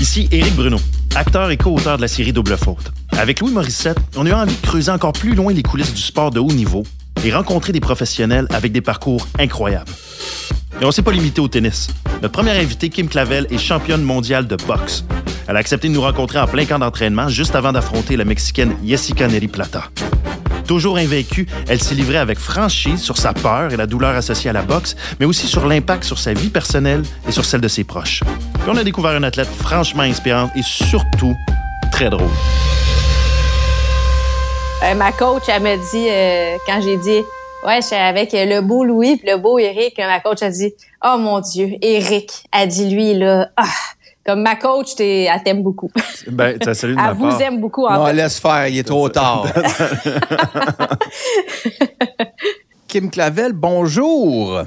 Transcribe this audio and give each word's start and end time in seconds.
Ici 0.00 0.28
Éric 0.30 0.54
Bruno, 0.54 0.78
acteur 1.16 1.50
et 1.50 1.56
co-auteur 1.56 1.96
de 1.96 2.02
la 2.02 2.08
série 2.08 2.32
Double 2.32 2.56
Faute. 2.56 2.92
Avec 3.16 3.40
Louis 3.40 3.50
Morissette, 3.50 3.98
on 4.16 4.26
a 4.26 4.28
eu 4.28 4.32
envie 4.32 4.54
de 4.54 4.66
creuser 4.66 4.92
encore 4.92 5.12
plus 5.12 5.34
loin 5.34 5.52
les 5.52 5.64
coulisses 5.64 5.92
du 5.92 6.00
sport 6.00 6.30
de 6.30 6.38
haut 6.38 6.52
niveau 6.52 6.84
et 7.24 7.32
rencontrer 7.32 7.72
des 7.72 7.80
professionnels 7.80 8.46
avec 8.50 8.70
des 8.70 8.80
parcours 8.80 9.26
incroyables. 9.40 9.90
Et 10.80 10.84
on 10.84 10.92
s'est 10.92 11.02
pas 11.02 11.10
limité 11.10 11.40
au 11.40 11.48
tennis. 11.48 11.88
Notre 12.22 12.32
première 12.32 12.60
invitée, 12.60 12.90
Kim 12.90 13.08
Clavel, 13.08 13.48
est 13.50 13.58
championne 13.58 14.02
mondiale 14.02 14.46
de 14.46 14.54
boxe. 14.54 15.04
Elle 15.48 15.56
a 15.56 15.58
accepté 15.58 15.88
de 15.88 15.94
nous 15.94 16.02
rencontrer 16.02 16.38
en 16.38 16.46
plein 16.46 16.64
camp 16.64 16.78
d'entraînement 16.78 17.28
juste 17.28 17.56
avant 17.56 17.72
d'affronter 17.72 18.16
la 18.16 18.24
Mexicaine 18.24 18.76
Jessica 18.84 19.26
Neri 19.26 19.48
Plata. 19.48 19.90
Toujours 20.68 20.98
invaincue, 20.98 21.46
elle 21.66 21.82
s'est 21.82 21.94
livrée 21.94 22.18
avec 22.18 22.38
franchise 22.38 23.00
sur 23.00 23.16
sa 23.16 23.32
peur 23.32 23.72
et 23.72 23.76
la 23.78 23.86
douleur 23.86 24.14
associée 24.14 24.50
à 24.50 24.52
la 24.52 24.60
boxe, 24.60 24.96
mais 25.18 25.24
aussi 25.24 25.46
sur 25.46 25.66
l'impact 25.66 26.04
sur 26.04 26.18
sa 26.18 26.34
vie 26.34 26.50
personnelle 26.50 27.02
et 27.26 27.32
sur 27.32 27.46
celle 27.46 27.62
de 27.62 27.68
ses 27.68 27.84
proches. 27.84 28.22
Puis 28.52 28.68
on 28.68 28.76
a 28.76 28.84
découvert 28.84 29.16
une 29.16 29.24
athlète 29.24 29.48
franchement 29.48 30.02
inspirante 30.02 30.50
et 30.54 30.60
surtout 30.62 31.34
très 31.90 32.10
drôle. 32.10 32.28
Euh, 34.84 34.94
ma 34.94 35.10
coach, 35.10 35.44
elle 35.48 35.62
m'a 35.62 35.78
dit, 35.78 36.06
euh, 36.10 36.58
quand 36.66 36.82
j'ai 36.82 36.98
dit, 36.98 37.24
ouais, 37.66 37.80
je 37.80 37.86
suis 37.86 37.96
avec 37.96 38.32
le 38.34 38.60
beau 38.60 38.84
Louis 38.84 39.16
puis 39.16 39.30
le 39.30 39.38
beau 39.38 39.58
Eric, 39.58 39.96
ma 39.96 40.20
coach 40.20 40.42
a 40.42 40.50
dit, 40.50 40.74
oh 41.02 41.16
mon 41.18 41.40
Dieu, 41.40 41.76
Eric, 41.80 42.44
a 42.52 42.66
dit 42.66 42.90
lui, 42.90 43.14
là, 43.14 43.48
ah, 43.56 43.64
comme 44.28 44.42
ma 44.42 44.56
coach, 44.56 44.94
t'es, 44.94 45.22
elle 45.22 45.42
t'aime 45.42 45.62
beaucoup. 45.62 45.90
Ben, 46.30 46.58
de 46.58 46.68
Elle 46.68 47.14
vous 47.16 47.40
aime 47.40 47.60
beaucoup, 47.60 47.86
en 47.86 47.94
Non, 47.94 48.06
fait. 48.06 48.12
laisse 48.12 48.38
faire, 48.38 48.68
il 48.68 48.76
est 48.78 48.82
trop 48.84 49.08
tard. 49.08 49.46
Kim 52.86 53.10
Clavel, 53.10 53.52
bonjour. 53.54 54.62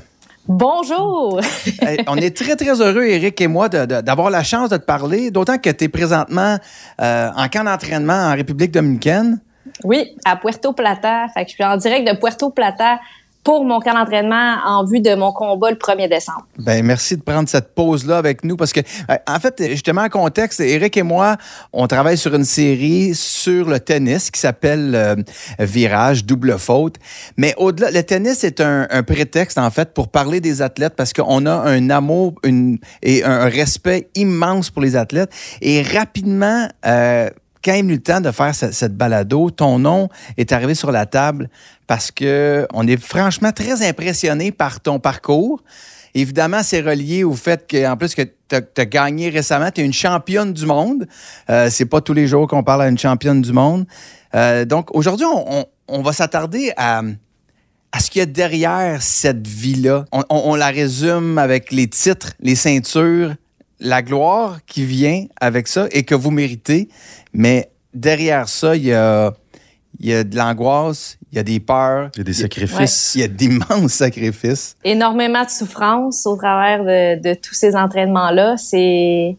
Bonjour! 0.48 1.40
Hey, 1.82 2.00
on 2.08 2.16
est 2.18 2.36
très, 2.36 2.56
très 2.56 2.82
heureux, 2.82 3.06
Eric 3.06 3.40
et 3.42 3.48
moi, 3.48 3.70
de- 3.70 3.86
de- 3.86 4.02
d'avoir 4.02 4.32
la 4.32 4.44
chance 4.44 4.70
de 4.72 4.78
te 4.78 4.84
parler, 4.86 5.30
d'autant 5.30 5.60
que 5.60 5.70
tu 5.70 5.84
es 5.84 5.90
présentement 5.90 6.58
euh, 7.00 7.30
en 7.36 7.48
camp 7.48 7.64
d'entraînement 7.64 8.32
en 8.32 8.34
République 8.34 8.72
dominicaine. 8.72 9.40
Oui, 9.84 10.16
à 10.26 10.36
Puerto 10.38 10.74
Plata. 10.74 11.28
Fait 11.36 11.44
que 11.46 11.50
je 11.52 11.56
suis 11.56 11.64
en 11.64 11.78
direct 11.78 12.08
de 12.12 12.18
Puerto 12.18 12.50
Plata 12.50 13.00
pour 13.44 13.66
mon 13.66 13.80
camp 13.80 13.94
d'entraînement 13.94 14.58
en 14.66 14.86
vue 14.86 15.00
de 15.00 15.16
mon 15.16 15.32
combat 15.32 15.72
le 15.72 15.78
1er 15.78 16.10
décembre. 16.10 16.46
Ben 16.60 16.86
merci 16.86 17.18
de 17.18 17.22
prendre 17.22 17.50
cette 17.50 17.74
pause-là 17.74 18.18
avec 18.18 18.44
nous 18.44 18.56
parce 18.56 18.72
que, 18.74 18.82
euh, 18.82 19.16
en 19.28 19.40
fait, 19.40 19.64
justement, 19.70 20.02
en 20.02 20.10
contexte, 20.10 20.60
Eric 20.60 20.98
et 20.98 21.04
moi, 21.04 21.38
on 21.74 21.88
travaille 21.88 22.18
sur 22.18 22.36
une 22.36 22.46
série 22.46 23.16
sur 23.16 23.68
le 23.68 23.80
tennis 23.80 24.30
qui 24.30 24.40
s'appelle 24.40 24.94
euh, 24.94 25.16
Virage, 25.60 26.26
double 26.26 26.58
faute. 26.60 26.96
Mais 27.38 27.54
au-delà, 27.58 27.92
le 27.92 28.04
tennis 28.04 28.44
est 28.44 28.62
un, 28.62 28.88
un 28.90 29.04
prétexte, 29.04 29.58
en 29.58 29.72
fait, 29.72 29.94
pour 29.94 30.10
parler 30.10 30.40
des 30.40 30.62
athlètes 30.62 30.94
parce 30.96 31.14
qu'on 31.14 31.46
a 31.46 31.54
un 31.54 31.90
amour 31.90 32.36
une, 32.44 32.78
et 33.02 33.24
un 33.24 33.46
respect 33.46 34.10
immense 34.16 34.70
pour 34.70 34.82
les 34.82 34.96
athlètes. 34.96 35.32
Et 35.62 35.82
rapidement, 35.82 36.68
euh, 36.86 37.30
quand 37.64 37.74
est 37.74 37.82
venu 37.82 37.94
le 37.96 38.02
temps 38.02 38.22
de 38.22 38.32
faire 38.32 38.54
ce- 38.56 38.72
cette 38.72 38.96
balado, 38.96 39.50
ton 39.52 39.80
nom 39.80 40.10
est 40.38 40.52
arrivé 40.52 40.74
sur 40.76 40.92
la 40.92 41.06
table 41.06 41.50
parce 41.88 42.12
que 42.12 42.68
on 42.74 42.88
est 42.88 43.02
franchement 43.02 43.52
très 43.52 43.88
impressionné 43.88 44.52
par 44.52 44.80
ton 44.80 45.00
parcours. 45.00 45.62
Évidemment, 46.14 46.62
c'est 46.64 46.82
relié 46.82 47.24
au 47.24 47.34
fait 47.34 47.66
qu'en 47.70 47.96
plus 47.96 48.14
que 48.16 48.24
tu 48.24 48.56
as, 48.56 48.86
gagné 48.86 49.30
récemment, 49.30 49.72
tu 49.72 49.80
es 49.82 49.86
une 49.86 49.94
championne 49.94 50.52
du 50.52 50.66
monde. 50.66 51.08
Euh, 51.50 51.70
c'est 51.72 51.86
pas 51.86 52.02
tous 52.02 52.14
les 52.14 52.28
jours 52.28 52.48
qu'on 52.48 52.64
parle 52.64 52.82
à 52.82 52.88
une 52.90 52.98
championne 52.98 53.42
du 53.42 53.54
monde. 53.54 53.86
Euh, 54.36 54.66
donc 54.66 54.94
aujourd'hui, 54.94 55.26
on, 55.26 55.60
on- 55.60 55.66
on 55.88 56.02
va 56.02 56.12
s'attarder 56.14 56.74
à, 56.76 57.02
à 57.94 58.00
ce 58.00 58.10
qu'il 58.12 58.20
y 58.20 58.24
a 58.24 58.26
derrière 58.26 59.02
cette 59.02 59.48
vie-là. 59.48 60.04
On- 60.12 60.24
on 60.30 60.56
la 60.56 60.68
résume 60.68 61.38
avec 61.38 61.72
les 61.72 61.88
titres, 61.88 62.34
les 62.42 62.56
ceintures, 62.56 63.36
la 63.82 64.02
gloire 64.02 64.60
qui 64.66 64.86
vient 64.86 65.26
avec 65.42 65.68
ça 65.68 65.88
et 65.92 66.04
que 66.04 66.16
vous 66.16 66.32
méritez. 66.32 66.88
Mais 67.34 67.70
derrière 67.94 68.48
ça, 68.48 68.76
il 68.76 68.86
y 68.86 68.94
a, 68.94 69.34
il 70.00 70.10
y 70.10 70.14
a 70.14 70.24
de 70.24 70.36
l'angoisse, 70.36 71.18
il 71.32 71.36
y 71.36 71.40
a 71.40 71.44
des 71.44 71.60
peurs. 71.60 72.10
Il 72.16 72.20
y 72.20 72.22
a 72.22 72.24
des 72.24 72.34
sacrifices. 72.34 73.16
Il 73.16 73.22
y 73.22 73.24
a 73.24 73.28
d'immenses 73.28 73.92
sacrifices. 73.92 74.78
Énormément 74.84 75.44
de 75.44 75.50
souffrance 75.50 76.26
au 76.26 76.38
travers 76.38 76.84
de, 76.84 77.22
de 77.22 77.34
tous 77.34 77.54
ces 77.54 77.76
entraînements-là. 77.76 78.56
C'est 78.58 79.36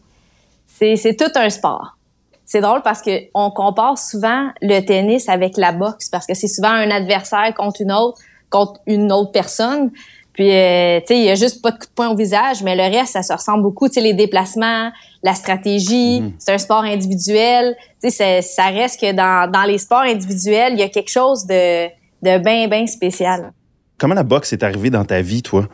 tout 0.79 1.31
un 1.35 1.49
sport. 1.49 1.97
C'est 2.45 2.61
drôle 2.61 2.81
parce 2.83 3.01
que 3.01 3.11
on 3.33 3.49
compare 3.49 3.97
souvent 3.97 4.49
le 4.61 4.81
tennis 4.81 5.29
avec 5.29 5.57
la 5.57 5.71
boxe 5.71 6.09
parce 6.09 6.27
que 6.27 6.33
c'est 6.33 6.47
souvent 6.47 6.69
un 6.69 6.91
adversaire 6.91 7.51
contre 7.55 7.81
une 7.81 7.91
autre, 7.91 8.19
contre 8.49 8.79
une 8.85 9.11
autre 9.11 9.31
personne. 9.31 9.91
Puis, 10.33 10.51
euh, 10.51 10.99
tu 11.01 11.07
sais, 11.07 11.17
il 11.19 11.25
y 11.25 11.29
a 11.29 11.35
juste 11.35 11.61
pas 11.61 11.69
de 11.69 11.77
coup 11.77 11.85
de 11.85 11.91
poing 11.93 12.09
au 12.09 12.15
visage, 12.15 12.63
mais 12.63 12.75
le 12.75 12.97
reste, 12.97 13.13
ça 13.13 13.21
se 13.21 13.31
ressemble 13.31 13.61
beaucoup. 13.61 13.87
Tu 13.87 13.95
sais, 13.95 14.01
les 14.01 14.13
déplacements, 14.13 14.91
la 15.21 15.35
stratégie, 15.35 16.23
c'est 16.39 16.53
un 16.53 16.57
sport 16.57 16.83
individuel. 16.83 17.75
Tu 18.01 18.09
sais, 18.09 18.41
ça 18.41 18.65
reste 18.65 18.99
que 18.99 19.11
dans, 19.11 19.49
dans 19.51 19.63
les 19.63 19.77
sports 19.77 20.01
individuels, 20.01 20.73
il 20.73 20.79
y 20.79 20.83
a 20.83 20.89
quelque 20.89 21.11
chose 21.11 21.45
de, 21.45 21.85
de 21.87 22.37
bien, 22.39 22.67
bien 22.67 22.87
spécial. 22.87 23.53
Comment 23.99 24.15
la 24.15 24.23
boxe 24.23 24.53
est 24.53 24.63
arrivée 24.63 24.89
dans 24.89 25.05
ta 25.05 25.21
vie, 25.21 25.43
toi? 25.43 25.67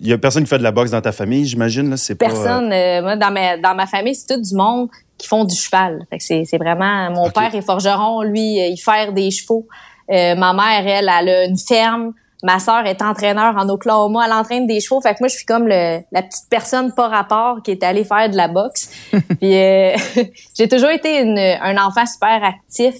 Il 0.00 0.06
y 0.06 0.12
a 0.12 0.18
personne 0.18 0.44
qui 0.44 0.50
fait 0.50 0.58
de 0.58 0.62
la 0.62 0.70
boxe 0.70 0.90
dans 0.90 1.00
ta 1.00 1.12
famille, 1.12 1.46
j'imagine. 1.46 1.88
Là, 1.88 1.96
c'est 1.96 2.14
pas, 2.14 2.26
euh, 2.26 2.28
Personne, 2.28 2.72
euh, 2.72 3.02
moi, 3.02 3.16
dans 3.16 3.30
ma, 3.30 3.56
dans 3.56 3.74
ma 3.74 3.86
famille, 3.86 4.14
c'est 4.14 4.34
tout 4.34 4.40
du 4.40 4.54
monde 4.54 4.88
qui 5.16 5.28
font 5.28 5.44
du 5.44 5.54
cheval. 5.54 6.04
Fait 6.10 6.18
que 6.18 6.24
c'est, 6.24 6.44
c'est 6.44 6.58
vraiment, 6.58 7.10
mon 7.10 7.30
père 7.30 7.54
est 7.54 7.62
forgeron, 7.62 8.22
lui, 8.22 8.60
euh, 8.60 8.66
il 8.66 8.76
fait 8.76 9.12
des 9.12 9.30
chevaux. 9.30 9.66
Euh, 10.10 10.34
ma 10.34 10.52
mère, 10.52 10.86
elle, 10.86 11.08
elle 11.08 11.28
a 11.28 11.44
une 11.44 11.58
ferme. 11.58 12.12
Ma 12.42 12.58
sœur 12.58 12.84
est 12.86 13.00
entraîneur 13.02 13.54
en 13.56 13.68
Oklahoma, 13.68 14.24
elle 14.26 14.32
entraîne 14.32 14.66
des 14.66 14.80
chevaux. 14.80 15.00
Fait 15.00 15.14
que 15.14 15.18
moi, 15.20 15.28
je 15.28 15.36
suis 15.36 15.46
comme 15.46 15.68
le, 15.68 16.00
la 16.10 16.22
petite 16.22 16.48
personne 16.50 16.92
pas 16.92 17.06
rapport 17.08 17.62
qui 17.62 17.70
est 17.70 17.82
allée 17.84 18.04
faire 18.04 18.28
de 18.28 18.36
la 18.36 18.48
boxe. 18.48 18.90
Puis 19.40 19.54
euh, 19.56 19.94
j'ai 20.58 20.68
toujours 20.68 20.90
été 20.90 21.20
une, 21.20 21.38
un 21.38 21.76
enfant 21.86 22.04
super 22.04 22.42
actif. 22.42 22.96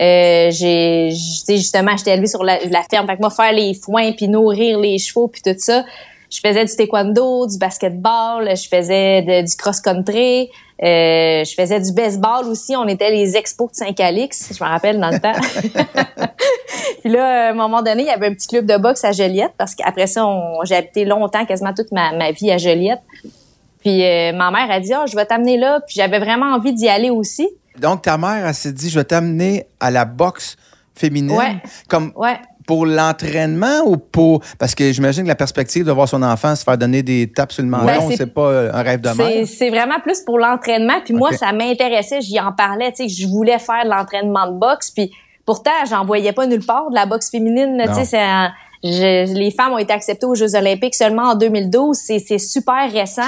Euh, 0.00 0.50
j'ai, 0.50 1.10
justement, 1.48 1.96
j'étais 1.96 2.12
élevée 2.14 2.26
sur 2.28 2.44
la, 2.44 2.58
la 2.66 2.82
ferme. 2.88 3.06
Fait 3.06 3.16
que 3.16 3.20
moi, 3.20 3.30
faire 3.30 3.52
les 3.52 3.74
foins 3.74 4.12
puis 4.12 4.28
nourrir 4.28 4.78
les 4.78 4.98
chevaux 4.98 5.28
puis 5.28 5.42
tout 5.42 5.54
ça. 5.58 5.84
Je 6.30 6.40
faisais 6.44 6.64
du 6.64 6.74
taekwondo, 6.74 7.46
du 7.46 7.58
basketball, 7.58 8.48
je 8.56 8.68
faisais 8.68 9.22
de- 9.22 9.46
du 9.46 9.56
cross-country, 9.56 10.50
euh, 10.82 11.44
je 11.44 11.54
faisais 11.54 11.80
du 11.80 11.92
baseball 11.92 12.46
aussi. 12.46 12.74
On 12.76 12.86
était 12.88 13.10
les 13.10 13.36
expos 13.36 13.70
de 13.70 13.76
Saint-Calix, 13.76 14.52
je 14.58 14.62
me 14.62 14.68
rappelle 14.68 14.98
dans 14.98 15.10
le 15.10 15.20
temps. 15.20 15.32
Puis 17.00 17.12
là, 17.12 17.48
à 17.48 17.50
un 17.50 17.54
moment 17.54 17.82
donné, 17.82 18.02
il 18.02 18.06
y 18.06 18.10
avait 18.10 18.26
un 18.26 18.34
petit 18.34 18.48
club 18.48 18.66
de 18.66 18.76
boxe 18.76 19.04
à 19.04 19.12
Joliette 19.12 19.52
parce 19.56 19.74
qu'après 19.74 20.06
ça, 20.06 20.26
j'ai 20.64 20.74
habité 20.76 21.04
longtemps, 21.04 21.44
quasiment 21.44 21.72
toute 21.74 21.92
ma, 21.92 22.12
ma 22.12 22.32
vie 22.32 22.50
à 22.50 22.58
Joliette. 22.58 23.02
Puis 23.80 24.02
euh, 24.04 24.32
ma 24.32 24.50
mère 24.50 24.70
a 24.70 24.80
dit, 24.80 24.92
oh, 24.96 25.06
je 25.06 25.14
vais 25.14 25.26
t'amener 25.26 25.58
là. 25.58 25.80
Puis 25.86 25.96
j'avais 25.96 26.18
vraiment 26.18 26.54
envie 26.54 26.72
d'y 26.72 26.88
aller 26.88 27.10
aussi. 27.10 27.48
Donc, 27.78 28.02
ta 28.02 28.16
mère, 28.16 28.46
elle 28.46 28.54
s'est 28.54 28.72
dit, 28.72 28.88
je 28.88 28.98
vais 28.98 29.04
t'amener 29.04 29.66
à 29.80 29.90
la 29.90 30.04
boxe 30.04 30.56
féminine. 30.94 31.36
Ouais. 31.36 31.56
Comme 31.88 32.12
Ouais. 32.16 32.38
Pour 32.66 32.86
l'entraînement 32.86 33.80
ou 33.86 33.96
pour. 33.96 34.42
Parce 34.58 34.74
que 34.74 34.92
j'imagine 34.92 35.24
que 35.24 35.28
la 35.28 35.34
perspective 35.34 35.84
de 35.84 35.92
voir 35.92 36.08
son 36.08 36.22
enfant 36.22 36.54
se 36.56 36.64
faire 36.64 36.78
donner 36.78 37.02
des 37.02 37.30
tapes 37.30 37.52
sur 37.52 37.62
le 37.62 37.68
menton, 37.68 37.86
Ben, 37.86 38.00
c'est- 38.10 38.16
c'est 38.16 38.26
pas 38.34 38.48
euh, 38.48 38.70
un 38.72 38.82
rêve 38.82 39.00
de 39.00 39.08
C'est, 39.10 39.14
mère. 39.16 39.46
c'est 39.46 39.70
vraiment 39.70 40.00
plus 40.02 40.20
pour 40.20 40.38
l'entraînement. 40.38 41.00
Puis 41.04 41.14
moi, 41.14 41.32
ça 41.32 41.52
m'intéressait. 41.52 42.20
J'y 42.20 42.40
en 42.40 42.52
parlais. 42.52 42.92
Tu 42.92 43.08
sais, 43.08 43.22
je 43.22 43.26
voulais 43.28 43.58
faire 43.58 43.84
de 43.84 43.90
l'entraînement 43.90 44.46
de 44.50 44.58
boxe. 44.58 44.90
Puis 44.90 45.12
pourtant, 45.44 45.70
j'en 45.88 46.04
voyais 46.04 46.32
pas 46.32 46.46
nulle 46.46 46.64
part 46.64 46.88
de 46.90 46.94
la 46.94 47.06
boxe 47.06 47.30
féminine. 47.30 47.82
Tu 47.86 47.94
sais, 47.94 48.04
c'est 48.04 48.22
un- 48.22 48.50
je- 48.82 49.32
les 49.34 49.50
femmes 49.50 49.72
ont 49.72 49.78
été 49.78 49.92
acceptées 49.92 50.26
aux 50.26 50.34
Jeux 50.34 50.54
Olympiques 50.56 50.94
seulement 50.94 51.30
en 51.30 51.34
2012. 51.34 51.96
C'est, 51.96 52.18
c'est 52.18 52.38
super 52.38 52.90
récent. 52.92 53.22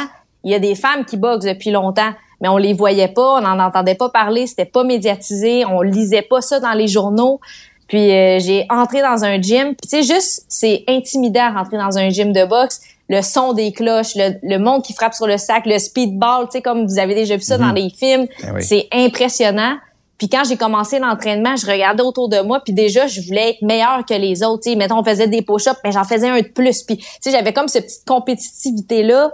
Il 0.45 0.53
y 0.53 0.55
a 0.55 0.59
des 0.59 0.75
femmes 0.75 1.05
qui 1.05 1.17
boxent 1.17 1.45
depuis 1.45 1.71
longtemps, 1.71 2.13
mais 2.41 2.49
on 2.49 2.57
les 2.57 2.73
voyait 2.73 3.09
pas, 3.09 3.39
on 3.39 3.41
n'en 3.41 3.59
entendait 3.59 3.97
pas 3.97 4.09
parler, 4.11 4.47
c'était 4.47 4.65
pas 4.65 4.85
médiatisé, 4.85 5.65
on 5.65 5.83
lisait 5.83 6.23
pas 6.23 6.41
ça 6.41 6.61
dans 6.61 6.73
les 6.73 6.87
journaux. 6.89 7.41
Puis 7.89 8.11
euh, 8.11 8.39
j'ai 8.41 8.67
entré 8.71 9.01
dans 9.01 9.25
un 9.25 9.41
gym. 9.41 9.75
Puis 9.75 9.89
tu 9.89 9.89
sais, 9.89 10.03
juste, 10.03 10.45
c'est 10.49 10.85
intimidant 10.89 11.53
rentrer 11.53 11.77
dans 11.77 11.99
un 11.99 12.09
gym 12.11 12.33
de 12.33 12.45
boxe. 12.45 12.81
Le 13.09 13.23
son 13.23 13.53
des 13.53 13.73
cloches, 13.73 14.17
le, 14.17 14.35
le 14.43 14.59
monde 14.59 14.83
qui 14.83 14.93
frappe 14.93 15.15
sur 15.15 15.29
le 15.29 15.39
sac, 15.39 15.65
le 15.67 15.79
speedball, 15.79 16.47
tu 16.47 16.53
sais, 16.59 16.63
comme 16.63 16.87
vous 16.87 16.99
avez 16.99 17.15
déjà 17.15 17.37
vu 17.37 17.43
ça 17.43 17.57
dans 17.57 17.71
les 17.71 17.89
films. 17.91 18.27
Ah 18.43 18.49
oui. 18.55 18.63
C'est 18.65 18.89
impressionnant. 18.93 19.77
Puis 20.19 20.29
quand 20.29 20.45
j'ai 20.49 20.57
commencé 20.57 20.99
l'entraînement, 20.99 21.57
je 21.57 21.67
regardais 21.67 22.03
autour 22.03 22.29
de 22.29 22.41
moi, 22.41 22.61
puis 22.65 22.73
déjà, 22.73 23.07
je 23.07 23.21
voulais 23.21 23.51
être 23.51 23.63
meilleure 23.63 24.05
que 24.07 24.15
les 24.15 24.43
autres. 24.43 24.63
Tu 24.65 24.71
sais, 24.71 24.77
mettons, 24.77 24.99
on 24.99 25.05
faisait 25.05 25.29
des 25.29 25.43
push-ups, 25.43 25.79
mais 25.85 25.93
j'en 25.93 26.05
faisais 26.05 26.29
un 26.29 26.41
de 26.41 26.49
plus. 26.49 26.83
Puis, 26.83 26.97
tu 26.97 27.05
sais, 27.21 27.31
j'avais 27.31 27.53
comme 27.53 27.69
cette 27.69 27.85
petite 27.85 28.07
compétitivité-là. 28.07 29.31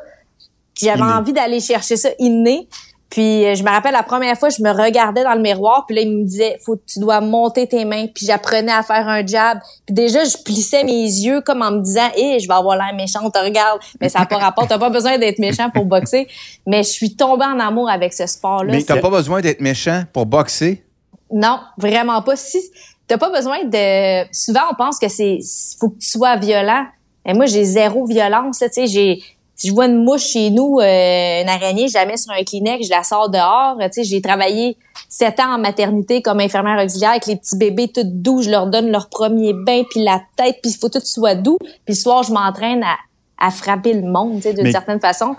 J'avais 0.74 1.02
envie 1.02 1.32
d'aller 1.32 1.60
chercher 1.60 1.96
ça 1.96 2.08
inné. 2.18 2.68
Puis 3.12 3.44
euh, 3.44 3.54
je 3.54 3.62
me 3.62 3.68
rappelle 3.68 3.92
la 3.92 4.02
première 4.02 4.38
fois, 4.38 4.48
je 4.48 4.62
me 4.62 4.70
regardais 4.70 5.22
dans 5.22 5.34
le 5.34 5.42
miroir, 5.42 5.84
puis 5.86 5.94
là 5.94 6.00
il 6.00 6.16
me 6.16 6.24
disait 6.24 6.58
faut 6.64 6.76
tu 6.76 6.98
dois 6.98 7.20
monter 7.20 7.66
tes 7.66 7.84
mains, 7.84 8.06
puis 8.06 8.24
j'apprenais 8.24 8.72
à 8.72 8.82
faire 8.82 9.06
un 9.06 9.24
jab. 9.26 9.58
Puis 9.84 9.94
déjà 9.94 10.24
je 10.24 10.38
plissais 10.42 10.82
mes 10.82 11.02
yeux 11.02 11.42
comme 11.42 11.60
en 11.60 11.72
me 11.72 11.80
disant 11.80 12.08
"Eh, 12.16 12.38
je 12.40 12.48
vais 12.48 12.54
avoir 12.54 12.74
l'air 12.78 12.94
méchante, 12.96 13.36
regarde." 13.36 13.80
Mais 14.00 14.08
ça 14.08 14.20
n'a 14.20 14.26
pas 14.26 14.38
rapport, 14.38 14.66
t'as 14.66 14.78
pas 14.78 14.88
besoin 14.88 15.18
d'être 15.18 15.38
méchant 15.40 15.68
pour 15.68 15.84
boxer. 15.84 16.26
Mais 16.66 16.82
je 16.82 16.88
suis 16.88 17.14
tombée 17.14 17.44
en 17.44 17.60
amour 17.60 17.90
avec 17.90 18.14
ce 18.14 18.26
sport-là. 18.26 18.72
Mais 18.72 18.82
t'as 18.82 18.98
pas 18.98 19.10
besoin 19.10 19.42
d'être 19.42 19.60
méchant 19.60 20.04
pour 20.10 20.24
boxer? 20.24 20.82
Non, 21.30 21.60
vraiment 21.76 22.22
pas. 22.22 22.36
Si 22.36 22.62
t'as 23.06 23.18
pas 23.18 23.30
besoin 23.30 23.62
de. 23.64 24.26
Souvent, 24.32 24.62
on 24.70 24.74
pense 24.74 24.98
que 24.98 25.08
c'est 25.08 25.38
faut 25.78 25.90
que 25.90 25.98
tu 25.98 26.08
sois 26.08 26.36
violent. 26.36 26.86
Et 27.26 27.34
moi, 27.34 27.44
j'ai 27.44 27.64
zéro 27.64 28.06
violence. 28.06 28.58
Tu 28.58 28.68
sais, 28.72 28.86
j'ai 28.86 29.22
si 29.56 29.68
je 29.68 29.72
vois 29.72 29.86
une 29.86 30.02
mouche 30.02 30.24
chez 30.24 30.50
nous, 30.50 30.78
euh, 30.80 31.42
une 31.42 31.48
araignée, 31.48 31.88
je 31.88 31.94
la 31.94 32.06
mets 32.06 32.16
sur 32.16 32.32
un 32.32 32.42
Kleenex, 32.42 32.86
je 32.86 32.90
la 32.90 33.02
sors 33.02 33.30
dehors. 33.30 33.76
Tu 33.78 33.88
sais, 33.92 34.04
j'ai 34.04 34.20
travaillé 34.20 34.76
sept 35.08 35.38
ans 35.40 35.54
en 35.54 35.58
maternité 35.58 36.22
comme 36.22 36.40
infirmière 36.40 36.82
auxiliaire 36.82 37.10
avec 37.10 37.26
les 37.26 37.36
petits 37.36 37.56
bébés 37.56 37.88
tout 37.88 38.02
doux. 38.04 38.42
Je 38.42 38.50
leur 38.50 38.66
donne 38.66 38.90
leur 38.90 39.08
premier 39.08 39.52
bain, 39.52 39.82
puis 39.90 40.02
la 40.02 40.20
tête, 40.36 40.56
puis 40.62 40.72
il 40.72 40.76
faut 40.76 40.88
tout 40.88 41.00
soit 41.04 41.34
doux. 41.34 41.58
Puis 41.60 41.94
le 41.94 41.94
soir, 41.94 42.22
je 42.22 42.32
m'entraîne 42.32 42.82
à, 42.82 42.96
à, 43.38 43.50
frapper 43.50 43.92
le 43.92 44.02
monde, 44.02 44.36
tu 44.36 44.42
sais, 44.42 44.54
d'une 44.54 44.72
certaine 44.72 45.00
façon. 45.00 45.36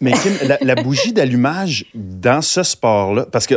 Mais 0.00 0.12
Kim, 0.12 0.32
la, 0.60 0.74
bougie 0.74 1.12
d'allumage 1.12 1.86
dans 1.94 2.42
ce 2.42 2.62
sport-là, 2.62 3.26
parce 3.32 3.46
que 3.46 3.54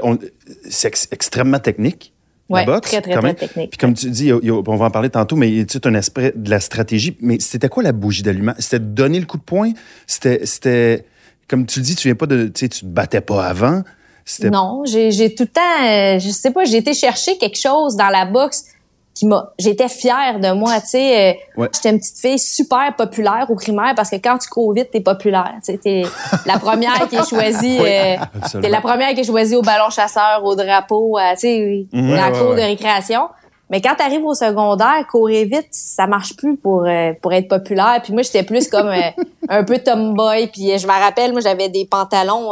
c'est 0.70 0.92
extrêmement 1.12 1.60
technique. 1.60 2.14
Oui, 2.50 2.62
très, 2.82 3.02
très, 3.02 3.14
très 3.14 3.34
technique. 3.36 3.70
Puis 3.70 3.78
comme 3.78 3.94
tu 3.94 4.10
dis, 4.10 4.32
on 4.34 4.76
va 4.76 4.86
en 4.86 4.92
parler 4.92 5.10
tantôt, 5.10 5.36
mais 5.36 5.62
a 5.62 5.88
un 5.88 5.96
aspect 5.96 6.34
de 6.36 6.50
la 6.50 6.60
stratégie. 6.60 7.16
Mais 7.22 7.40
c'était 7.40 7.70
quoi 7.70 7.84
la 7.84 7.92
bougie 7.92 8.24
d'allumage? 8.24 8.56
C'était 8.60 8.80
de 8.80 8.86
donner 8.86 9.20
le 9.20 9.26
coup 9.26 9.38
de 9.38 9.44
poing? 9.44 9.72
C'était, 10.08 11.06
comme 11.48 11.66
tu 11.66 11.80
dis, 11.82 11.96
tu 11.96 12.08
viens 12.08 12.16
pas 12.16 12.26
de, 12.26 12.48
tu 12.48 12.62
sais, 12.62 12.70
tu 12.70 12.82
te 12.82 12.86
battais 12.86 13.22
pas 13.22 13.46
avant? 13.46 13.84
Non, 14.44 14.84
j'ai 14.86 15.34
tout 15.34 15.44
le 15.44 15.50
temps, 15.50 15.86
euh, 15.88 16.20
je 16.20 16.30
sais 16.30 16.52
pas, 16.52 16.64
j'ai 16.64 16.78
été 16.78 16.94
chercher 16.94 17.38
quelque 17.38 17.60
chose 17.60 17.96
dans 17.96 18.10
la 18.10 18.26
boxe 18.26 18.66
j'étais 19.58 19.88
fière 19.88 20.40
de 20.40 20.52
moi, 20.52 20.80
tu 20.82 20.88
sais. 20.88 21.38
Euh, 21.58 21.68
j'étais 21.74 21.90
une 21.90 22.00
petite 22.00 22.18
fille 22.18 22.40
super 22.40 22.96
populaire 22.96 23.46
au 23.50 23.56
primaire 23.56 23.94
parce 23.96 24.10
que 24.10 24.18
quand 24.18 24.38
tu 24.38 24.50
cours 24.50 24.74
vite, 24.74 24.92
t'es 24.92 25.02
populaire. 25.02 25.56
T'es 25.66 26.04
la 26.46 26.60
première 26.60 27.08
qui 27.10 27.16
est 27.16 27.30
choisie, 27.30 27.80
euh, 27.80 28.18
t'es 28.62 28.70
la 28.70 28.82
première 28.82 29.14
qui 29.14 29.22
est 29.22 29.26
choisie 29.26 29.56
au 29.56 29.62
ballon 29.62 29.90
chasseur, 29.90 30.42
au 30.44 30.56
drapeau, 30.56 31.18
euh, 31.18 31.32
tu 31.34 31.40
sais, 31.40 31.88
dans 31.94 32.16
la 32.16 32.32
cour 32.32 32.56
de 32.56 32.62
récréation. 32.62 33.30
Mais 33.72 33.82
quand 33.82 33.94
t'arrives 33.96 34.26
au 34.26 34.34
secondaire, 34.34 35.06
courir 35.12 35.46
vite, 35.46 35.68
ça 35.72 36.08
marche 36.08 36.36
plus 36.36 36.58
pour 36.58 36.88
pour 37.22 37.34
être 37.34 37.48
populaire. 37.48 38.00
Puis 38.04 38.14
moi, 38.14 38.24
j'étais 38.24 38.44
plus 38.44 38.68
comme 38.68 38.92
un 39.50 39.64
peu 39.64 39.78
tomboy. 39.78 40.48
Puis 40.48 40.78
je 40.78 40.88
me 40.88 40.92
rappelle, 40.92 41.34
moi, 41.34 41.42
j'avais 41.42 41.70
des 41.70 41.86
pantalons, 41.86 42.52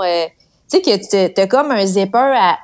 tu 0.69 0.79
sais, 0.79 0.81
que 0.81 1.27
t'as 1.27 1.47
comme 1.47 1.71
un 1.71 1.85
zipper 1.85 2.35
à 2.37 2.57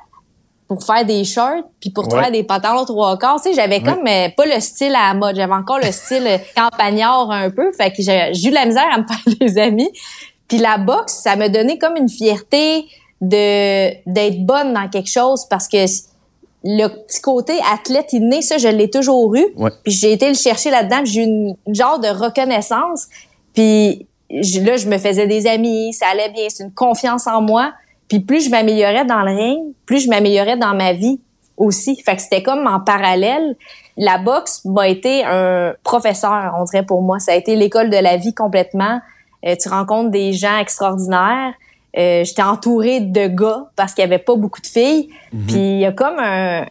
pour 0.68 0.82
faire 0.84 1.04
des 1.04 1.24
shorts 1.24 1.64
puis 1.80 1.90
pour 1.90 2.10
faire 2.10 2.30
des 2.30 2.42
pantalons 2.42 2.84
trois 2.84 3.18
quarts. 3.18 3.40
Tu 3.42 3.50
sais, 3.50 3.54
j'avais 3.54 3.80
comme 3.80 4.06
euh, 4.06 4.28
pas 4.36 4.46
le 4.46 4.60
style 4.60 4.94
à 4.94 5.08
la 5.08 5.14
mode. 5.14 5.36
J'avais 5.36 5.52
encore 5.52 5.78
le 5.78 5.92
style 5.92 6.26
euh, 6.26 6.38
campagnard 6.56 7.30
un 7.30 7.50
peu. 7.50 7.72
Fait 7.72 7.90
que 7.90 8.02
j'ai 8.02 8.48
eu 8.48 8.50
la 8.50 8.66
misère 8.66 8.88
à 8.92 8.98
me 8.98 9.06
faire 9.06 9.34
des 9.40 9.58
amis. 9.58 9.90
Puis 10.48 10.58
la 10.58 10.78
boxe, 10.78 11.20
ça 11.22 11.36
m'a 11.36 11.48
donné 11.48 11.78
comme 11.78 11.96
une 11.96 12.08
fierté 12.08 12.86
de 13.20 13.94
d'être 14.06 14.44
bonne 14.44 14.74
dans 14.74 14.88
quelque 14.88 15.10
chose 15.10 15.46
parce 15.48 15.68
que 15.68 15.86
le 16.64 16.88
petit 16.88 17.20
côté 17.20 17.52
athlète 17.72 18.12
inné, 18.12 18.40
ça, 18.40 18.56
je 18.56 18.68
l'ai 18.68 18.88
toujours 18.88 19.34
eu. 19.36 19.44
Puis 19.84 19.92
j'ai 19.92 20.12
été 20.12 20.28
le 20.28 20.34
chercher 20.34 20.70
là-dedans. 20.70 21.02
J'ai 21.04 21.20
eu 21.20 21.24
une, 21.24 21.56
genre 21.68 21.98
de 21.98 22.08
reconnaissance. 22.08 23.06
Puis 23.52 24.06
là, 24.30 24.76
je 24.76 24.88
me 24.88 24.96
faisais 24.96 25.26
des 25.26 25.46
amis, 25.46 25.92
ça 25.92 26.06
allait 26.08 26.30
bien. 26.30 26.46
C'est 26.48 26.64
une 26.64 26.72
confiance 26.72 27.26
en 27.26 27.42
moi. 27.42 27.72
Puis 28.08 28.20
plus 28.20 28.44
je 28.46 28.50
m'améliorais 28.50 29.04
dans 29.04 29.22
le 29.22 29.34
ring, 29.34 29.74
plus 29.86 30.00
je 30.00 30.08
m'améliorais 30.08 30.56
dans 30.56 30.74
ma 30.74 30.92
vie 30.92 31.20
aussi. 31.56 31.96
Fait 32.04 32.16
que 32.16 32.22
c'était 32.22 32.42
comme 32.42 32.66
en 32.66 32.80
parallèle. 32.80 33.56
La 33.96 34.18
boxe 34.18 34.64
m'a 34.64 34.88
été 34.88 35.24
un 35.24 35.74
professeur, 35.84 36.54
on 36.58 36.64
dirait 36.64 36.84
pour 36.84 37.02
moi. 37.02 37.18
Ça 37.18 37.32
a 37.32 37.34
été 37.34 37.56
l'école 37.56 37.90
de 37.90 37.96
la 37.96 38.16
vie 38.16 38.34
complètement. 38.34 39.00
Euh, 39.46 39.54
tu 39.60 39.68
rencontres 39.68 40.10
des 40.10 40.32
gens 40.32 40.58
extraordinaires. 40.58 41.52
Euh, 41.96 42.24
J'étais 42.24 42.42
entourée 42.42 43.00
de 43.00 43.28
gars 43.28 43.66
parce 43.76 43.94
qu'il 43.94 44.02
y 44.02 44.04
avait 44.04 44.18
pas 44.18 44.34
beaucoup 44.34 44.60
de 44.60 44.66
filles. 44.66 45.10
Mhm. 45.32 45.46
Puis 45.46 45.56
il 45.56 45.80
y 45.80 45.86
a 45.86 45.92
comme 45.92 46.18
un 46.18 46.66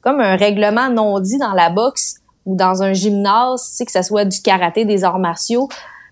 comme 0.00 0.20
un 0.20 0.36
règlement 0.36 0.90
non 0.90 1.18
dit 1.18 1.38
dans 1.38 1.54
la 1.54 1.70
boxe 1.70 2.16
ou 2.44 2.56
dans 2.56 2.82
un 2.82 2.92
gymnase, 2.92 3.70
tu 3.70 3.76
sais 3.76 3.84
que 3.86 3.92
ça 3.92 4.02
soit 4.02 4.26
du 4.26 4.42
karaté, 4.42 4.84
des 4.84 5.02
arts 5.02 5.18
martiaux, 5.18 5.68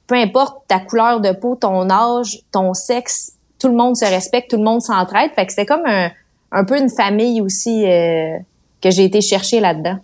peu 0.07 0.15
importe 0.15 0.67
ta 0.67 0.79
couleur 0.79 1.21
de 1.21 1.33
peau, 1.33 1.57
ton 1.57 1.91
âge, 1.91 2.41
ton 2.53 2.73
sexe, 2.73 3.33
tout 3.63 3.69
le 3.69 3.77
monde 3.77 3.97
se 3.97 4.05
respecte, 4.05 4.51
tout 4.51 4.57
le 4.57 4.65
monde 4.65 4.83
s'entraide. 4.83 5.31
Fait 5.37 5.47
que 5.47 5.53
c'était 5.53 5.67
comme 5.67 5.85
un, 5.87 6.65
peu 6.65 6.77
une 6.77 6.91
famille 6.91 7.41
aussi 7.41 7.87
euh, 7.87 8.37
que 8.81 8.91
j'ai 8.91 9.05
été 9.05 9.21
chercher 9.21 9.61
là-dedans. 9.61 9.99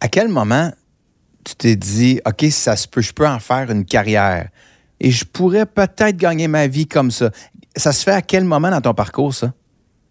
À 0.00 0.08
quel 0.08 0.26
moment 0.26 0.72
tu 1.44 1.54
t'es 1.54 1.76
dit, 1.76 2.20
OK, 2.26 2.44
ça 2.50 2.74
se 2.74 2.88
peut, 2.88 3.02
je 3.02 3.12
peux 3.12 3.26
en 3.26 3.38
faire 3.38 3.70
une 3.70 3.84
carrière 3.84 4.48
et 4.98 5.12
je 5.12 5.24
pourrais 5.24 5.64
peut-être 5.64 6.16
gagner 6.16 6.48
ma 6.48 6.66
vie 6.66 6.88
comme 6.88 7.12
ça? 7.12 7.30
Ça 7.76 7.92
se 7.92 8.02
fait 8.02 8.12
à 8.12 8.22
quel 8.22 8.42
moment 8.42 8.70
dans 8.70 8.80
ton 8.80 8.94
parcours, 8.94 9.32
ça? 9.32 9.52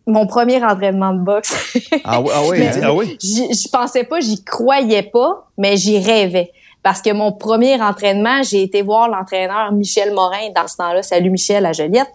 Mon 0.08 0.26
premier 0.26 0.64
entraînement 0.64 1.14
de 1.14 1.20
boxe. 1.20 1.78
ah 2.06 2.22
oui? 2.22 2.30
Ah 2.34 2.42
oui? 2.48 2.60
ah 2.84 2.94
oui? 2.94 3.18
Je 3.22 3.70
pensais 3.70 4.06
pas, 4.06 4.22
j'y 4.22 4.42
croyais 4.46 5.04
pas, 5.04 5.50
mais 5.58 5.76
j'y 5.76 6.00
rêvais 6.00 6.52
parce 6.84 7.02
que 7.02 7.12
mon 7.12 7.32
premier 7.32 7.82
entraînement, 7.82 8.44
j'ai 8.44 8.62
été 8.62 8.82
voir 8.82 9.10
l'entraîneur 9.10 9.72
Michel 9.72 10.14
Morin 10.14 10.50
dans 10.54 10.68
ce 10.68 10.76
temps-là. 10.78 11.02
Salut 11.02 11.30
Michel 11.30 11.66
à 11.66 11.72
Joliette. 11.72 12.14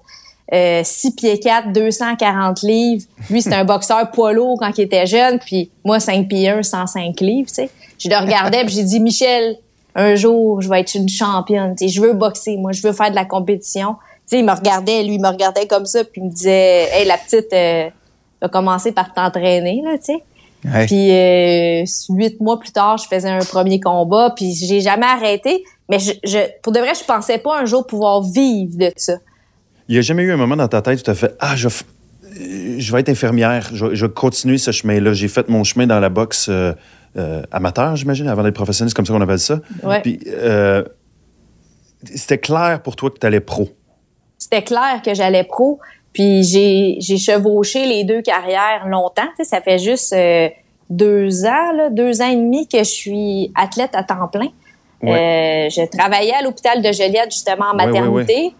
Euh, 0.53 0.83
6 0.85 1.15
pieds 1.15 1.41
4, 1.41 1.73
240 1.73 2.63
livres. 2.63 3.05
Lui, 3.29 3.43
c'était 3.43 3.57
un 3.57 3.65
boxeur 3.65 4.11
poids 4.11 4.33
lourd 4.33 4.57
quand 4.59 4.71
il 4.79 4.83
était 4.83 5.07
jeune, 5.07 5.39
puis 5.39 5.71
moi, 5.85 6.01
5 6.01 6.27
pieds 6.29 6.49
1, 6.49 6.63
105 6.63 7.21
livres, 7.21 7.49
tu 7.49 7.55
sais. 7.55 7.71
Je 7.99 8.09
le 8.09 8.17
regardais, 8.17 8.65
puis 8.65 8.75
j'ai 8.75 8.85
dit, 8.85 9.01
Michel, 9.01 9.57
un 9.95 10.15
jour, 10.15 10.63
je 10.63 10.69
vais 10.71 10.81
être 10.81 10.95
une 10.95 11.09
championne, 11.09 11.75
tu 11.77 11.87
sais, 11.87 11.93
je 11.93 12.01
veux 12.01 12.15
boxer, 12.15 12.57
moi, 12.57 12.73
je 12.73 12.81
veux 12.81 12.93
faire 12.93 13.11
de 13.11 13.15
la 13.15 13.27
compétition. 13.27 13.97
Tu 14.27 14.37
sais, 14.37 14.39
il 14.39 14.45
me 14.45 14.53
regardait, 14.53 15.03
lui, 15.03 15.17
il 15.17 15.21
me 15.21 15.29
regardait 15.29 15.67
comme 15.67 15.85
ça, 15.85 16.03
puis 16.05 16.23
il 16.23 16.25
me 16.25 16.31
disait, 16.31 16.89
hey, 16.93 17.07
la 17.07 17.19
petite, 17.19 17.53
euh, 17.53 17.91
va 18.41 18.49
commencer 18.49 18.93
par 18.93 19.13
t'entraîner, 19.13 19.83
là, 19.85 19.99
tu 19.99 20.05
sais. 20.05 20.25
Puis 20.63 21.11
euh, 21.13 21.85
huit 22.11 22.41
mois 22.41 22.59
plus 22.59 22.73
tard, 22.73 22.99
je 22.99 23.07
faisais 23.07 23.29
un 23.29 23.45
premier 23.45 23.81
combat, 23.81 24.33
puis 24.35 24.55
j'ai 24.55 24.81
jamais 24.81 25.07
arrêté. 25.07 25.65
Mais 25.89 25.99
je, 25.99 26.39
pour 26.63 26.73
de 26.73 26.81
vrai, 26.81 26.93
je 26.95 27.05
pensais 27.05 27.39
pas 27.39 27.59
un 27.59 27.65
jour 27.65 27.87
pouvoir 27.87 28.23
vivre 28.23 28.77
de 28.77 28.91
ça. 28.97 29.15
Il 29.89 29.95
y 29.95 29.99
a 29.99 30.03
jamais 30.03 30.23
eu 30.23 30.33
un 30.33 30.37
moment 30.37 30.57
dans 30.57 30.69
ta 30.69 30.83
tête 30.83 31.01
où 31.01 31.03
tu 31.03 31.11
as 31.11 31.15
fait 31.15 31.35
Ah, 31.41 31.57
je, 31.57 31.69
je 32.79 32.93
vais 32.93 33.01
être 33.01 33.09
infirmière, 33.09 33.71
je, 33.73 33.95
je 33.95 34.07
vais 34.07 34.13
continuer 34.13 34.59
ce 34.59 34.71
chemin-là. 34.71 35.13
J'ai 35.13 35.29
fait 35.29 35.49
mon 35.49 35.65
chemin 35.65 35.87
dans 35.87 36.01
la 36.01 36.09
boxe 36.11 36.49
euh, 36.51 36.73
euh, 37.17 37.43
amateur, 37.51 37.97
j'imagine, 37.97 38.29
avant 38.29 38.43
d'être 38.43 38.55
professionnel, 38.55 38.91
c'est 38.91 38.97
comme 38.97 39.07
ça 39.07 39.15
qu'on 39.15 39.21
appelle 39.21 39.39
ça. 39.39 39.61
Ouais. 39.83 40.03
Puis 40.03 40.21
c'était 42.05 42.39
clair 42.39 42.83
pour 42.83 42.97
toi 42.97 43.11
que 43.11 43.19
tu 43.19 43.27
allais 43.27 43.41
pro. 43.41 43.71
C'était 44.37 44.63
clair 44.63 45.03
que 45.05 45.15
j'allais 45.15 45.45
pro. 45.45 45.81
Puis 46.19 46.43
j'ai, 46.43 47.17
chevauché 47.17 47.87
les 47.87 48.03
deux 48.03 48.23
carrières 48.23 48.89
longtemps. 48.89 49.29
ça 49.41 49.61
fait 49.61 49.79
juste 49.79 50.13
euh, 50.13 50.49
deux 50.91 51.45
ans, 51.45 51.73
là, 51.77 51.91
deux 51.91 52.21
ans 52.21 52.29
et 52.29 52.35
demi 52.35 52.67
que 52.67 52.79
je 52.79 52.83
suis 52.83 53.53
athlète 53.55 53.93
à 53.93 54.03
temps 54.03 54.27
plein. 54.27 54.49
Euh, 55.05 55.71
je 55.71 55.87
travaillais 55.97 56.35
à 56.35 56.43
l'hôpital 56.43 56.83
de 56.83 56.91
Joliette 56.91 57.31
justement 57.31 57.67
en 57.73 57.77
maternité. 57.77 58.53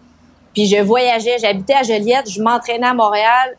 puis 0.53 0.67
je 0.67 0.77
voyageais, 0.77 1.37
j'habitais 1.37 1.73
à 1.73 1.83
Joliette, 1.83 2.29
je 2.29 2.41
m'entraînais 2.41 2.87
à 2.87 2.93
Montréal. 2.93 3.57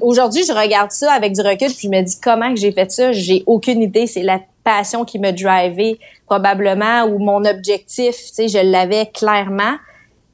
aujourd'hui, 0.00 0.42
je 0.44 0.52
regarde 0.52 0.90
ça 0.90 1.12
avec 1.12 1.32
du 1.32 1.42
recul, 1.42 1.68
puis 1.68 1.82
je 1.84 1.88
me 1.90 2.02
dis 2.02 2.18
comment 2.20 2.52
que 2.52 2.58
j'ai 2.58 2.72
fait 2.72 2.90
ça? 2.90 3.12
J'ai 3.12 3.44
aucune 3.46 3.82
idée. 3.82 4.08
C'est 4.08 4.24
la 4.24 4.40
passion 4.64 5.04
qui 5.04 5.20
me 5.20 5.30
drivait 5.30 5.96
probablement 6.26 7.04
ou 7.04 7.20
mon 7.20 7.44
objectif. 7.44 8.16
Tu 8.16 8.34
sais, 8.34 8.48
je 8.48 8.58
l'avais 8.58 9.06
clairement. 9.06 9.76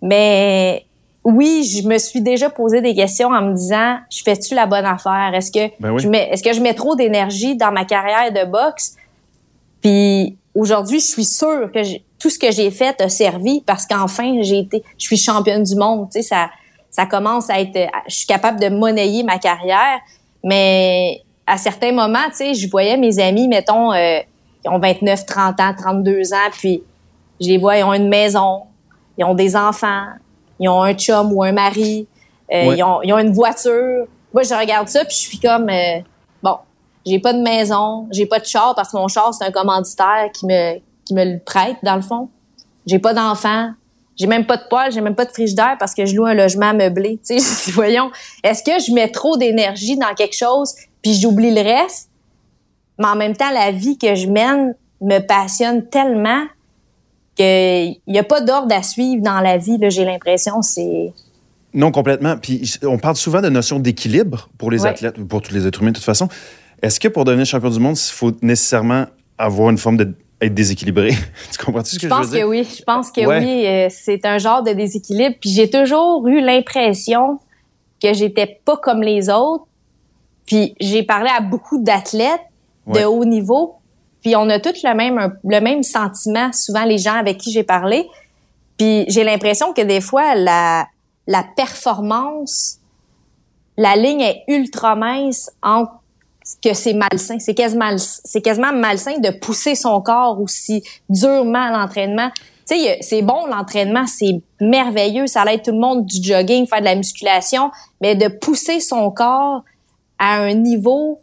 Mais 0.00 0.85
oui, 1.28 1.64
je 1.64 1.88
me 1.88 1.98
suis 1.98 2.20
déjà 2.20 2.50
posé 2.50 2.80
des 2.80 2.94
questions 2.94 3.30
en 3.30 3.42
me 3.42 3.52
disant, 3.52 3.96
je 4.12 4.22
fais-tu 4.22 4.54
la 4.54 4.66
bonne 4.66 4.84
affaire? 4.84 5.32
Est-ce 5.34 5.50
que 5.50 5.72
ben 5.80 5.98
je 5.98 6.08
mets, 6.08 6.28
est-ce 6.30 6.40
que 6.40 6.52
je 6.52 6.60
mets 6.60 6.72
trop 6.72 6.94
d'énergie 6.94 7.56
dans 7.56 7.72
ma 7.72 7.84
carrière 7.84 8.32
de 8.32 8.48
boxe? 8.48 8.94
Puis 9.82 10.38
aujourd'hui, 10.54 11.00
je 11.00 11.06
suis 11.06 11.24
sûre 11.24 11.68
que 11.74 11.80
tout 12.20 12.30
ce 12.30 12.38
que 12.38 12.52
j'ai 12.52 12.70
fait 12.70 13.00
a 13.00 13.08
servi 13.08 13.60
parce 13.66 13.86
qu'enfin, 13.86 14.40
j'ai 14.42 14.60
été, 14.60 14.84
je 14.96 15.04
suis 15.04 15.16
championne 15.16 15.64
du 15.64 15.74
monde. 15.74 16.08
Tu 16.12 16.22
sais, 16.22 16.28
ça, 16.28 16.48
ça 16.92 17.06
commence 17.06 17.50
à 17.50 17.60
être, 17.60 17.90
je 18.06 18.14
suis 18.14 18.26
capable 18.26 18.60
de 18.60 18.68
monnayer 18.68 19.24
ma 19.24 19.38
carrière. 19.38 19.98
Mais 20.44 21.22
à 21.44 21.56
certains 21.56 21.90
moments, 21.90 22.28
tu 22.28 22.36
sais, 22.36 22.54
je 22.54 22.70
voyais 22.70 22.96
mes 22.96 23.18
amis, 23.18 23.48
mettons, 23.48 23.92
euh, 23.92 24.20
qui 24.62 24.68
ont 24.68 24.78
29, 24.78 25.26
30 25.26 25.58
ans, 25.58 25.74
32 25.76 26.32
ans, 26.34 26.50
puis 26.52 26.84
je 27.40 27.48
les 27.48 27.58
vois, 27.58 27.78
ils 27.78 27.82
ont 27.82 27.94
une 27.94 28.08
maison, 28.08 28.62
ils 29.18 29.24
ont 29.24 29.34
des 29.34 29.56
enfants, 29.56 30.04
ils 30.58 30.68
ont 30.68 30.82
un 30.82 30.94
chum 30.94 31.32
ou 31.32 31.42
un 31.42 31.52
mari, 31.52 32.06
euh, 32.52 32.74
ils, 32.76 32.82
ont, 32.82 33.02
ils, 33.02 33.12
ont, 33.12 33.18
une 33.18 33.32
voiture. 33.32 34.06
Moi, 34.32 34.42
je 34.42 34.54
regarde 34.54 34.88
ça, 34.88 35.04
puis 35.04 35.14
je 35.14 35.28
suis 35.28 35.38
comme, 35.38 35.68
euh, 35.68 36.00
bon, 36.42 36.56
j'ai 37.04 37.18
pas 37.18 37.32
de 37.32 37.40
maison, 37.40 38.06
j'ai 38.10 38.26
pas 38.26 38.38
de 38.38 38.46
char 38.46 38.74
parce 38.74 38.90
que 38.90 38.96
mon 38.96 39.08
char, 39.08 39.34
c'est 39.34 39.44
un 39.44 39.50
commanditaire 39.50 40.30
qui 40.32 40.46
me, 40.46 40.78
qui 41.04 41.14
me 41.14 41.24
le 41.24 41.38
prête, 41.38 41.76
dans 41.82 41.96
le 41.96 42.02
fond. 42.02 42.28
J'ai 42.86 42.98
pas 42.98 43.14
d'enfant. 43.14 43.70
J'ai 44.16 44.26
même 44.26 44.46
pas 44.46 44.56
de 44.56 44.62
poêle, 44.70 44.92
j'ai 44.92 45.02
même 45.02 45.14
pas 45.14 45.26
de 45.26 45.30
frigidaire 45.30 45.76
parce 45.78 45.94
que 45.94 46.06
je 46.06 46.16
loue 46.16 46.24
un 46.24 46.34
logement 46.34 46.72
meublé. 46.72 47.20
Tu 47.26 47.38
sais, 47.38 47.70
voyons, 47.72 48.10
est-ce 48.42 48.62
que 48.62 48.82
je 48.82 48.92
mets 48.92 49.10
trop 49.10 49.36
d'énergie 49.36 49.98
dans 49.98 50.14
quelque 50.14 50.36
chose 50.36 50.74
puis 51.02 51.14
j'oublie 51.14 51.54
le 51.54 51.60
reste? 51.60 52.10
Mais 52.98 53.06
en 53.06 53.16
même 53.16 53.36
temps, 53.36 53.50
la 53.50 53.72
vie 53.72 53.98
que 53.98 54.14
je 54.14 54.26
mène 54.26 54.74
me 55.02 55.18
passionne 55.18 55.86
tellement 55.88 56.44
qu'il 57.36 57.96
n'y 58.08 58.18
a 58.18 58.24
pas 58.24 58.40
d'ordre 58.40 58.74
à 58.74 58.82
suivre 58.82 59.22
dans 59.22 59.40
la 59.40 59.58
vie, 59.58 59.78
j'ai 59.88 60.04
l'impression. 60.04 60.62
C'est. 60.62 61.12
Non, 61.74 61.92
complètement. 61.92 62.36
Puis 62.38 62.78
on 62.82 62.98
parle 62.98 63.16
souvent 63.16 63.42
de 63.42 63.48
notion 63.48 63.78
d'équilibre 63.78 64.48
pour 64.58 64.70
les 64.70 64.86
athlètes 64.86 65.14
athlètes, 65.14 65.28
pour 65.28 65.42
tous 65.42 65.52
les 65.54 65.66
êtres 65.66 65.82
humains 65.82 65.90
de 65.90 65.96
toute 65.96 66.04
façon. 66.04 66.28
Est-ce 66.82 66.98
que 66.98 67.08
pour 67.08 67.24
devenir 67.24 67.46
champion 67.46 67.70
du 67.70 67.78
monde, 67.78 67.96
il 67.96 68.12
faut 68.12 68.32
nécessairement 68.42 69.06
avoir 69.38 69.70
une 69.70 69.78
forme 69.78 69.98
être 70.40 70.54
déséquilibré? 70.54 71.10
tu 71.52 71.64
comprends 71.64 71.84
ce 71.84 71.96
que 71.96 72.00
je, 72.00 72.06
je 72.06 72.08
pense 72.08 72.26
veux 72.26 72.32
dire? 72.32 72.40
que 72.40 72.50
oui. 72.50 72.68
Je 72.78 72.82
pense 72.82 73.10
que 73.10 73.20
oui. 73.20 73.66
Euh, 73.66 73.88
c'est 73.90 74.24
un 74.24 74.38
genre 74.38 74.62
de 74.62 74.72
déséquilibre. 74.72 75.36
Puis 75.40 75.50
j'ai 75.50 75.68
toujours 75.68 76.26
eu 76.26 76.40
l'impression 76.40 77.38
que 78.02 78.14
j'étais 78.14 78.60
pas 78.64 78.78
comme 78.78 79.02
les 79.02 79.28
autres. 79.28 79.66
Puis 80.46 80.74
j'ai 80.80 81.02
parlé 81.02 81.28
à 81.36 81.40
beaucoup 81.40 81.82
d'athlètes 81.82 82.40
de 82.86 83.04
haut 83.04 83.24
niveau. 83.24 83.74
Puis 84.26 84.34
on 84.34 84.50
a 84.50 84.58
tous 84.58 84.82
le 84.82 84.92
même, 84.92 85.38
le 85.44 85.60
même 85.60 85.84
sentiment, 85.84 86.52
souvent 86.52 86.84
les 86.84 86.98
gens 86.98 87.14
avec 87.14 87.38
qui 87.38 87.52
j'ai 87.52 87.62
parlé. 87.62 88.08
Puis 88.76 89.04
j'ai 89.06 89.22
l'impression 89.22 89.72
que 89.72 89.82
des 89.82 90.00
fois, 90.00 90.34
la, 90.34 90.88
la 91.28 91.44
performance, 91.56 92.80
la 93.76 93.94
ligne 93.94 94.22
est 94.22 94.42
ultra 94.48 94.96
mince 94.96 95.48
entre 95.62 95.92
que 96.60 96.74
c'est 96.74 96.94
malsain. 96.94 97.38
C'est 97.38 97.54
quasiment, 97.54 97.94
c'est 97.98 98.40
quasiment 98.42 98.72
malsain 98.72 99.16
de 99.20 99.30
pousser 99.30 99.76
son 99.76 100.00
corps 100.00 100.40
aussi 100.40 100.82
durement 101.08 101.62
à 101.62 101.70
l'entraînement. 101.70 102.32
Tu 102.68 102.76
sais, 102.80 102.98
c'est 103.02 103.22
bon 103.22 103.46
l'entraînement, 103.46 104.08
c'est 104.08 104.40
merveilleux, 104.60 105.28
ça 105.28 105.44
aide 105.44 105.62
tout 105.62 105.70
le 105.70 105.78
monde 105.78 106.04
du 106.04 106.20
jogging, 106.20 106.66
faire 106.66 106.80
de 106.80 106.86
la 106.86 106.96
musculation, 106.96 107.70
mais 108.00 108.16
de 108.16 108.26
pousser 108.26 108.80
son 108.80 109.08
corps 109.12 109.62
à 110.18 110.40
un 110.40 110.54
niveau 110.54 111.20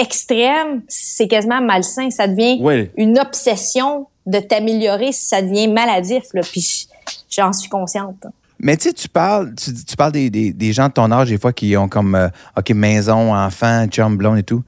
extrême, 0.00 0.82
c'est 0.88 1.28
quasiment 1.28 1.60
malsain. 1.60 2.10
Ça 2.10 2.26
devient 2.26 2.88
une 2.96 3.18
obsession 3.18 4.06
de 4.26 4.38
t'améliorer, 4.38 5.12
ça 5.12 5.42
devient 5.42 5.68
maladif. 5.68 6.24
Là. 6.34 6.42
Puis 6.42 6.88
j'en 7.28 7.52
suis 7.52 7.68
consciente. 7.68 8.26
Mais 8.58 8.76
tu 8.76 8.88
sais, 8.88 8.92
tu 8.92 9.08
parles, 9.08 9.54
tu, 9.54 9.96
parles 9.96 10.12
des, 10.12 10.30
des, 10.30 10.72
gens 10.72 10.88
de 10.88 10.92
ton 10.92 11.10
âge, 11.10 11.30
des 11.30 11.38
fois, 11.38 11.52
qui 11.52 11.76
ont 11.78 11.88
comme, 11.88 12.14
euh, 12.14 12.28
OK, 12.58 12.70
maison, 12.70 13.34
enfant, 13.34 13.86
chum, 13.86 14.18
blonde 14.18 14.38
et 14.38 14.42
tout. 14.42 14.62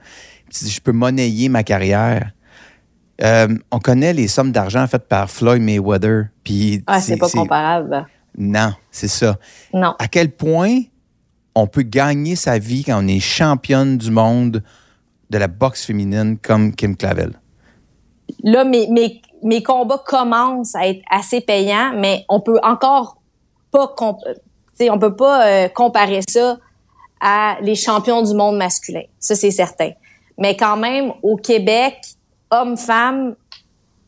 je 0.50 0.80
peux 0.80 0.92
monnayer 0.92 1.50
ma 1.50 1.62
carrière. 1.62 2.30
Euh, 3.22 3.48
on 3.70 3.78
connaît 3.78 4.14
les 4.14 4.28
sommes 4.28 4.50
d'argent 4.50 4.86
faites 4.86 5.06
par 5.06 5.30
Floyd 5.30 5.60
Mayweather. 5.60 6.28
Puis 6.42 6.82
ah, 6.86 7.00
c'est 7.00 7.18
pas 7.18 7.28
comparable. 7.28 8.06
Non, 8.36 8.72
c'est 8.90 9.08
ça. 9.08 9.36
Non. 9.74 9.94
À 9.98 10.08
quel 10.08 10.30
point 10.30 10.80
on 11.54 11.66
peut 11.66 11.82
gagner 11.82 12.34
sa 12.34 12.58
vie 12.58 12.84
quand 12.84 13.04
on 13.04 13.06
est 13.06 13.20
championne 13.20 13.98
du 13.98 14.10
monde 14.10 14.62
de 15.32 15.38
la 15.38 15.48
boxe 15.48 15.86
féminine 15.86 16.38
comme 16.38 16.74
Kim 16.74 16.96
Clavel? 16.96 17.32
Là, 18.44 18.64
mes, 18.64 18.86
mes, 18.88 19.20
mes 19.42 19.62
combats 19.62 20.02
commencent 20.06 20.76
à 20.76 20.86
être 20.86 21.02
assez 21.10 21.40
payants, 21.40 21.92
mais 21.96 22.24
on 22.28 22.40
peut 22.40 22.60
encore 22.62 23.16
pas 23.72 23.94
on 24.80 24.98
peut 24.98 25.16
pas 25.16 25.46
euh, 25.46 25.68
comparer 25.68 26.20
ça 26.28 26.58
à 27.20 27.56
les 27.62 27.74
champions 27.74 28.22
du 28.22 28.34
monde 28.34 28.56
masculin. 28.56 29.04
Ça 29.18 29.34
c'est 29.34 29.50
certain. 29.50 29.90
Mais 30.38 30.56
quand 30.56 30.76
même 30.76 31.12
au 31.22 31.36
Québec, 31.36 31.98
hommes-femmes, 32.50 33.34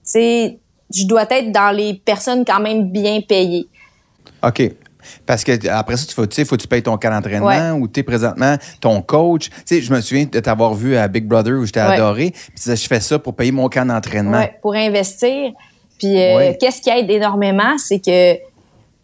tu 0.04 0.58
je 0.94 1.06
dois 1.06 1.26
être 1.30 1.50
dans 1.50 1.74
les 1.74 1.94
personnes 1.94 2.44
quand 2.44 2.60
même 2.60 2.90
bien 2.90 3.20
payées. 3.20 3.68
OK. 4.42 4.62
Parce 5.26 5.44
que 5.44 5.68
après 5.68 5.96
ça, 5.96 6.06
tu 6.06 6.14
faut, 6.14 6.22
faut 6.22 6.56
que 6.56 6.62
tu 6.62 6.68
payes 6.68 6.82
ton 6.82 6.96
cas 6.96 7.10
d'entraînement 7.10 7.72
ou 7.72 7.88
tu 7.88 8.00
es 8.00 8.02
présentement 8.02 8.56
ton 8.80 9.02
coach. 9.02 9.50
Tu 9.50 9.56
sais, 9.64 9.80
je 9.80 9.92
me 9.92 10.00
souviens 10.00 10.24
de 10.24 10.40
t'avoir 10.40 10.74
vu 10.74 10.96
à 10.96 11.08
Big 11.08 11.26
Brother 11.26 11.54
où 11.54 11.66
je 11.66 11.72
t'ai 11.72 11.80
adoré. 11.80 12.32
Puis 12.32 12.76
je 12.76 12.86
fais 12.86 13.00
ça 13.00 13.18
pour 13.18 13.34
payer 13.34 13.52
mon 13.52 13.68
camp 13.68 13.86
d'entraînement. 13.86 14.38
Ouais, 14.38 14.58
pour 14.60 14.74
investir. 14.74 15.52
Puis 15.98 16.20
euh, 16.20 16.52
qu'est-ce 16.60 16.80
qui 16.80 16.90
aide 16.90 17.10
énormément, 17.10 17.78
c'est 17.78 18.00
que 18.00 18.38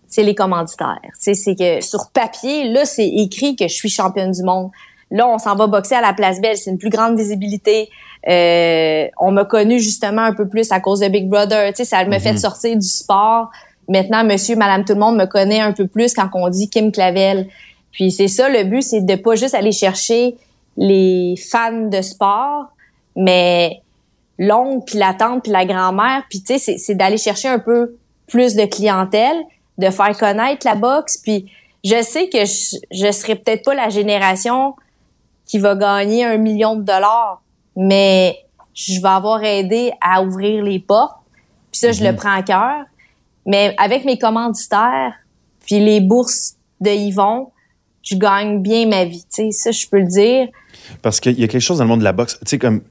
c'est 0.08 0.22
les 0.22 0.34
commanditaires. 0.34 0.98
C'est 1.18 1.34
que 1.54 1.80
sur 1.80 2.10
papier, 2.12 2.68
là, 2.68 2.84
c'est 2.84 3.06
écrit 3.06 3.56
que 3.56 3.68
je 3.68 3.74
suis 3.74 3.88
championne 3.88 4.32
du 4.32 4.42
monde. 4.42 4.70
Là, 5.10 5.26
on 5.28 5.38
s'en 5.38 5.56
va 5.56 5.66
boxer 5.66 5.94
à 5.94 6.00
la 6.00 6.12
Place 6.12 6.40
Belle. 6.40 6.56
C'est 6.56 6.70
une 6.70 6.78
plus 6.78 6.90
grande 6.90 7.16
visibilité. 7.16 7.88
Euh, 8.28 9.08
on 9.18 9.32
m'a 9.32 9.44
connu 9.44 9.80
justement 9.80 10.22
un 10.22 10.34
peu 10.34 10.48
plus 10.48 10.70
à 10.72 10.80
cause 10.80 11.00
de 11.00 11.08
Big 11.08 11.28
Brother. 11.28 11.72
Tu 11.72 11.76
sais, 11.78 11.84
ça 11.84 12.04
me 12.04 12.18
fait 12.18 12.32
mhm. 12.32 12.38
sortir 12.38 12.76
du 12.76 12.86
sport. 12.86 13.50
Maintenant, 13.90 14.22
monsieur, 14.22 14.54
madame, 14.54 14.84
tout 14.84 14.94
le 14.94 15.00
monde 15.00 15.16
me 15.16 15.26
connaît 15.26 15.58
un 15.58 15.72
peu 15.72 15.88
plus 15.88 16.14
quand 16.14 16.28
on 16.34 16.48
dit 16.48 16.70
Kim 16.70 16.92
Clavel. 16.92 17.48
Puis 17.90 18.12
c'est 18.12 18.28
ça, 18.28 18.48
le 18.48 18.62
but, 18.62 18.82
c'est 18.82 19.00
de 19.00 19.16
pas 19.16 19.34
juste 19.34 19.52
aller 19.52 19.72
chercher 19.72 20.36
les 20.76 21.34
fans 21.50 21.88
de 21.88 22.00
sport, 22.00 22.66
mais 23.16 23.82
l'oncle, 24.38 24.84
puis 24.86 24.98
la 24.98 25.12
tante, 25.12 25.42
puis 25.42 25.50
la 25.50 25.64
grand-mère. 25.64 26.22
Puis 26.30 26.40
tu 26.40 26.56
sais, 26.56 26.78
c'est 26.78 26.94
d'aller 26.94 27.16
chercher 27.16 27.48
un 27.48 27.58
peu 27.58 27.96
plus 28.28 28.54
de 28.54 28.64
clientèle 28.64 29.36
de 29.76 29.90
faire 29.90 30.16
connaître 30.16 30.64
la 30.64 30.76
boxe. 30.76 31.16
Puis 31.16 31.50
je 31.82 32.00
sais 32.00 32.28
que 32.28 32.44
je, 32.44 32.76
je 32.92 33.10
serai 33.10 33.34
peut-être 33.34 33.64
pas 33.64 33.74
la 33.74 33.88
génération 33.88 34.76
qui 35.46 35.58
va 35.58 35.74
gagner 35.74 36.24
un 36.24 36.36
million 36.36 36.76
de 36.76 36.82
dollars, 36.82 37.42
mais 37.74 38.38
je 38.72 39.00
vais 39.00 39.08
avoir 39.08 39.42
aidé 39.42 39.90
à 40.00 40.22
ouvrir 40.22 40.62
les 40.62 40.78
portes. 40.78 41.16
Puis 41.72 41.80
ça, 41.80 41.90
je 41.90 42.04
le 42.04 42.12
mhm. 42.12 42.16
prends 42.16 42.36
à 42.36 42.42
cœur. 42.42 42.84
Mais 43.50 43.74
avec 43.78 44.04
mes 44.04 44.16
commanditaires, 44.16 45.14
puis 45.66 45.80
les 45.80 46.00
bourses 46.00 46.54
de 46.80 46.90
Yvon, 46.90 47.50
je 48.02 48.14
gagne 48.14 48.62
bien 48.62 48.86
ma 48.86 49.04
vie. 49.04 49.24
Tu 49.24 49.50
sais, 49.50 49.50
ça, 49.50 49.70
je 49.72 49.86
peux 49.88 49.98
le 49.98 50.06
dire. 50.06 50.48
Parce 51.02 51.18
qu'il 51.18 51.38
y 51.38 51.42
a 51.42 51.48
quelque 51.48 51.60
chose 51.60 51.78
dans 51.78 51.84
le 51.84 51.88
monde 51.88 51.98
de 51.98 52.04
la 52.04 52.12
boxe. 52.12 52.38
Tu 52.40 52.50
sais, 52.50 52.58
comme 52.58 52.82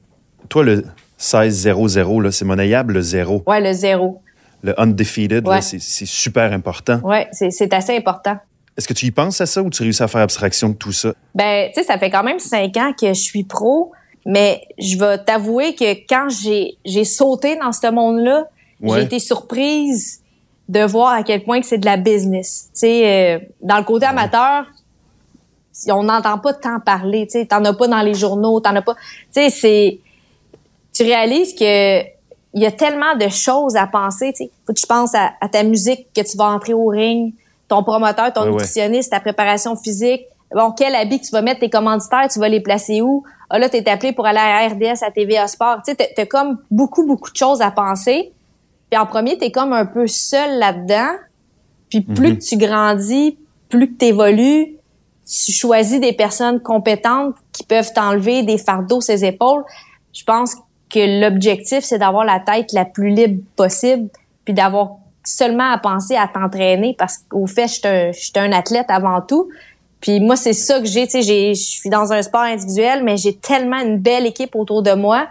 toi, 0.50 0.62
le 0.62 0.84
16-0-0, 1.18 2.30
c'est 2.30 2.44
monnayable, 2.44 2.92
le 2.92 3.00
zéro. 3.00 3.42
Ouais, 3.46 3.60
le 3.60 3.72
zéro 3.72 4.20
le 4.62 4.78
undefeated, 4.80 5.46
c'est 5.62 5.80
super 5.80 6.52
important. 6.52 7.00
Oui, 7.02 7.18
c'est 7.32 7.72
assez 7.72 7.96
important. 7.96 8.36
Est-ce 8.76 8.86
que 8.86 8.94
tu 8.94 9.06
y 9.06 9.10
penses 9.10 9.40
à 9.40 9.46
ça 9.46 9.62
ou 9.62 9.70
tu 9.70 9.82
réussis 9.82 10.02
à 10.02 10.08
faire 10.08 10.20
abstraction 10.20 10.70
de 10.70 10.74
tout 10.74 10.92
ça? 10.92 11.14
Ben, 11.34 11.68
tu 11.72 11.80
sais, 11.80 11.86
ça 11.86 11.98
fait 11.98 12.10
quand 12.10 12.22
même 12.22 12.38
cinq 12.38 12.76
ans 12.76 12.92
que 12.98 13.08
je 13.08 13.20
suis 13.20 13.44
pro, 13.44 13.92
mais 14.24 14.62
je 14.78 14.96
vais 14.96 15.18
t'avouer 15.18 15.74
que 15.74 15.92
quand 16.08 16.28
j'ai 16.30 17.04
sauté 17.04 17.56
dans 17.56 17.72
ce 17.72 17.90
monde-là, 17.90 18.48
j'ai 18.82 19.02
été 19.02 19.18
surprise 19.18 20.19
de 20.70 20.84
voir 20.84 21.14
à 21.14 21.24
quel 21.24 21.42
point 21.42 21.60
que 21.60 21.66
c'est 21.66 21.78
de 21.78 21.84
la 21.84 21.96
business. 21.96 22.70
Tu 22.72 22.80
sais, 22.80 23.02
euh, 23.04 23.38
dans 23.60 23.78
le 23.78 23.82
côté 23.82 24.06
amateur, 24.06 24.66
on 25.88 26.04
n'entend 26.04 26.38
pas 26.38 26.54
tant 26.54 26.78
parler. 26.78 27.26
Tu 27.26 27.40
sais, 27.40 27.46
t'en 27.46 27.64
as 27.64 27.72
pas 27.72 27.88
dans 27.88 28.02
les 28.02 28.14
journaux, 28.14 28.60
t'en 28.60 28.76
as 28.76 28.82
pas. 28.82 28.94
Tu 28.94 29.00
sais, 29.32 29.50
c'est. 29.50 29.98
Tu 30.92 31.02
réalises 31.02 31.54
que 31.56 32.02
il 32.52 32.62
y 32.62 32.66
a 32.66 32.70
tellement 32.70 33.16
de 33.16 33.28
choses 33.28 33.74
à 33.74 33.88
penser. 33.88 34.32
Tu 34.32 34.44
faut 34.64 34.72
que 34.72 34.78
tu 34.78 34.86
penses 34.86 35.12
à, 35.14 35.48
ta 35.48 35.64
musique 35.64 36.06
que 36.14 36.20
tu 36.20 36.36
vas 36.36 36.46
entrer 36.46 36.72
au 36.72 36.86
ring, 36.86 37.34
ton 37.66 37.82
promoteur, 37.82 38.32
ton 38.32 38.46
nutritionniste, 38.46 39.10
ta 39.10 39.18
préparation 39.18 39.74
physique. 39.74 40.22
Bon, 40.54 40.70
quel 40.70 40.94
habit 40.94 41.20
que 41.20 41.26
tu 41.26 41.32
vas 41.32 41.42
mettre 41.42 41.60
tes 41.60 41.70
commanditaires, 41.70 42.28
tu 42.32 42.38
vas 42.38 42.48
les 42.48 42.60
placer 42.60 43.02
où? 43.02 43.24
Ah 43.48 43.58
là, 43.58 43.68
t'es 43.68 43.88
appelé 43.88 44.12
pour 44.12 44.26
aller 44.26 44.38
à 44.38 44.68
RDS, 44.68 45.02
à 45.02 45.10
TVA 45.10 45.48
Sport. 45.48 45.78
Tu 45.84 45.94
sais, 45.94 46.12
t'as 46.14 46.26
comme 46.26 46.58
beaucoup, 46.70 47.04
beaucoup 47.04 47.30
de 47.30 47.36
choses 47.36 47.60
à 47.60 47.72
penser. 47.72 48.32
Puis 48.90 48.98
en 49.00 49.06
premier, 49.06 49.38
t'es 49.38 49.50
comme 49.50 49.72
un 49.72 49.86
peu 49.86 50.06
seul 50.06 50.58
là-dedans. 50.58 51.10
Puis 51.88 52.00
plus 52.02 52.30
mhm. 52.30 52.38
que 52.38 52.44
tu 52.44 52.56
grandis, 52.56 53.38
plus 53.68 53.92
que 53.92 53.98
t'évolues, 53.98 54.76
tu 55.26 55.52
choisis 55.52 56.00
des 56.00 56.12
personnes 56.12 56.60
compétentes 56.60 57.34
qui 57.52 57.64
peuvent 57.64 57.92
t'enlever 57.92 58.42
des 58.42 58.58
fardeaux 58.58 59.00
ses 59.00 59.24
épaules. 59.24 59.64
Je 60.12 60.24
pense 60.24 60.56
que 60.88 61.20
l'objectif, 61.20 61.84
c'est 61.84 61.98
d'avoir 61.98 62.24
la 62.24 62.40
tête 62.40 62.72
la 62.72 62.84
plus 62.84 63.10
libre 63.10 63.42
possible, 63.54 64.08
puis 64.44 64.54
d'avoir 64.54 64.96
seulement 65.24 65.70
à 65.70 65.78
penser 65.78 66.16
à 66.16 66.26
t'entraîner 66.26 66.96
parce 66.98 67.18
qu'au 67.28 67.46
fait, 67.46 67.68
je 67.68 68.12
suis 68.12 68.32
un, 68.36 68.52
athlète 68.52 68.86
avant 68.88 69.20
tout. 69.20 69.48
Puis 70.00 70.18
moi, 70.18 70.34
c'est 70.34 70.54
ça 70.54 70.80
que 70.80 70.86
j'ai, 70.86 71.06
tu 71.06 71.22
sais, 71.22 71.54
je 71.54 71.60
suis 71.60 71.90
dans 71.90 72.12
un 72.12 72.22
sport 72.22 72.40
individuel, 72.40 73.04
mais 73.04 73.16
j'ai 73.16 73.36
tellement 73.36 73.78
une 73.78 73.98
belle 73.98 74.26
équipe 74.26 74.56
autour 74.56 74.82
de 74.82 74.92
moi. 74.92 75.28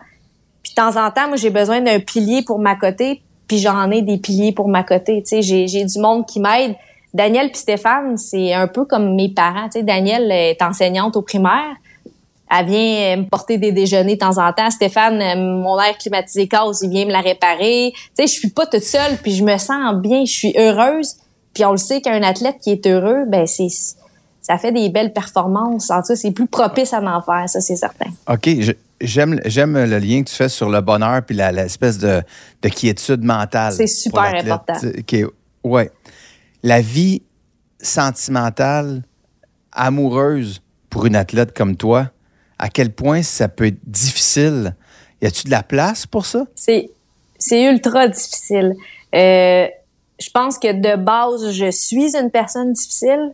Puis 0.63 0.73
de 0.73 0.75
temps 0.75 1.03
en 1.03 1.09
temps, 1.11 1.27
moi, 1.27 1.37
j'ai 1.37 1.49
besoin 1.49 1.81
d'un 1.81 1.99
pilier 1.99 2.43
pour 2.43 2.59
ma 2.59 2.75
côté, 2.75 3.23
puis 3.49 3.57
j'en 3.57 3.91
ai 3.91 4.01
des 4.01 4.17
piliers 4.17 4.53
pour 4.53 4.69
ma 4.69 4.83
côté. 4.83 5.21
Tu 5.23 5.27
sais, 5.27 5.41
j'ai, 5.41 5.67
j'ai 5.67 5.83
du 5.83 5.99
monde 5.99 6.25
qui 6.25 6.39
m'aide. 6.39 6.75
Daniel 7.13 7.49
puis 7.49 7.59
Stéphane, 7.59 8.17
c'est 8.17 8.53
un 8.53 8.67
peu 8.67 8.85
comme 8.85 9.15
mes 9.15 9.29
parents. 9.29 9.65
Tu 9.65 9.79
sais, 9.79 9.83
Daniel 9.83 10.31
est 10.31 10.61
enseignante 10.61 11.17
au 11.17 11.21
primaire 11.21 11.75
elle 12.51 12.65
vient 12.65 13.17
me 13.17 13.29
porter 13.29 13.57
des 13.57 13.71
déjeuners 13.71 14.15
de 14.15 14.19
temps 14.19 14.37
en 14.37 14.51
temps. 14.53 14.69
Stéphane, 14.71 15.21
euh, 15.21 15.35
mon 15.35 15.79
air 15.79 15.97
climatisé 15.97 16.47
casse, 16.47 16.81
il 16.81 16.89
vient 16.89 17.05
me 17.05 17.11
la 17.11 17.21
réparer. 17.21 17.91
Tu 17.93 17.99
sais, 18.15 18.27
je 18.27 18.39
suis 18.39 18.49
pas 18.49 18.65
toute 18.65 18.83
seule, 18.83 19.17
puis 19.21 19.33
je 19.33 19.43
me 19.43 19.57
sens 19.57 19.95
bien, 19.95 20.25
je 20.25 20.31
suis 20.31 20.53
heureuse. 20.57 21.15
Puis 21.53 21.63
on 21.65 21.71
le 21.71 21.77
sait 21.77 22.01
qu'un 22.01 22.23
athlète 22.23 22.57
qui 22.61 22.71
est 22.71 22.87
heureux, 22.87 23.25
ben 23.27 23.45
c'est 23.45 23.67
ça 24.41 24.57
fait 24.57 24.71
des 24.71 24.89
belles 24.89 25.13
performances. 25.13 25.91
En 25.91 26.01
tout 26.01 26.07
cas, 26.07 26.15
c'est 26.15 26.31
plus 26.31 26.47
propice 26.47 26.93
à 26.93 27.01
en 27.01 27.21
faire, 27.21 27.47
ça 27.47 27.61
c'est 27.61 27.75
certain. 27.75 28.09
OK, 28.27 28.49
j'aime 29.01 29.39
j'aime 29.45 29.73
le 29.73 29.97
lien 29.97 30.23
que 30.23 30.29
tu 30.29 30.35
fais 30.35 30.49
sur 30.49 30.69
le 30.69 30.81
bonheur 30.81 31.23
puis 31.25 31.35
l'espèce 31.35 31.97
de, 31.97 32.21
de 32.61 32.69
quiétude 32.69 33.23
mentale. 33.23 33.73
C'est 33.73 33.87
super 33.87 34.35
important. 34.35 34.73
OK, 34.97 35.15
ouais. 35.63 35.91
La 36.63 36.81
vie 36.81 37.21
sentimentale, 37.81 39.03
amoureuse 39.71 40.61
pour 40.89 41.05
une 41.05 41.15
athlète 41.15 41.55
comme 41.55 41.75
toi, 41.75 42.11
à 42.57 42.69
quel 42.69 42.91
point 42.91 43.23
ça 43.23 43.47
peut 43.47 43.67
être 43.67 43.79
difficile? 43.85 44.75
Y 45.21 45.27
a-tu 45.27 45.45
de 45.45 45.51
la 45.51 45.63
place 45.63 46.05
pour 46.05 46.25
ça? 46.25 46.45
C'est, 46.55 46.89
c'est 47.37 47.63
ultra 47.63 48.07
difficile. 48.07 48.75
Euh, 49.13 49.67
je 50.19 50.29
pense 50.31 50.57
que 50.57 50.73
de 50.73 50.95
base, 50.97 51.51
je 51.51 51.71
suis 51.71 52.15
une 52.15 52.31
personne 52.31 52.73
difficile. 52.73 53.33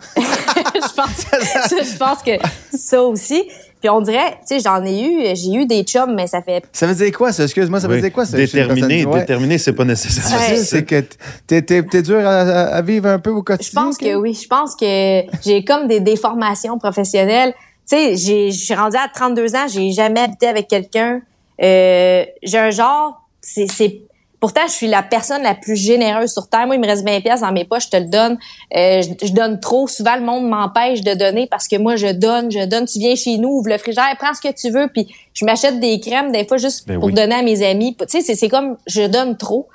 je, 0.16 0.94
pense, 0.94 1.26
je 1.92 1.96
pense 1.96 2.22
que 2.22 2.32
ça 2.76 3.02
aussi. 3.02 3.48
Puis 3.82 3.90
on 3.90 4.00
dirait, 4.00 4.38
tu 4.46 4.54
sais, 4.54 4.60
j'en 4.60 4.84
ai 4.84 5.02
eu, 5.02 5.34
j'ai 5.34 5.52
eu 5.54 5.66
des 5.66 5.82
chums, 5.82 6.14
mais 6.14 6.28
ça 6.28 6.40
fait. 6.40 6.62
Ça 6.72 6.86
veut 6.86 6.94
dire 6.94 7.10
quoi, 7.10 7.32
ça? 7.32 7.42
Excuse-moi, 7.42 7.80
ça 7.80 7.88
veut 7.88 8.00
dire 8.00 8.12
quoi, 8.12 8.24
ça? 8.24 8.36
Déterminé, 8.36 9.04
déterminé, 9.04 9.58
c'est 9.58 9.72
pas 9.72 9.84
nécessaire. 9.84 10.38
C'est 10.56 10.84
que 10.84 11.02
t'es, 11.48 11.62
t'es, 11.62 11.82
t'es 11.82 12.02
dur 12.02 12.20
à, 12.24 12.80
vivre 12.82 13.08
un 13.08 13.18
peu 13.18 13.30
au 13.30 13.42
quotidien? 13.42 13.82
Je 13.82 13.86
pense 13.86 13.98
que 13.98 14.14
oui. 14.14 14.38
Je 14.40 14.46
pense 14.46 14.76
que 14.76 15.22
j'ai 15.44 15.64
comme 15.64 15.88
des 15.88 15.98
déformations 15.98 16.78
professionnelles. 16.78 17.54
Tu 17.90 17.96
sais, 17.96 18.16
j'ai, 18.16 18.52
je 18.52 18.64
suis 18.64 18.74
rendue 18.74 18.96
à 18.96 19.08
32 19.12 19.56
ans, 19.56 19.66
j'ai 19.66 19.90
jamais 19.90 20.20
habité 20.20 20.46
avec 20.46 20.68
quelqu'un. 20.68 21.20
Euh, 21.60 22.24
j'ai 22.44 22.58
un 22.58 22.70
genre, 22.70 23.26
c'est, 23.40 23.66
c'est 23.68 24.02
Pourtant, 24.42 24.62
je 24.66 24.72
suis 24.72 24.88
la 24.88 25.04
personne 25.04 25.44
la 25.44 25.54
plus 25.54 25.76
généreuse 25.76 26.32
sur 26.32 26.48
Terre. 26.48 26.66
Moi, 26.66 26.74
il 26.74 26.80
me 26.80 26.86
reste 26.88 27.04
20 27.06 27.20
pièces 27.20 27.42
dans 27.42 27.52
mes 27.52 27.64
poches, 27.64 27.84
je 27.84 27.90
te 27.90 27.96
le 27.96 28.06
donne. 28.06 28.38
Euh, 28.76 29.00
je, 29.00 29.32
donne 29.32 29.60
trop. 29.60 29.86
Souvent, 29.86 30.16
le 30.16 30.22
monde 30.22 30.48
m'empêche 30.48 31.00
de 31.02 31.14
donner 31.14 31.46
parce 31.46 31.68
que 31.68 31.76
moi, 31.76 31.94
je 31.94 32.08
donne, 32.08 32.50
je 32.50 32.64
donne. 32.66 32.86
Tu 32.86 32.98
viens 32.98 33.14
chez 33.14 33.38
nous, 33.38 33.50
ouvre 33.50 33.68
le 33.68 33.78
frigidaire, 33.78 34.16
prends 34.18 34.34
ce 34.34 34.40
que 34.40 34.52
tu 34.52 34.70
veux. 34.70 34.88
Puis 34.88 35.06
je 35.32 35.44
m'achète 35.44 35.78
des 35.78 36.00
crèmes 36.00 36.32
des 36.32 36.44
fois 36.44 36.56
juste 36.56 36.88
ben 36.88 36.98
pour 36.98 37.12
donner 37.12 37.36
à 37.36 37.42
mes 37.42 37.64
amis. 37.64 37.96
Tu 37.96 38.20
sais, 38.20 38.34
c'est 38.34 38.48
comme 38.48 38.78
je 38.88 39.02
donne 39.02 39.36
trop. 39.36 39.68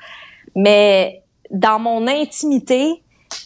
Mais 0.53 1.21
dans 1.49 1.79
mon 1.79 2.05
intimité, 2.05 3.01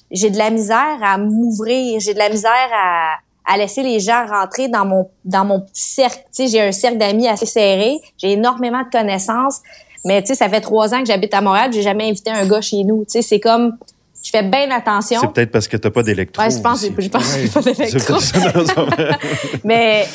j'ai 0.10 0.32
de 0.32 0.40
la 0.40 0.50
misère 0.50 0.98
à 1.04 1.20
m'ouvrir. 1.20 2.00
J'ai 2.00 2.16
de 2.16 2.20
la 2.20 2.30
misère 2.30 2.52
à, 2.74 3.18
à 3.46 3.58
laisser 3.58 3.84
les 3.84 4.00
gens 4.00 4.26
rentrer 4.26 4.70
dans 4.70 4.86
mon 4.86 5.08
dans 5.24 5.46
mon 5.46 5.60
petit 5.60 5.84
cercle. 5.84 6.24
Tu 6.36 6.46
sais, 6.46 6.48
j'ai 6.48 6.62
un 6.62 6.72
cercle 6.72 6.98
d'amis 6.98 7.28
assez 7.28 7.46
serré. 7.46 8.00
J'ai 8.18 8.32
énormément 8.32 8.82
de 8.82 8.90
connaissances. 8.90 9.62
Mais 10.06 10.22
tu 10.22 10.28
sais, 10.28 10.36
ça 10.36 10.50
fait 10.50 10.62
trois 10.62 10.94
ans 10.94 11.00
que 11.00 11.06
j'habite 11.06 11.34
à 11.34 11.42
Montréal, 11.42 11.72
j'ai 11.72 11.82
jamais 11.82 12.10
invité 12.10 12.32
un 12.32 12.46
gars 12.46 12.62
chez 12.62 12.84
nous. 12.84 13.06
Tu 13.06 13.12
sais, 13.12 13.22
c'est 13.22 13.40
comme 13.40 13.78
je 14.24 14.30
fais 14.30 14.44
bien 14.44 14.70
attention. 14.72 15.20
C'est 15.22 15.32
peut-être 15.32 15.52
parce 15.52 15.68
que 15.68 15.78
t'as 15.78 15.90
pas 15.90 16.04
d'électro. 16.04 16.44
Ouais, 16.44 16.52
je 16.52 16.60
pense, 16.60 16.84
je 16.86 17.10
pense 17.10 17.34
que 17.34 17.42
j'ai 17.42 17.50
pas 17.50 17.62
d'électro. 17.62 18.16
mais 19.64 20.08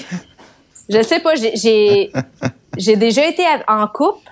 je 0.88 1.02
sais 1.02 1.20
pas, 1.20 1.34
j'ai 1.34 2.12
j'ai 2.76 2.96
déjà 2.96 3.26
été 3.26 3.42
en 3.68 3.86
couple. 3.88 4.28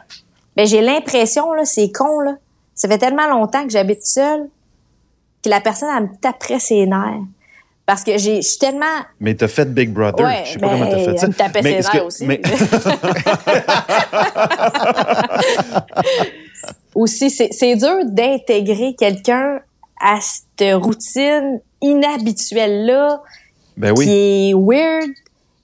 Mais 0.56 0.66
j'ai 0.66 0.80
l'impression 0.80 1.52
là, 1.52 1.64
c'est 1.64 1.90
con 1.90 2.20
là. 2.20 2.36
Ça 2.74 2.88
fait 2.88 2.98
tellement 2.98 3.26
longtemps 3.28 3.64
que 3.64 3.70
j'habite 3.70 4.04
seule 4.04 4.48
que 5.42 5.48
la 5.48 5.60
personne 5.60 5.88
elle 5.96 6.04
me 6.04 6.16
taperait 6.20 6.60
ses 6.60 6.86
nerfs. 6.86 7.22
Parce 7.86 8.02
que 8.02 8.16
j'ai, 8.16 8.36
je 8.36 8.48
suis 8.48 8.58
tellement. 8.58 8.86
Mais 9.20 9.34
t'as 9.34 9.48
fait 9.48 9.70
Big 9.72 9.92
Brother. 9.92 10.24
Ouais, 10.24 10.42
je 10.46 10.52
sais 10.52 10.58
pas 10.58 10.70
comment 10.70 10.90
t'as 10.90 11.04
fait 11.04 11.18
ça. 11.18 11.28
Me 11.28 11.34
mais 11.62 11.82
ses 11.82 11.92
nerfs 11.92 12.06
aussi. 12.06 12.24
Mais... 12.24 12.40
aussi, 16.94 17.30
c'est 17.30 17.76
dur 17.76 18.04
d'intégrer 18.04 18.94
quelqu'un 18.94 19.60
à 20.00 20.18
cette 20.20 20.82
routine 20.82 21.60
inhabituelle-là. 21.82 23.22
Ben 23.76 23.92
oui. 23.96 24.06
Qui 24.06 24.50
est 24.50 24.54
weird, 24.54 25.10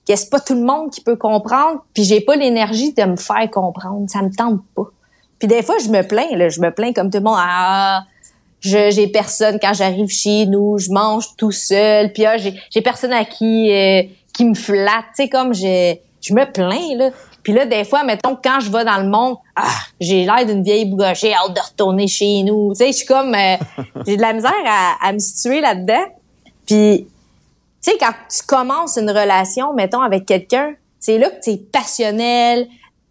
que 0.06 0.16
c'est 0.16 0.30
pas 0.30 0.40
tout 0.40 0.54
le 0.54 0.62
monde 0.62 0.90
qui 0.90 1.00
peut 1.00 1.16
comprendre, 1.16 1.84
puis 1.94 2.04
j'ai 2.04 2.20
pas 2.20 2.36
l'énergie 2.36 2.92
de 2.92 3.04
me 3.04 3.16
faire 3.16 3.50
comprendre. 3.50 4.10
Ça 4.10 4.20
me 4.22 4.30
tente 4.30 4.60
pas. 4.74 4.90
Puis 5.38 5.48
des 5.48 5.62
fois, 5.62 5.76
je 5.82 5.88
me 5.88 6.02
plains, 6.02 6.36
là, 6.36 6.50
je 6.50 6.60
me 6.60 6.70
plains 6.70 6.92
comme 6.92 7.10
tout 7.10 7.18
le 7.18 7.24
monde. 7.24 7.38
Ah, 7.38 8.04
je 8.60 8.90
j'ai 8.90 9.08
personne 9.08 9.58
quand 9.60 9.72
j'arrive 9.72 10.08
chez 10.08 10.46
nous, 10.46 10.78
je 10.78 10.90
mange 10.90 11.36
tout 11.36 11.52
seul, 11.52 12.12
puis 12.12 12.26
ah, 12.26 12.36
j'ai 12.36 12.54
j'ai 12.70 12.80
personne 12.80 13.12
à 13.12 13.24
qui 13.24 13.72
euh, 13.72 14.02
qui 14.32 14.44
me 14.44 14.54
flatte, 14.54 15.06
tu 15.16 15.24
sais 15.24 15.28
comme 15.28 15.54
je 15.54 15.96
je 16.20 16.34
me 16.34 16.50
plains 16.50 16.96
là. 16.96 17.10
Puis 17.42 17.54
là 17.54 17.64
des 17.64 17.84
fois 17.84 18.04
mettons 18.04 18.36
quand 18.36 18.60
je 18.60 18.70
vais 18.70 18.84
dans 18.84 18.98
le 18.98 19.08
monde, 19.08 19.36
ah, 19.56 19.68
j'ai 20.00 20.24
l'air 20.24 20.44
d'une 20.44 20.62
vieille 20.62 20.84
bougochée 20.84 21.32
hâte 21.32 21.54
de 21.54 21.60
retourner 21.60 22.06
chez 22.06 22.42
nous. 22.42 22.72
Tu 22.72 22.78
sais, 22.78 22.92
je 22.92 22.98
suis 22.98 23.06
comme 23.06 23.34
euh, 23.34 23.56
j'ai 24.06 24.16
de 24.16 24.22
la 24.22 24.32
misère 24.32 24.52
à, 24.66 25.08
à 25.08 25.12
me 25.12 25.18
situer 25.18 25.60
là-dedans. 25.60 26.04
Puis 26.66 27.08
tu 27.82 27.90
sais 27.90 27.96
quand 27.98 28.12
tu 28.28 28.44
commences 28.46 28.98
une 28.98 29.10
relation 29.10 29.72
mettons 29.72 30.02
avec 30.02 30.26
quelqu'un, 30.26 30.74
c'est 30.98 31.18
là 31.18 31.30
que 31.30 31.40
tu 31.42 31.50
es 31.50 31.56
passionnel, 31.56 32.68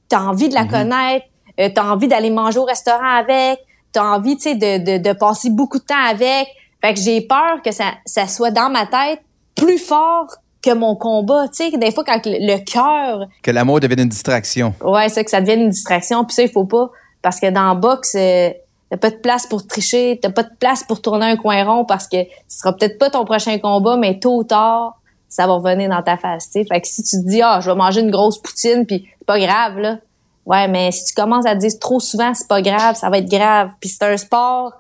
tu 0.10 0.16
as 0.16 0.22
envie 0.22 0.48
de 0.48 0.54
la 0.54 0.66
mm-hmm. 0.66 0.70
connaître, 0.70 1.26
euh, 1.60 1.70
tu 1.74 1.80
as 1.80 1.92
envie 1.92 2.08
d'aller 2.08 2.30
manger 2.30 2.60
au 2.60 2.66
restaurant 2.66 3.18
avec, 3.18 3.60
t'as 4.00 4.06
envie, 4.06 4.38
tu 4.38 4.44
sais, 4.44 4.56
de, 4.56 4.98
de, 4.98 5.04
de, 5.04 5.14
passer 5.14 5.50
beaucoup 5.50 5.78
de 5.78 5.84
temps 5.84 6.06
avec. 6.10 6.48
Fait 6.82 6.94
que 6.94 7.00
j'ai 7.00 7.22
peur 7.22 7.62
que 7.64 7.72
ça, 7.72 7.96
ça 8.06 8.28
soit 8.28 8.52
dans 8.52 8.70
ma 8.70 8.86
tête 8.86 9.22
plus 9.56 9.78
fort 9.78 10.28
que 10.62 10.74
mon 10.74 10.96
combat, 10.96 11.48
tu 11.50 11.70
sais, 11.70 11.78
des 11.78 11.92
fois 11.92 12.04
quand 12.06 12.22
le, 12.26 12.58
cœur... 12.64 13.28
Que 13.44 13.52
l'amour 13.52 13.80
devienne 13.80 14.02
une 14.02 14.10
distraction. 14.10 14.74
Ouais, 14.82 15.10
c'est 15.10 15.24
que 15.24 15.32
ça 15.32 15.42
devienne 15.42 15.62
une 15.62 15.70
distraction. 15.70 16.24
Puis 16.24 16.36
ça, 16.36 16.44
il 16.44 16.50
faut 16.50 16.66
pas, 16.66 16.90
parce 17.22 17.40
que 17.40 17.50
dans 17.50 17.74
le 17.74 17.80
boxe, 17.80 18.16
euh, 18.16 18.52
t'as 18.90 18.98
pas 18.98 19.10
de 19.10 19.18
place 19.18 19.48
pour 19.48 19.66
tricher, 19.68 20.20
t'as 20.22 20.32
pas 20.32 20.44
de 20.44 20.56
place 20.60 20.84
pour 20.84 21.02
tourner 21.02 21.26
un 21.26 21.36
coin 21.36 21.64
rond 21.64 21.86
parce 21.86 22.08
que 22.08 22.18
ce 22.48 22.60
sera 22.60 22.74
peut-être 22.74 22.98
pas 22.98 23.10
ton 23.10 23.26
prochain 23.26 23.58
combat, 23.60 23.98
mais 23.98 24.20
tôt 24.20 24.38
ou 24.38 24.44
tard, 24.44 25.00
ça 25.28 25.46
va 25.46 25.54
revenir 25.54 25.90
dans 25.90 26.02
ta 26.02 26.18
face, 26.18 26.46
tu 26.46 26.60
sais. 26.60 26.66
Fait 26.66 26.82
que 26.82 26.88
si 26.88 27.04
tu 27.04 27.18
te 27.18 27.28
dis, 27.28 27.42
ah, 27.42 27.60
je 27.62 27.70
vais 27.70 27.76
manger 27.76 28.02
une 28.02 28.12
grosse 28.12 28.42
poutine, 28.42 28.86
puis 28.86 29.08
c'est 29.20 29.28
pas 29.28 29.40
grave, 29.40 29.78
là, 29.78 29.98
Ouais, 30.46 30.68
mais 30.68 30.92
si 30.92 31.06
tu 31.06 31.14
commences 31.14 31.46
à 31.46 31.56
dire 31.56 31.72
trop 31.80 32.00
souvent, 32.00 32.34
c'est 32.34 32.48
pas 32.48 32.62
grave, 32.62 32.96
ça 32.96 33.10
va 33.10 33.20
être 33.20 33.30
grave. 33.30 33.72
Puis 33.80 33.90
c'est 33.90 34.04
un 34.04 34.18
sport 34.18 34.74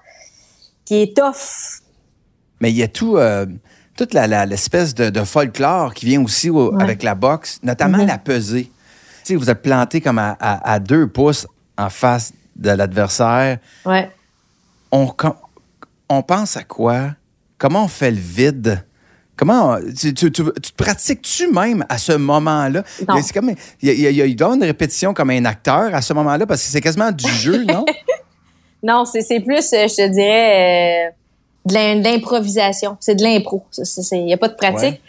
qui 0.85 1.01
est 1.01 1.15
tough. 1.15 1.81
Mais 2.59 2.71
il 2.71 2.77
y 2.77 2.83
a 2.83 2.87
tout, 2.87 3.17
euh, 3.17 3.45
toute 3.95 4.13
l'espèce 4.13 4.95
de, 4.95 5.23
folklore 5.23 5.93
qui 5.93 6.07
vient 6.07 6.23
aussi 6.23 6.49
avec 6.79 7.03
la 7.03 7.15
boxe, 7.15 7.59
notamment 7.63 7.99
mm-hmm. 7.99 8.07
la 8.07 8.17
pesée. 8.17 8.71
Tu 9.23 9.33
sais, 9.33 9.35
vous 9.35 9.49
êtes 9.49 9.61
planté 9.61 10.01
comme 10.01 10.17
à, 10.19 10.79
deux 10.79 11.07
pouces 11.07 11.45
en 11.77 11.89
face 11.89 12.33
de 12.55 12.71
l'adversaire. 12.71 13.59
Ouais. 13.85 14.11
On, 14.91 15.13
on 16.09 16.23
pense 16.23 16.57
à 16.57 16.63
quoi? 16.63 17.11
Comment 17.57 17.85
on 17.85 17.87
fait 17.87 18.11
le 18.11 18.17
vide? 18.17 18.83
Comment 19.39 19.77
tu, 19.97 20.13
tu, 20.13 20.43
pratiques-tu 20.75 21.49
même 21.49 21.85
à 21.87 21.97
ce 21.97 22.11
moment-là? 22.11 22.83
C'est 23.23 23.33
comme 23.33 23.53
il, 23.81 23.89
il, 23.89 24.35
doit 24.35 24.47
avoir 24.47 24.57
une 24.57 24.65
répétition 24.65 25.13
comme 25.13 25.29
un 25.29 25.45
acteur 25.45 25.95
à 25.95 26.01
ce 26.01 26.11
moment-là 26.11 26.45
parce 26.45 26.61
que 26.61 26.67
c'est 26.67 26.81
quasiment 26.81 27.09
du 27.13 27.25
jeu, 27.31 27.63
non? 27.67 27.85
non, 28.83 29.05
c'est 29.05 29.39
plus, 29.39 29.71
euh, 29.71 29.87
je 29.87 29.95
te 29.95 30.07
dirais, 30.09 31.07
euh, 31.07 31.69
de 31.69 32.03
l'improvisation. 32.03 32.97
C'est 32.99 33.15
de 33.15 33.23
l'impro. 33.23 33.63
Il 34.11 34.25
n'y 34.25 34.33
a 34.33 34.37
pas 34.37 34.49
de 34.49 34.55
pratique. 34.55 35.01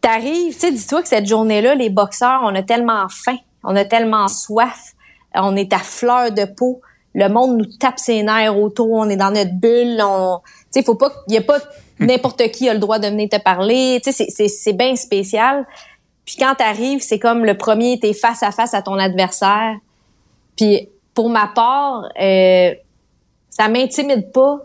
T'arrives, 0.00 0.54
tu 0.54 0.60
sais, 0.60 0.72
dis-toi 0.72 1.02
que 1.02 1.08
cette 1.08 1.26
journée-là, 1.26 1.74
les 1.74 1.90
boxeurs, 1.90 2.40
on 2.44 2.54
a 2.54 2.62
tellement 2.62 3.06
faim, 3.10 3.36
on 3.64 3.76
a 3.76 3.84
tellement 3.84 4.28
soif, 4.28 4.94
on 5.34 5.56
est 5.56 5.74
à 5.74 5.78
fleur 5.78 6.32
de 6.32 6.46
peau. 6.46 6.80
Le 7.14 7.28
monde 7.28 7.58
nous 7.58 7.66
tape 7.66 7.98
ses 7.98 8.22
nerfs 8.22 8.58
autour, 8.58 8.90
on 8.92 9.08
est 9.08 9.16
dans 9.16 9.30
notre 9.30 9.52
bulle. 9.52 10.00
On, 10.02 10.38
tu 10.72 10.80
sais, 10.80 10.82
faut 10.82 10.94
pas, 10.94 11.12
il 11.28 11.34
y 11.34 11.38
a 11.38 11.42
pas 11.42 11.58
n'importe 11.98 12.50
qui 12.50 12.68
a 12.68 12.74
le 12.74 12.80
droit 12.80 12.98
de 12.98 13.06
venir 13.06 13.28
te 13.28 13.40
parler. 13.40 14.00
Tu 14.02 14.12
sais, 14.12 14.48
c'est 14.48 14.72
bien 14.72 14.96
spécial. 14.96 15.66
Puis 16.24 16.36
quand 16.38 16.54
t'arrives, 16.54 17.00
c'est 17.02 17.18
comme 17.18 17.44
le 17.44 17.56
premier, 17.56 17.98
t'es 17.98 18.12
face 18.12 18.42
à 18.42 18.52
face 18.52 18.74
à 18.74 18.82
ton 18.82 18.98
adversaire. 18.98 19.76
Puis 20.56 20.88
pour 21.14 21.28
ma 21.28 21.48
part, 21.48 22.08
euh, 22.20 22.74
ça 23.50 23.68
m'intimide 23.68 24.32
pas, 24.32 24.60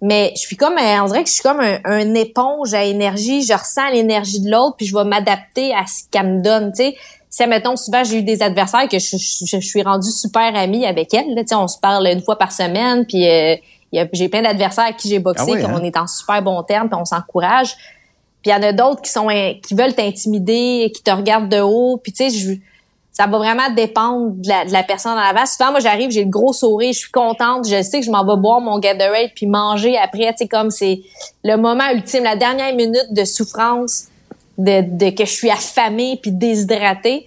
mais 0.00 0.32
je 0.34 0.40
suis 0.40 0.56
comme, 0.56 0.76
on 0.78 1.06
dirait 1.06 1.22
que 1.22 1.28
je 1.28 1.34
suis 1.34 1.42
comme 1.42 1.60
un, 1.60 2.14
éponge 2.14 2.74
à 2.74 2.84
énergie. 2.84 3.42
Je 3.42 3.52
ressens 3.52 3.90
l'énergie 3.90 4.40
de 4.40 4.50
l'autre, 4.50 4.76
puis 4.76 4.86
je 4.86 4.94
vais 4.94 5.04
m'adapter 5.04 5.74
à 5.74 5.86
ce 5.86 6.04
qu'elle 6.10 6.36
me 6.36 6.42
donne. 6.42 6.72
Tu 6.72 6.84
sais, 6.84 6.96
si 7.34 7.44
mettons 7.48 7.74
souvent 7.74 8.04
j'ai 8.04 8.18
eu 8.18 8.22
des 8.22 8.42
adversaires 8.42 8.88
que 8.88 9.00
je, 9.00 9.16
suis 9.60 9.82
rendue 9.82 10.12
super 10.12 10.54
amie 10.54 10.86
avec 10.86 11.12
elles. 11.12 11.34
sais, 11.46 11.54
on 11.56 11.66
se 11.66 11.78
parle 11.78 12.06
une 12.06 12.22
fois 12.22 12.38
par 12.38 12.52
semaine, 12.52 13.04
puis 13.04 13.28
euh, 13.28 13.56
j'ai 14.12 14.28
plein 14.28 14.42
d'adversaires 14.42 14.84
à 14.84 14.92
qui 14.92 15.08
j'ai 15.08 15.18
boxé, 15.18 15.52
ah 15.56 15.66
qu'on 15.66 15.76
hein? 15.76 15.82
est 15.82 15.96
en 15.96 16.06
super 16.06 16.40
bon 16.42 16.62
terme, 16.62 16.88
puis 16.88 16.96
on 17.00 17.04
s'encourage. 17.04 17.74
Puis 18.40 18.50
il 18.50 18.50
y 18.52 18.54
en 18.54 18.62
a 18.62 18.72
d'autres 18.72 19.02
qui 19.02 19.10
sont 19.10 19.26
qui 19.26 19.74
veulent 19.74 19.94
t'intimider, 19.94 20.92
qui 20.94 21.02
te 21.02 21.10
regardent 21.10 21.48
de 21.48 21.60
haut. 21.60 21.98
Puis 22.00 22.12
tu 22.12 22.30
sais, 22.30 22.60
ça 23.10 23.26
va 23.26 23.38
vraiment 23.38 23.68
dépendre 23.74 24.30
de 24.36 24.72
la, 24.72 24.82
personne 24.84 25.14
en 25.14 25.16
avant. 25.16 25.44
Souvent, 25.44 25.72
moi, 25.72 25.80
j'arrive, 25.80 26.12
j'ai 26.12 26.22
le 26.22 26.30
gros 26.30 26.52
sourire, 26.52 26.92
je 26.92 27.00
suis 27.00 27.10
contente, 27.10 27.66
je 27.66 27.82
sais 27.82 27.98
que 27.98 28.06
je 28.06 28.12
m'en 28.12 28.24
vais 28.24 28.40
boire 28.40 28.60
mon 28.60 28.78
Gatorade 28.78 29.30
puis 29.34 29.46
manger 29.46 29.98
après. 29.98 30.30
Tu 30.32 30.38
sais, 30.38 30.46
comme 30.46 30.70
c'est 30.70 31.00
le 31.42 31.56
moment 31.56 31.90
ultime, 31.92 32.22
la 32.22 32.36
dernière 32.36 32.76
minute 32.76 33.08
de 33.10 33.24
souffrance, 33.24 34.04
de, 34.58 34.82
de 34.82 35.10
que 35.10 35.24
je 35.24 35.32
suis 35.32 35.50
affamée 35.50 36.18
puis 36.20 36.32
déshydratée. 36.32 37.26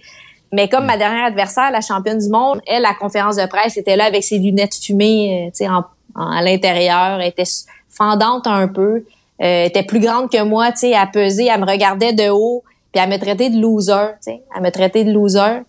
Mais 0.52 0.68
comme 0.68 0.86
ma 0.86 0.96
dernière 0.96 1.26
adversaire, 1.26 1.70
la 1.70 1.80
championne 1.80 2.18
du 2.18 2.28
monde, 2.28 2.60
elle, 2.66 2.82
la 2.82 2.94
conférence 2.94 3.36
de 3.36 3.46
presse, 3.46 3.76
était 3.76 3.96
là 3.96 4.06
avec 4.06 4.24
ses 4.24 4.38
lunettes 4.38 4.74
fumées, 4.74 5.46
euh, 5.46 5.50
tu 5.50 5.64
sais, 5.64 5.68
en 5.68 5.84
à 6.18 6.42
l'intérieur, 6.42 7.20
elle 7.20 7.28
était 7.28 7.44
fendante 7.88 8.46
un 8.46 8.68
peu, 8.68 9.04
euh, 9.42 9.64
était 9.64 9.82
plus 9.82 10.00
grande 10.00 10.30
que 10.30 10.42
moi, 10.42 10.72
tu 10.72 10.80
sais, 10.80 10.94
à 10.94 11.06
peser, 11.06 11.46
elle 11.46 11.60
me 11.60 11.66
regardait 11.66 12.12
de 12.12 12.28
haut, 12.28 12.64
puis 12.92 13.02
elle 13.02 13.10
me 13.10 13.18
traitait 13.18 13.50
de 13.50 13.60
loser, 13.60 14.14
tu 14.22 14.32
sais, 14.32 14.42
elle 14.54 14.62
me 14.62 14.70
traitait 14.70 15.04
de 15.04 15.12
loser. 15.12 15.62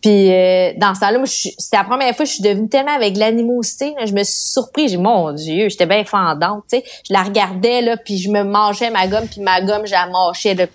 Puis 0.00 0.32
euh, 0.32 0.72
dans 0.76 0.94
ce 0.94 1.00
temps-là, 1.00 1.20
c'était 1.24 1.76
la 1.76 1.84
première 1.84 2.14
fois 2.14 2.24
que 2.24 2.30
je 2.30 2.34
suis 2.34 2.42
devenue 2.42 2.68
tellement 2.68 2.94
avec 2.94 3.16
l'animosité, 3.16 3.94
je 4.04 4.12
me 4.12 4.22
suis 4.22 4.52
surpris, 4.52 4.88
j'ai 4.88 4.98
mon 4.98 5.32
dieu, 5.32 5.68
j'étais 5.68 5.86
bien 5.86 6.04
fendante, 6.04 6.64
tu 6.70 6.78
sais, 6.78 6.84
je 7.08 7.12
la 7.12 7.22
regardais 7.22 7.80
là, 7.80 7.96
puis 7.96 8.18
je 8.18 8.30
me 8.30 8.42
mangeais 8.42 8.90
ma 8.90 9.06
gomme, 9.06 9.26
puis 9.26 9.40
ma 9.40 9.60
gomme, 9.62 9.86
je 9.86 9.92
la 9.92 10.06
mâchais 10.06 10.54
de 10.54 10.68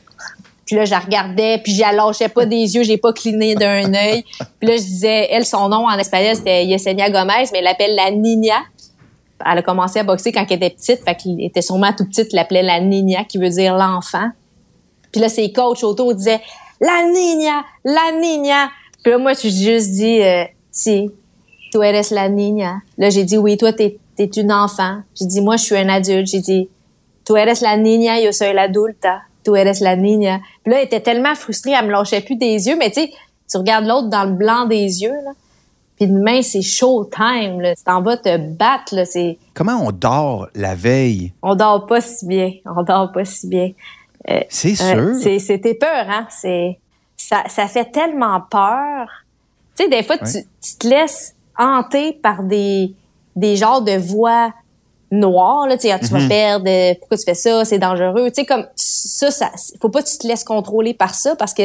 puis 0.70 0.76
là, 0.76 0.86
je 0.86 0.92
la 0.92 1.00
regardais, 1.00 1.58
puis 1.58 1.74
je 1.74 1.82
la 1.82 1.92
lâchais 1.92 2.30
pas 2.30 2.46
des 2.46 2.76
yeux, 2.76 2.84
j'ai 2.84 2.98
pas 2.98 3.12
cligné 3.12 3.56
d'un 3.56 3.92
œil. 3.96 4.24
Puis 4.60 4.70
là, 4.70 4.78
je 4.78 4.84
disais, 4.84 5.28
elle, 5.32 5.44
son 5.44 5.68
nom 5.68 5.88
en 5.88 5.98
espagnol, 5.98 6.36
c'était 6.36 6.64
Yesenia 6.64 7.10
Gomez, 7.10 7.50
mais 7.52 7.58
elle 7.58 7.64
l'appelle 7.64 7.96
la 7.96 8.12
Nina 8.12 8.62
elle 9.46 9.58
a 9.58 9.62
commencé 9.64 9.98
à 9.98 10.04
boxer 10.04 10.32
quand 10.32 10.46
elle 10.48 10.58
était 10.58 10.70
petite, 10.70 11.00
fait 11.04 11.16
qu'elle 11.16 11.42
était 11.42 11.62
sûrement 11.62 11.92
tout 11.98 12.06
petite, 12.06 12.34
l'appelait 12.34 12.62
la 12.62 12.82
Nina, 12.82 13.24
qui 13.24 13.40
veut 13.40 13.50
dire 13.50 13.76
l'enfant. 13.76 14.30
Puis 15.12 15.22
là, 15.22 15.30
ses 15.30 15.52
coachs 15.52 15.84
autour 15.84 16.14
disaient 16.14 16.42
la 16.80 17.10
niña, 17.10 17.64
la 17.84 18.12
niña. 18.20 18.70
Puis 19.02 19.12
là, 19.12 19.18
moi, 19.18 19.34
je 19.34 19.48
juste 19.48 19.92
dit, 19.94 20.22
euh, 20.22 20.44
si, 20.72 21.10
tu 21.72 21.82
eres 21.82 22.12
la 22.12 22.30
niña. 22.30 22.82
Là, 22.98 23.10
j'ai 23.10 23.24
dit, 23.24 23.38
oui, 23.38 23.58
toi, 23.58 23.74
t'es, 23.74 23.98
t'es 24.16 24.26
une 24.26 24.52
enfant. 24.52 25.00
J'ai 25.18 25.26
dit, 25.26 25.42
moi, 25.42 25.56
je 25.58 25.64
suis 25.64 25.78
un 25.78 25.90
adulte. 25.90 26.28
J'ai 26.28 26.42
dit, 26.42 26.70
tu 27.26 27.34
eres 27.36 27.62
la 27.62 27.78
niña, 27.78 28.20
yo 28.20 28.32
soy 28.32 28.54
la 28.54 28.64
adulta. 28.64 29.22
Tu 29.44 29.56
eres 29.56 29.82
la 29.82 29.96
niña. 29.96 30.40
Puis 30.64 30.74
là, 30.74 30.80
elle 30.80 30.86
était 30.86 31.02
tellement 31.02 31.36
frustrée, 31.36 31.72
elle 31.72 31.86
me 31.86 31.92
lâchait 31.92 32.22
plus 32.22 32.36
des 32.36 32.68
yeux. 32.68 32.76
Mais 32.78 32.90
tu 32.90 33.02
sais, 33.02 33.12
tu 33.50 33.58
regardes 33.58 33.86
l'autre 33.86 34.10
dans 34.10 34.26
le 34.26 34.34
blanc 34.34 34.66
des 34.66 35.02
yeux, 35.02 35.14
là. 35.26 35.32
Puis 35.98 36.08
demain, 36.08 36.42
c'est 36.42 36.62
showtime, 36.62 37.60
là. 37.60 37.76
Tu 37.76 37.84
t'en 37.84 38.02
vas 38.02 38.16
te 38.16 38.38
battre, 38.38 38.96
là. 38.96 39.04
C'est... 39.04 39.38
Comment 39.54 39.86
on 39.86 39.92
dort 39.92 40.48
la 40.56 40.74
veille? 40.74 41.34
On 41.42 41.56
dort 41.56 41.88
pas 41.88 42.00
si 42.00 42.26
bien. 42.26 42.54
On 42.66 42.84
dort 42.84 43.12
pas 43.12 43.26
si 43.26 43.48
bien. 43.48 43.72
Euh, 44.30 44.40
c'est 44.48 44.76
sûr. 44.76 45.14
c'est, 45.22 45.40
c'était 45.40 45.74
peur, 45.74 46.06
hein. 46.10 46.26
C'est, 46.30 46.80
ça, 47.18 47.44
ça 47.48 47.68
fait 47.68 47.92
tellement 47.92 48.40
peur. 48.50 49.10
Tu 49.78 49.84
sais, 49.84 49.90
des 49.90 50.04
fois, 50.04 50.18
tu, 50.18 50.44
tu, 50.62 50.78
te 50.78 50.88
laisses 50.88 51.36
hanter 51.58 52.14
par 52.14 52.44
des, 52.44 52.94
des 53.36 53.58
genres 53.58 53.82
de 53.82 53.98
voix 53.98 54.54
noires, 55.12 55.68
là. 55.68 55.78
Tu 55.78 55.90
ah, 55.90 56.00
tu 56.00 56.06
vas 56.08 56.20
Mhm. 56.20 56.28
perdre, 56.30 56.94
pourquoi 57.00 57.18
tu 57.18 57.24
fais 57.24 57.34
ça, 57.36 57.66
c'est 57.66 57.80
dangereux. 57.80 58.30
Tu 58.30 58.42
sais, 58.42 58.46
comme, 58.46 58.66
ça, 58.76 59.32
ça, 59.32 59.50
faut 59.82 59.90
pas 59.90 60.02
que 60.04 60.10
tu 60.10 60.18
te 60.18 60.28
laisses 60.28 60.44
contrôler 60.44 60.94
par 60.94 61.16
ça 61.16 61.36
parce 61.36 61.54
que 61.54 61.64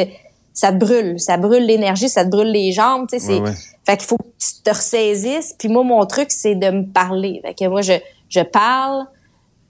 ça 0.52 0.72
te 0.72 0.76
brûle. 0.76 1.18
Ça 1.20 1.36
brûle 1.36 1.64
l'énergie, 1.66 2.08
ça 2.08 2.24
te 2.24 2.30
brûle 2.30 2.50
les 2.52 2.72
jambes, 2.72 3.06
tu 3.10 3.18
sais, 3.18 3.26
c'est, 3.26 3.40
Ouais, 3.40 3.48
ouais. 3.50 3.54
fait 3.86 3.96
qu'il 3.96 4.06
faut 4.06 4.16
que 4.16 4.22
tu 4.38 4.62
te 4.62 4.70
ressaisisses. 4.70 5.54
Puis 5.58 5.68
moi, 5.68 5.82
mon 5.84 6.04
truc, 6.06 6.30
c'est 6.30 6.54
de 6.54 6.70
me 6.70 6.84
parler. 6.92 7.40
Fait 7.44 7.54
que 7.54 7.68
moi, 7.68 7.82
je, 7.82 7.94
je 8.28 8.40
parle, 8.40 9.04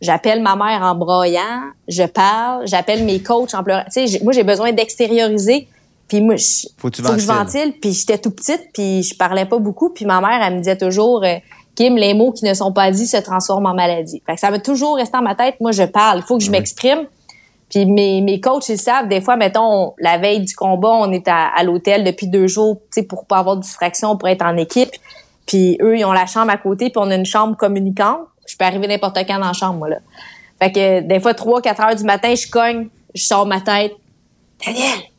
j'appelle 0.00 0.42
ma 0.42 0.56
mère 0.56 0.82
en 0.82 0.94
broyant, 0.94 1.62
je 1.88 2.02
parle, 2.04 2.66
j'appelle 2.66 3.04
mes 3.04 3.20
coachs 3.22 3.54
en 3.54 3.64
pleurant. 3.64 3.84
Tu 3.92 4.06
sais, 4.06 4.20
moi, 4.22 4.32
j'ai 4.32 4.44
besoin 4.44 4.72
d'extérioriser. 4.72 5.68
Puis 6.06 6.20
moi, 6.20 6.36
je, 6.36 6.66
Faut 6.76 6.90
que 6.90 6.96
tu 6.96 7.02
faut 7.02 7.14
que 7.14 7.18
je 7.18 7.26
ventile. 7.26 7.72
Puis 7.80 7.92
j'étais 7.92 8.18
tout 8.18 8.30
petite, 8.30 8.68
puis 8.74 9.02
je 9.02 9.16
parlais 9.16 9.46
pas 9.46 9.58
beaucoup. 9.58 9.88
Puis 9.88 10.04
ma 10.04 10.20
mère, 10.20 10.38
elle 10.46 10.52
me 10.54 10.58
disait 10.58 10.76
toujours, 10.76 11.24
euh, 11.24 11.36
Kim, 11.74 11.96
les 11.96 12.14
mots 12.14 12.32
qui 12.32 12.44
ne 12.44 12.54
sont 12.54 12.72
pas 12.72 12.90
dits 12.90 13.06
se 13.06 13.16
transforment 13.16 13.66
en 13.66 13.74
maladie. 13.74 14.22
Fait 14.26 14.34
que 14.34 14.40
ça 14.40 14.50
va 14.50 14.58
toujours 14.58 14.96
rester 14.96 15.16
en 15.16 15.22
ma 15.22 15.34
tête. 15.34 15.56
Moi, 15.60 15.72
je 15.72 15.82
parle. 15.82 16.18
Il 16.18 16.22
faut 16.22 16.38
que 16.38 16.44
je 16.44 16.50
m'exprime. 16.50 17.06
Puis 17.68 17.86
mes, 17.86 18.20
mes 18.20 18.40
coachs, 18.40 18.68
ils 18.68 18.78
savent, 18.78 19.08
des 19.08 19.20
fois, 19.20 19.36
mettons, 19.36 19.94
la 19.98 20.18
veille 20.18 20.40
du 20.40 20.54
combat, 20.54 20.92
on 20.92 21.10
est 21.10 21.26
à, 21.26 21.48
à 21.48 21.62
l'hôtel 21.64 22.04
depuis 22.04 22.28
deux 22.28 22.46
jours, 22.46 22.76
tu 22.92 23.00
sais, 23.00 23.02
pour 23.02 23.26
pas 23.26 23.38
avoir 23.38 23.56
de 23.56 23.62
distraction, 23.62 24.16
pour 24.16 24.28
être 24.28 24.44
en 24.44 24.56
équipe. 24.56 24.90
Puis 25.46 25.78
eux, 25.82 25.98
ils 25.98 26.04
ont 26.04 26.12
la 26.12 26.26
chambre 26.26 26.50
à 26.50 26.56
côté, 26.56 26.90
puis 26.90 26.98
on 26.98 27.10
a 27.10 27.14
une 27.16 27.26
chambre 27.26 27.56
communicante. 27.56 28.20
Je 28.46 28.56
peux 28.56 28.64
arriver 28.64 28.86
n'importe 28.86 29.16
quand 29.26 29.38
dans 29.38 29.46
la 29.46 29.52
chambre, 29.52 29.78
moi, 29.78 29.88
là. 29.88 29.98
Fait 30.60 30.70
que 30.70 31.00
des 31.00 31.20
fois, 31.20 31.34
3, 31.34 31.62
4 31.62 31.80
heures 31.80 31.96
du 31.96 32.04
matin, 32.04 32.34
je 32.34 32.48
cogne, 32.48 32.88
je 33.14 33.24
sors 33.24 33.46
ma 33.46 33.60
tête. 33.60 33.92
Daniel! 34.64 35.13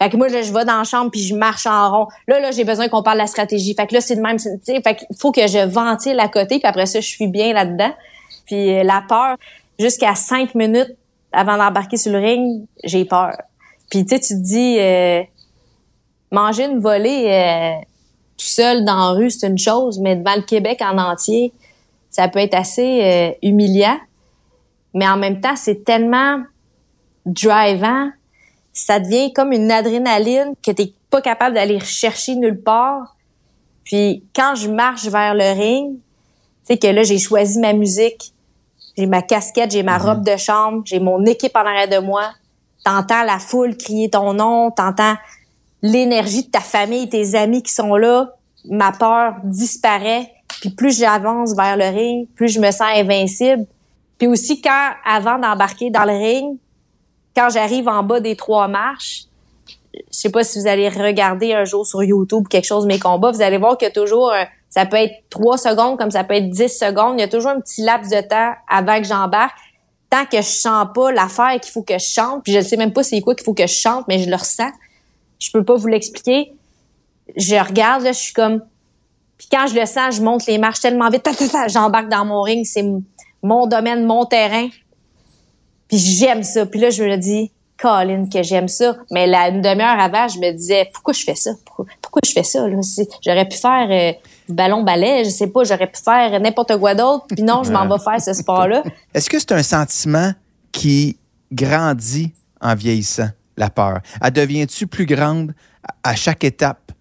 Fait 0.00 0.10
que 0.10 0.16
moi, 0.16 0.28
là, 0.28 0.42
je 0.42 0.52
vais 0.52 0.64
dans 0.64 0.78
la 0.78 0.84
chambre 0.84 1.10
puis 1.10 1.22
je 1.22 1.34
marche 1.34 1.66
en 1.66 1.90
rond. 1.90 2.06
Là, 2.28 2.38
là, 2.40 2.50
j'ai 2.50 2.64
besoin 2.64 2.88
qu'on 2.88 3.02
parle 3.02 3.16
de 3.16 3.22
la 3.22 3.26
stratégie. 3.26 3.74
Fait 3.74 3.86
que 3.86 3.94
là, 3.94 4.00
c'est 4.00 4.16
de 4.16 4.20
même, 4.20 4.38
fait 4.38 4.96
qu'il 4.96 5.16
faut 5.18 5.32
que 5.32 5.46
je 5.46 5.66
ventile 5.66 6.20
à 6.20 6.28
côté 6.28 6.58
puis 6.58 6.66
après 6.66 6.86
ça, 6.86 7.00
je 7.00 7.06
suis 7.08 7.28
bien 7.28 7.52
là-dedans. 7.54 7.92
Puis 8.44 8.74
euh, 8.74 8.82
la 8.82 9.02
peur, 9.08 9.36
jusqu'à 9.78 10.14
cinq 10.14 10.54
minutes 10.54 10.94
avant 11.32 11.56
d'embarquer 11.56 11.96
sur 11.96 12.12
le 12.12 12.18
ring, 12.18 12.66
j'ai 12.84 13.04
peur. 13.04 13.36
Puis 13.90 14.04
tu 14.04 14.16
sais, 14.16 14.20
tu 14.20 14.34
te 14.34 14.42
dis, 14.42 14.78
euh, 14.78 15.22
manger 16.30 16.64
une 16.64 16.80
volée 16.80 17.28
euh, 17.30 17.84
tout 18.36 18.46
seul 18.46 18.84
dans 18.84 18.96
la 18.96 19.10
rue, 19.10 19.30
c'est 19.30 19.46
une 19.46 19.58
chose, 19.58 19.98
mais 20.00 20.16
devant 20.16 20.36
le 20.36 20.42
Québec 20.42 20.80
en 20.82 20.98
entier, 20.98 21.52
ça 22.10 22.28
peut 22.28 22.38
être 22.38 22.54
assez 22.54 23.02
euh, 23.02 23.30
humiliant. 23.42 23.98
Mais 24.94 25.08
en 25.08 25.16
même 25.16 25.40
temps, 25.40 25.56
c'est 25.56 25.84
tellement 25.84 26.42
drivant, 27.24 28.10
ça 28.76 29.00
devient 29.00 29.32
comme 29.32 29.52
une 29.52 29.70
adrénaline 29.70 30.54
que 30.62 30.70
t'es 30.70 30.92
pas 31.10 31.22
capable 31.22 31.54
d'aller 31.54 31.80
chercher 31.80 32.34
nulle 32.34 32.60
part. 32.60 33.16
Puis 33.84 34.22
quand 34.34 34.54
je 34.54 34.68
marche 34.68 35.06
vers 35.06 35.34
le 35.34 35.58
ring, 35.58 35.94
tu 35.94 36.00
sais 36.64 36.78
que 36.78 36.86
là 36.86 37.02
j'ai 37.02 37.18
choisi 37.18 37.58
ma 37.58 37.72
musique, 37.72 38.32
j'ai 38.96 39.06
ma 39.06 39.22
casquette, 39.22 39.70
j'ai 39.70 39.82
ma 39.82 39.96
robe 39.96 40.24
de 40.24 40.36
chambre, 40.36 40.82
j'ai 40.84 41.00
mon 41.00 41.24
équipe 41.24 41.56
en 41.56 41.60
arrière 41.60 41.88
de 41.88 42.04
moi. 42.04 42.30
T'entends 42.84 43.24
la 43.24 43.38
foule 43.38 43.76
crier 43.76 44.10
ton 44.10 44.34
nom, 44.34 44.70
t'entends 44.70 45.14
l'énergie 45.80 46.44
de 46.44 46.50
ta 46.50 46.60
famille, 46.60 47.08
tes 47.08 47.34
amis 47.34 47.62
qui 47.62 47.72
sont 47.72 47.96
là. 47.96 48.30
Ma 48.68 48.92
peur 48.92 49.36
disparaît. 49.44 50.32
Puis 50.60 50.70
plus 50.70 50.98
j'avance 50.98 51.54
vers 51.54 51.76
le 51.76 51.86
ring, 51.86 52.28
plus 52.34 52.48
je 52.48 52.60
me 52.60 52.70
sens 52.70 52.88
invincible. 52.94 53.66
Puis 54.18 54.26
aussi 54.26 54.60
quand, 54.60 54.90
avant 55.04 55.38
d'embarquer 55.38 55.90
dans 55.90 56.04
le 56.04 56.12
ring, 56.12 56.58
quand 57.36 57.48
j'arrive 57.50 57.88
en 57.88 58.02
bas 58.02 58.20
des 58.20 58.34
trois 58.36 58.66
marches, 58.68 59.24
je 59.94 60.00
sais 60.10 60.30
pas 60.30 60.42
si 60.44 60.58
vous 60.60 60.66
allez 60.66 60.88
regarder 60.88 61.52
un 61.52 61.64
jour 61.64 61.86
sur 61.86 62.02
YouTube 62.02 62.48
quelque 62.48 62.64
chose 62.66 62.86
mes 62.86 62.98
combats, 62.98 63.30
vous 63.30 63.42
allez 63.42 63.58
voir 63.58 63.76
a 63.80 63.90
toujours 63.90 64.32
un- 64.32 64.46
ça 64.68 64.84
peut 64.86 64.96
être 64.96 65.14
trois 65.30 65.56
secondes 65.56 65.98
comme 65.98 66.10
ça 66.10 66.24
peut 66.24 66.34
être 66.34 66.50
10 66.50 66.68
secondes, 66.68 67.14
il 67.18 67.20
y 67.20 67.24
a 67.24 67.28
toujours 67.28 67.50
un 67.50 67.60
petit 67.60 67.82
laps 67.82 68.10
de 68.10 68.20
temps 68.20 68.52
avant 68.68 68.98
que 69.00 69.06
j'embarque. 69.06 69.56
Tant 70.10 70.24
que 70.26 70.36
je 70.36 70.42
sens 70.42 70.86
pas 70.94 71.10
l'affaire 71.12 71.58
qu'il 71.60 71.72
faut 71.72 71.82
que 71.82 71.98
je 71.98 72.04
chante, 72.04 72.42
puis 72.44 72.52
je 72.52 72.60
sais 72.60 72.76
même 72.76 72.92
pas 72.92 73.02
c'est 73.02 73.20
quoi 73.20 73.34
qu'il 73.34 73.44
faut 73.44 73.54
que 73.54 73.66
je 73.66 73.74
chante, 73.74 74.04
mais 74.08 74.18
je 74.18 74.28
le 74.28 74.36
ressens. 74.36 74.70
Je 75.38 75.50
peux 75.50 75.64
pas 75.64 75.74
vous 75.76 75.88
l'expliquer. 75.88 76.52
Je 77.36 77.56
regarde 77.56 78.02
là, 78.02 78.12
je 78.12 78.18
suis 78.18 78.32
comme 78.32 78.62
puis 79.38 79.48
quand 79.50 79.66
je 79.66 79.78
le 79.78 79.84
sens, 79.84 80.16
je 80.16 80.22
monte 80.22 80.46
les 80.46 80.58
marches 80.58 80.80
tellement 80.80 81.10
vite, 81.10 81.28
j'embarque 81.68 82.08
dans 82.08 82.24
mon 82.24 82.40
ring, 82.42 82.64
c'est 82.64 82.84
mon 83.42 83.66
domaine, 83.66 84.04
mon 84.06 84.24
terrain. 84.24 84.68
Puis 85.88 85.98
j'aime 85.98 86.42
ça. 86.42 86.66
Puis 86.66 86.80
là, 86.80 86.90
je 86.90 87.02
me 87.04 87.16
dis, 87.16 87.50
Colin, 87.78 88.26
que 88.32 88.42
j'aime 88.42 88.68
ça. 88.68 88.96
Mais 89.10 89.26
là, 89.26 89.48
une 89.48 89.60
demi-heure 89.60 90.00
avant, 90.00 90.28
je 90.28 90.38
me 90.38 90.50
disais, 90.52 90.88
pourquoi 90.92 91.12
je 91.12 91.24
fais 91.24 91.34
ça? 91.34 91.50
Pourquoi, 91.64 91.86
pourquoi 92.00 92.20
je 92.26 92.32
fais 92.32 92.42
ça? 92.42 92.66
Là? 92.66 92.76
J'aurais 93.24 93.48
pu 93.48 93.56
faire 93.56 93.88
euh, 93.90 94.12
du 94.48 94.54
ballon-ballet, 94.54 95.24
je 95.24 95.30
sais 95.30 95.48
pas, 95.48 95.64
j'aurais 95.64 95.86
pu 95.86 96.00
faire 96.02 96.40
n'importe 96.40 96.76
quoi 96.78 96.94
d'autre. 96.94 97.26
Puis 97.28 97.42
non, 97.42 97.62
je 97.64 97.72
m'en 97.72 97.86
vais 97.86 98.02
faire 98.02 98.20
ce 98.20 98.32
sport-là. 98.32 98.82
Est-ce 99.14 99.28
que 99.28 99.38
c'est 99.38 99.52
un 99.52 99.62
sentiment 99.62 100.32
qui 100.72 101.18
grandit 101.52 102.32
en 102.60 102.74
vieillissant, 102.74 103.28
la 103.56 103.68
peur? 103.68 104.00
Elle 104.22 104.32
devient-tu 104.32 104.86
plus 104.86 105.06
grande 105.06 105.52
à 106.02 106.16
chaque 106.16 106.44
étape 106.44 106.92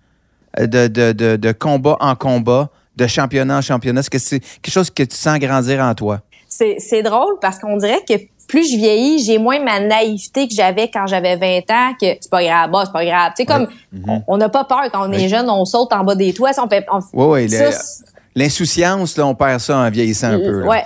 euh, 0.59 0.67
de, 0.67 0.87
de, 0.87 1.11
de, 1.13 1.35
de 1.37 1.51
combat 1.53 1.95
en 2.01 2.15
combat, 2.15 2.69
de 2.97 3.07
championnat 3.07 3.59
en 3.59 3.61
championnat? 3.61 4.01
Est-ce 4.01 4.09
que 4.09 4.19
c'est 4.19 4.41
quelque 4.41 4.73
chose 4.73 4.89
que 4.89 5.03
tu 5.03 5.15
sens 5.15 5.39
grandir 5.39 5.79
en 5.79 5.93
toi? 5.95 6.19
C'est 6.47 7.03
drôle 7.03 7.37
parce 7.41 7.59
qu'on 7.59 7.75
dirait 7.77 8.03
que 8.07 8.13
plus 8.47 8.71
je 8.71 8.77
vieillis, 8.77 9.23
j'ai 9.23 9.38
moins 9.38 9.60
ma 9.60 9.79
naïveté 9.79 10.47
que 10.47 10.53
j'avais 10.53 10.89
quand 10.89 11.08
j'avais 11.08 11.36
20 11.36 11.71
ans, 11.71 11.93
que 11.99 12.05
c'est 12.19 12.29
pas 12.29 12.43
grave, 12.43 12.71
bah, 12.71 12.84
c'est 12.86 12.91
pas 12.93 13.05
grave. 13.05 13.31
Tu 13.36 13.43
sais, 13.43 13.45
comme, 13.45 13.67
on- 14.08 14.21
on 14.27 14.38
n'a 14.38 14.49
pas 14.49 14.63
peur 14.65 14.84
quand 14.91 15.10
on 15.10 15.12
est 15.12 15.27
jeune, 15.29 15.49
on 15.49 15.65
saute 15.65 15.91
en 15.93 16.03
bas 16.03 16.15
des 16.15 16.34
toits, 16.34 16.51
on 16.62 16.67
fait, 16.67 16.86
on- 16.91 16.99
Oui, 17.13 17.49
c'est- 17.49 18.03
L'insouciance, 18.36 19.15
là, 19.17 19.25
on 19.27 19.34
perd 19.36 19.60
ça 19.62 19.77
en 19.77 19.89
vieillissant 19.89 20.27
un 20.27 20.38
peu. 20.39 20.60
là. 20.60 20.67
Ouais, 20.67 20.84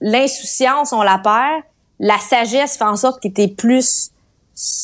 l'insouciance, 0.00 0.92
on 0.92 1.02
la 1.02 1.18
perd. 1.18 1.62
La 1.98 2.18
sagesse 2.18 2.76
fait 2.76 2.84
en 2.84 2.96
sorte 2.96 3.22
que 3.22 3.28
tu 3.28 3.42
es 3.42 3.48
plus 3.48 4.10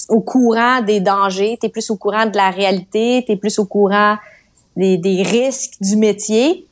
au 0.08 0.20
courant 0.20 0.80
des 0.80 1.00
dangers, 1.00 1.56
tu 1.60 1.66
es 1.66 1.68
plus 1.68 1.90
au 1.90 1.96
courant 1.96 2.26
de 2.26 2.36
la 2.36 2.50
réalité, 2.50 3.22
tu 3.26 3.32
es 3.32 3.36
plus 3.36 3.58
au 3.58 3.64
courant 3.66 4.16
des, 4.76 4.96
des 4.96 5.22
risques 5.22 5.74
du 5.80 5.96
métier. 5.96 6.66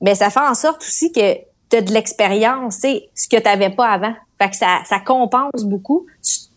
Mais 0.00 0.14
ça 0.14 0.30
fait 0.30 0.40
en 0.40 0.54
sorte 0.54 0.82
aussi 0.82 1.12
que 1.12 1.34
tu 1.70 1.76
as 1.76 1.82
de 1.82 1.92
l'expérience, 1.92 2.76
sais, 2.76 3.08
ce 3.14 3.28
que 3.28 3.36
tu 3.36 3.42
n'avais 3.44 3.70
pas 3.70 3.88
avant. 3.88 4.14
Fait 4.40 4.50
que 4.50 4.56
ça, 4.56 4.78
ça 4.84 4.98
compense 5.00 5.64
beaucoup, 5.64 6.06
Tu- 6.22 6.48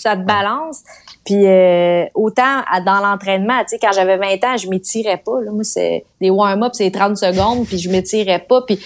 ça 0.00 0.14
te 0.16 0.22
balance. 0.22 0.82
Puis 1.24 1.46
euh, 1.46 2.04
autant 2.14 2.62
à- 2.70 2.80
dans 2.80 2.98
l'entraînement, 3.00 3.60
tu 3.62 3.68
sais, 3.70 3.78
quand 3.78 3.92
j'avais 3.92 4.16
20 4.16 4.44
ans, 4.44 4.56
je 4.56 4.68
m'étirais 4.68 5.16
pas. 5.24 5.40
Là. 5.40 5.50
Moi, 5.52 5.64
c'est 5.64 6.04
des 6.20 6.30
warm-up, 6.30 6.72
c'est 6.74 6.90
30 6.90 7.16
secondes, 7.16 7.66
puis 7.66 7.78
je 7.78 7.90
m'étirais 7.90 8.38
pas. 8.38 8.62
Puis 8.62 8.78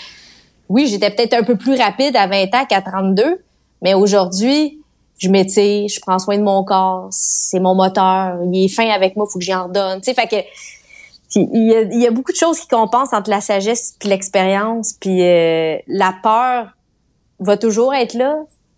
oui, 0.68 0.86
j'étais 0.86 1.10
peut-être 1.10 1.34
un 1.34 1.42
peu 1.42 1.56
plus 1.56 1.76
rapide 1.76 2.16
à 2.16 2.26
20 2.28 2.54
ans 2.54 2.64
qu'à 2.68 2.80
32, 2.80 3.42
mais 3.82 3.94
aujourd'hui, 3.94 4.78
je 5.18 5.28
m'étire, 5.28 5.88
je 5.88 6.00
prends 6.00 6.18
soin 6.18 6.38
de 6.38 6.42
mon 6.42 6.64
corps, 6.64 7.08
c'est 7.10 7.60
mon 7.60 7.74
moteur, 7.74 8.38
il 8.50 8.64
est 8.64 8.68
fin 8.68 8.88
avec 8.88 9.16
moi, 9.16 9.26
faut 9.30 9.38
que 9.38 9.44
j'y 9.44 9.54
en 9.54 9.64
redonne. 9.64 10.00
Tu 10.00 10.04
sais, 10.12 10.14
fait 10.14 10.28
que 10.28 10.36
il 11.36 11.68
y, 11.70 11.74
a, 11.74 11.82
il 11.82 12.00
y 12.00 12.06
a 12.06 12.10
beaucoup 12.10 12.32
de 12.32 12.36
choses 12.36 12.58
qui 12.58 12.66
compensent 12.68 13.12
entre 13.12 13.30
la 13.30 13.40
sagesse 13.40 13.94
puis 14.00 14.08
l'expérience, 14.08 14.94
puis 14.98 15.22
euh, 15.22 15.76
la 15.88 16.14
peur 16.22 16.68
va 17.40 17.56
toujours 17.56 17.94
être 17.94 18.14
là. 18.14 18.36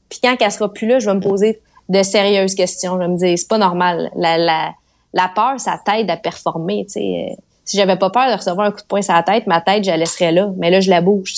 Puis 0.08 0.20
quand 0.22 0.36
elle 0.40 0.50
sera 0.52 0.72
plus 0.72 0.86
là, 0.86 0.98
je 0.98 1.06
vais 1.06 1.14
me 1.14 1.20
poser 1.20 1.60
de 1.88 2.02
sérieuses 2.02 2.54
questions. 2.54 2.94
Je 2.94 2.98
vais 2.98 3.08
me 3.08 3.16
dire, 3.16 3.36
c'est 3.36 3.48
pas 3.48 3.58
normal. 3.58 4.10
La, 4.16 4.38
la, 4.38 4.72
la 5.12 5.30
peur, 5.34 5.58
ça 5.58 5.80
t'aide 5.84 6.10
à 6.10 6.16
performer. 6.16 6.84
Tu 6.86 6.92
sais. 6.94 7.26
Euh, 7.30 7.34
Si 7.64 7.76
j'avais 7.76 7.96
pas 7.96 8.10
peur 8.10 8.30
de 8.30 8.36
recevoir 8.36 8.66
un 8.66 8.70
coup 8.70 8.80
de 8.80 8.86
poing 8.86 9.02
sur 9.02 9.14
la 9.14 9.22
tête, 9.22 9.46
ma 9.46 9.60
tête, 9.60 9.84
je 9.84 9.90
la 9.90 9.96
laisserais 9.96 10.32
là. 10.32 10.50
Mais 10.56 10.70
là, 10.70 10.80
je 10.80 10.90
la 10.90 11.00
bouge. 11.00 11.34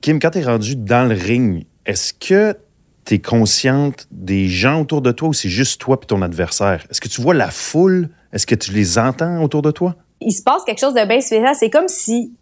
Kim, 0.00 0.18
quand 0.18 0.30
tu 0.30 0.38
es 0.38 0.42
rendu 0.44 0.76
dans 0.76 1.08
le 1.08 1.14
ring, 1.14 1.64
est-ce 1.86 2.12
que 2.12 2.56
tu 3.04 3.14
es 3.14 3.18
consciente 3.18 4.06
des 4.10 4.48
gens 4.48 4.80
autour 4.80 5.02
de 5.02 5.12
toi 5.12 5.28
ou 5.28 5.32
c'est 5.32 5.48
juste 5.48 5.80
toi 5.80 5.98
et 6.00 6.06
ton 6.06 6.22
adversaire? 6.22 6.84
Est-ce 6.90 7.00
que 7.00 7.08
tu 7.08 7.20
vois 7.20 7.34
la 7.34 7.50
foule? 7.50 8.08
Est-ce 8.32 8.46
que 8.46 8.54
tu 8.54 8.72
les 8.72 8.98
entends 8.98 9.42
autour 9.42 9.62
de 9.62 9.70
toi? 9.70 9.94
il 10.24 10.30
se 10.32 10.42
passe 10.44 10.62
quelque 10.64 10.78
chose 10.78 10.94
de 10.94 11.04
bien 11.04 11.20
spécial. 11.20 11.52
C'est 11.58 11.68
comme 11.68 11.88
si 11.88 12.32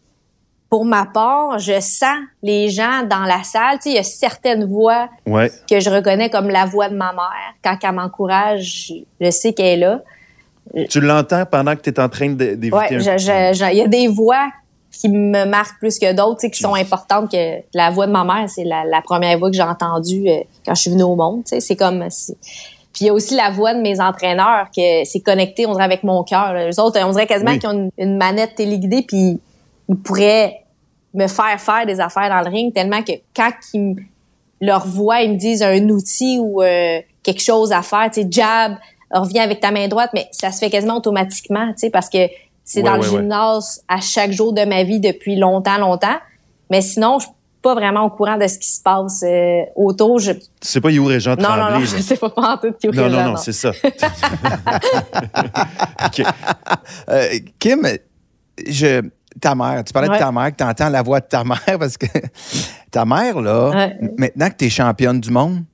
pour 0.71 0.85
ma 0.85 1.05
part, 1.05 1.59
je 1.59 1.81
sens 1.81 2.17
les 2.43 2.69
gens 2.71 3.03
dans 3.09 3.25
la 3.25 3.43
salle. 3.43 3.77
Tu 3.79 3.83
sais, 3.83 3.91
il 3.91 3.97
y 3.97 3.99
a 3.99 4.03
certaines 4.05 4.65
voix 4.67 5.09
Ouais. 5.27 5.51
que 5.69 5.81
je 5.81 5.91
reconnais 5.91 6.31
comme 6.31 6.49
la 6.49 6.65
voix 6.65 6.89
de 6.89 6.95
ma 6.97 7.13
mère. 7.13 7.55
Quand 7.63 7.77
elle 7.83 7.93
m'encourage, 7.97 8.93
je 9.21 9.31
sais 9.31 9.53
qu'elle 9.53 9.67
est 9.67 9.77
là. 9.79 10.01
Tu 10.89 11.01
l'entends 11.01 11.45
pendant 11.51 11.75
que 11.75 11.81
tu 11.81 11.91
es 11.91 11.99
en 12.01 12.09
train 12.09 12.29
de- 12.31 12.55
d'éviter 12.55 13.01
je- 13.01 13.71
il 13.73 13.77
y 13.79 13.83
a 13.83 13.89
des 13.89 14.07
voix 14.07 14.49
qui 14.93 15.09
me 15.09 15.45
marquent 15.45 15.79
plus 15.81 15.99
que 15.99 16.13
d'autres, 16.13 16.41
tu 16.41 16.47
sais, 16.47 16.51
qui 16.51 16.61
sont 16.61 16.75
importantes 16.75 17.31
que 17.31 17.57
la 17.75 17.91
voix 17.91 18.07
de 18.07 18.13
ma 18.13 18.23
mère, 18.25 18.49
c'est 18.49 18.65
la, 18.65 18.85
la 18.85 19.01
première 19.03 19.37
voix 19.39 19.51
que 19.51 19.57
j'ai 19.57 19.63
entendue 19.63 20.29
euh, 20.29 20.41
quand 20.65 20.75
je 20.77 20.83
suis 20.83 20.91
venue 20.91 21.03
au 21.03 21.17
monde, 21.17 21.43
tu 21.45 21.51
sais, 21.51 21.61
c'est 21.61 21.77
comme 21.77 22.07
puis 22.93 23.05
il 23.05 23.07
y 23.07 23.11
a 23.11 23.15
aussi 23.15 23.35
la 23.37 23.51
voix 23.51 23.73
de 23.73 23.81
mes 23.81 24.01
entraîneurs 24.01 24.67
que 24.77 25.05
c'est 25.05 25.21
connecté 25.21 25.65
on 25.67 25.73
dirait 25.73 25.85
avec 25.85 26.03
mon 26.03 26.23
cœur. 26.25 26.53
Les 26.55 26.79
autres, 26.81 27.01
on 27.05 27.11
dirait 27.13 27.27
quasiment 27.29 27.53
Oui. 27.53 27.59
qu'ils 27.61 27.69
ont 27.69 27.73
une, 27.73 27.91
une 27.99 28.17
manette 28.17 28.57
téléguidée 28.57 29.03
puis 29.07 29.39
ils 29.89 29.97
pourraient 29.97 30.60
me 31.15 31.27
faire 31.27 31.61
faire 31.61 31.87
des 31.87 32.01
affaires 32.01 32.29
dans 32.29 32.41
le 32.49 32.55
ring 32.55 32.73
tellement 32.73 33.03
que 33.03 33.13
quand 33.35 33.51
ils 33.75 33.81
me- 33.81 33.97
leur 34.61 34.87
voix, 34.87 35.23
ils 35.23 35.33
me 35.33 35.37
disent 35.39 35.63
un 35.63 35.89
outil 35.89 36.39
ou 36.41 36.63
euh, 36.63 37.01
quelque 37.23 37.43
chose 37.43 37.73
à 37.73 37.83
faire, 37.83 38.11
tu 38.13 38.23
sais, 38.23 38.29
jab, 38.31 38.77
reviens 39.11 39.43
avec 39.43 39.61
ta 39.61 39.71
main 39.71 39.89
droite, 39.89 40.11
mais 40.15 40.29
ça 40.33 40.53
se 40.53 40.59
fait 40.59 40.71
quasiment 40.71 40.97
automatiquement, 40.99 41.69
tu 41.73 41.79
sais, 41.79 41.91
parce 41.91 42.09
que 42.11 42.19
c'est 42.65 42.83
Ouais, 42.83 42.85
dans 42.85 42.93
ouais, 42.93 42.99
le 42.99 43.11
ouais. 43.13 43.19
gymnase 43.23 43.83
à 43.89 44.01
chaque 44.01 44.31
jour 44.33 44.53
de 44.53 44.63
ma 44.65 44.85
vie 44.85 45.01
depuis 45.01 45.37
longtemps, 45.37 45.79
longtemps. 45.79 46.19
Mais 46.71 46.83
sinon, 46.83 47.19
je 47.19 47.25
suis 47.25 47.35
pas 47.63 47.75
vraiment 47.75 48.05
au 48.05 48.11
courant 48.11 48.37
de 48.39 48.47
ce 48.47 48.59
qui 48.59 48.69
se 48.69 48.81
passe 48.81 49.23
euh, 49.27 49.63
autour. 49.75 50.19
Je... 50.19 50.33
C'est 50.61 50.81
pas 50.81 50.91
You 50.91 51.05
Régent 51.05 51.35
Non, 51.37 51.49
non, 51.51 51.57
non, 51.57 51.67
Tremblay. 51.71 51.87
je 51.87 51.97
sais 52.03 52.17
pas 52.17 52.33
en 52.37 52.57
tout 52.59 52.73
Non, 52.93 53.09
non, 53.09 53.25
non, 53.31 53.37
c'est 53.37 53.53
ça. 53.53 53.73
OK. 56.07 56.23
Euh, 57.09 57.29
Kim, 57.59 57.87
je, 58.67 59.03
ta 59.41 59.55
mère, 59.55 59.83
tu 59.85 59.93
parlais 59.93 60.09
Ouais. 60.09 60.17
de 60.17 60.21
ta 60.23 60.31
mère, 60.33 60.51
que 60.53 60.57
tu 60.57 60.65
entends 60.65 60.89
la 60.89 61.03
voix 61.03 61.21
de 61.21 61.27
ta 61.27 61.43
mère 61.45 61.79
parce 61.79 61.97
que 61.97 62.07
ta 62.91 63.05
mère, 63.05 63.41
là, 63.41 63.71
Ouais. 63.71 63.99
maintenant 64.19 64.49
que 64.51 64.55
tu 64.57 64.67
es 64.67 64.71
championne 64.71 65.21
du 65.21 65.31
monde, 65.31 65.65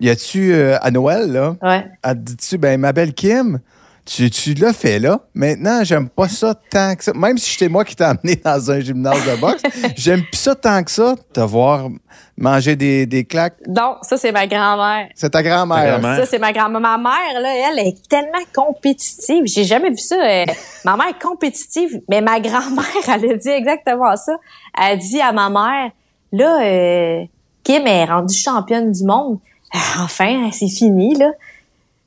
y 0.00 0.10
a-tu 0.10 0.52
euh, 0.52 0.76
à 0.82 0.90
Noël, 0.90 1.32
là, 1.32 1.56
Ouais. 1.62 1.86
elle 2.02 2.22
dit-tu, 2.22 2.58
ben, 2.58 2.78
ma 2.80 2.92
belle 2.92 3.14
Kim, 3.14 3.60
tu, 4.06 4.30
tu 4.30 4.54
l'as 4.54 4.72
fait, 4.72 4.98
là. 4.98 5.20
Maintenant, 5.34 5.82
j'aime 5.82 6.08
pas 6.08 6.28
ça 6.28 6.54
tant 6.70 6.94
que 6.94 7.02
ça. 7.04 7.12
Même 7.12 7.36
si 7.38 7.50
c'était 7.52 7.68
moi 7.68 7.84
qui 7.84 7.96
t'ai 7.96 8.04
amené 8.04 8.36
dans 8.36 8.70
un 8.70 8.80
gymnase 8.80 9.24
de 9.26 9.40
boxe, 9.40 9.62
j'aime 9.96 10.22
plus 10.22 10.38
ça 10.38 10.54
tant 10.54 10.82
que 10.84 10.90
ça, 10.90 11.14
te 11.32 11.40
voir 11.40 11.88
manger 12.38 12.76
des, 12.76 13.04
des 13.06 13.24
claques. 13.24 13.56
Donc, 13.66 13.96
ça, 14.02 14.16
c'est 14.16 14.30
ma 14.30 14.46
grand-mère. 14.46 15.08
C'est 15.14 15.30
ta 15.30 15.42
grand-mère. 15.42 15.98
Grand-mère. 16.00 16.18
Ça, 16.18 16.26
c'est 16.26 16.38
ma 16.38 16.52
grand-mère. 16.52 16.80
Ma 16.80 16.98
mère, 16.98 17.40
là, 17.40 17.70
elle 17.70 17.78
est 17.80 18.08
tellement 18.08 18.44
compétitive. 18.54 19.42
J'ai 19.46 19.64
jamais 19.64 19.90
vu 19.90 19.98
ça. 19.98 20.16
Euh, 20.16 20.44
ma 20.84 20.96
mère 20.96 21.08
est 21.08 21.22
compétitive, 21.22 22.00
mais 22.08 22.20
ma 22.20 22.38
grand-mère, 22.40 22.84
elle 23.08 23.30
a 23.30 23.34
dit 23.34 23.48
exactement 23.48 24.16
ça. 24.16 24.36
Elle 24.78 24.92
a 24.92 24.96
dit 24.96 25.20
à 25.20 25.32
ma 25.32 25.50
mère, 25.50 25.90
là, 26.32 26.62
euh, 26.62 27.24
Kim 27.64 27.86
est 27.86 28.04
rendue 28.04 28.34
championne 28.36 28.92
du 28.92 29.04
monde. 29.04 29.38
Euh, 29.74 29.78
Enfin, 29.98 30.50
c'est 30.52 30.68
fini, 30.68 31.14
là. 31.16 31.30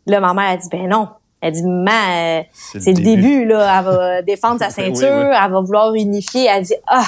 Là, 0.08 0.20
ma 0.22 0.34
mère 0.34 0.52
a 0.52 0.58
dit, 0.58 0.68
ben 0.72 0.88
non. 0.88 1.10
Elle 1.42 1.54
dit, 1.54 1.64
maman, 1.64 1.92
euh, 2.12 2.42
c'est 2.54 2.92
le 2.98 3.02
début, 3.04 3.46
là. 3.46 3.80
Elle 3.80 3.86
va 3.86 4.22
défendre 4.24 4.60
sa 4.60 4.70
ceinture, 4.72 5.30
oui. 5.30 5.36
elle 5.44 5.52
va 5.52 5.62
vouloir 5.62 5.94
unifier. 5.96 6.48
Elle 6.50 6.64
dit, 6.64 6.76
ah, 6.88 7.06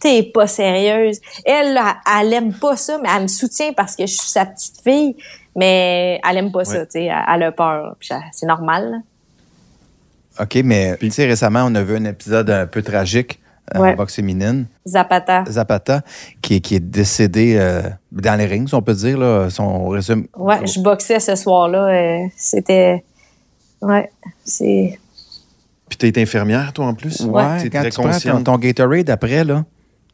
t'es 0.00 0.22
pas 0.22 0.46
sérieuse. 0.46 1.20
Elle, 1.44 1.74
là, 1.74 1.96
elle 2.20 2.32
aime 2.32 2.52
pas 2.52 2.76
ça, 2.76 2.98
mais 3.02 3.08
elle 3.14 3.22
me 3.22 3.28
soutient 3.28 3.72
parce 3.72 3.96
que 3.96 4.06
je 4.06 4.12
suis 4.12 4.28
sa 4.30 4.46
petite 4.46 4.80
fille. 4.82 5.16
Mais 5.56 6.20
elle 6.28 6.38
aime 6.38 6.50
pas 6.52 6.64
ça, 6.64 6.86
tu 6.86 6.92
sais. 6.92 7.04
Elle, 7.34 7.42
a 7.42 7.52
peur. 7.52 7.96
C'est 8.32 8.46
normal. 8.46 8.90
là. 8.90 10.44
OK, 10.44 10.58
mais 10.64 10.96
tu 10.98 11.10
sais, 11.10 11.26
récemment, 11.26 11.64
on 11.66 11.74
a 11.74 11.82
vu 11.82 11.96
un 11.96 12.04
épisode 12.06 12.48
un 12.50 12.66
peu 12.66 12.80
tragique 12.82 13.38
euh, 13.74 13.78
Ouais. 13.80 13.92
en 13.92 13.96
boxe 13.96 14.14
féminine. 14.16 14.66
Zapata. 14.86 15.44
Zapata, 15.46 16.00
qui, 16.40 16.54
est- 16.56 16.60
qui 16.60 16.76
est 16.76 16.80
décédé 16.80 17.56
euh, 17.58 17.82
dans 18.10 18.38
les 18.38 18.46
rings, 18.46 18.66
si 18.66 18.74
on 18.74 18.80
peut 18.82 18.94
dire. 18.94 19.18
Là, 19.18 19.50
son 19.50 19.88
résume. 19.88 20.26
Ouais, 20.36 20.66
je 20.66 20.80
boxais 20.80 21.20
ce 21.20 21.36
soir-là. 21.36 21.86
euh, 21.88 22.18
C'était. 22.36 23.04
Ouais, 23.82 24.10
c'est. 24.44 24.98
Puis 25.88 25.98
tu 25.98 26.06
es 26.08 26.22
infirmière, 26.22 26.72
toi, 26.72 26.86
en 26.86 26.94
plus? 26.94 27.20
Ouais, 27.20 27.62
T'es 27.62 27.70
quand 27.70 27.80
très 27.80 27.90
tu 27.90 27.94
prends 27.96 28.04
ton, 28.04 28.12
consciente. 28.12 28.44
ton 28.44 28.58
Gatorade 28.58 29.10
après, 29.10 29.44
là, 29.44 29.64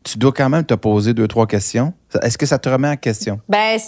tu 0.03 0.19
dois 0.19 0.33
quand 0.33 0.49
même 0.49 0.65
te 0.65 0.75
poser 0.75 1.15
deux, 1.15 1.29
trois 1.29 1.47
questions. 1.47 1.93
Est-ce 2.23 2.37
que 2.37 2.47
ça 2.47 2.59
te 2.59 2.69
remet 2.69 2.89
en 2.89 2.97
question? 2.97 3.41
Ben, 3.49 3.79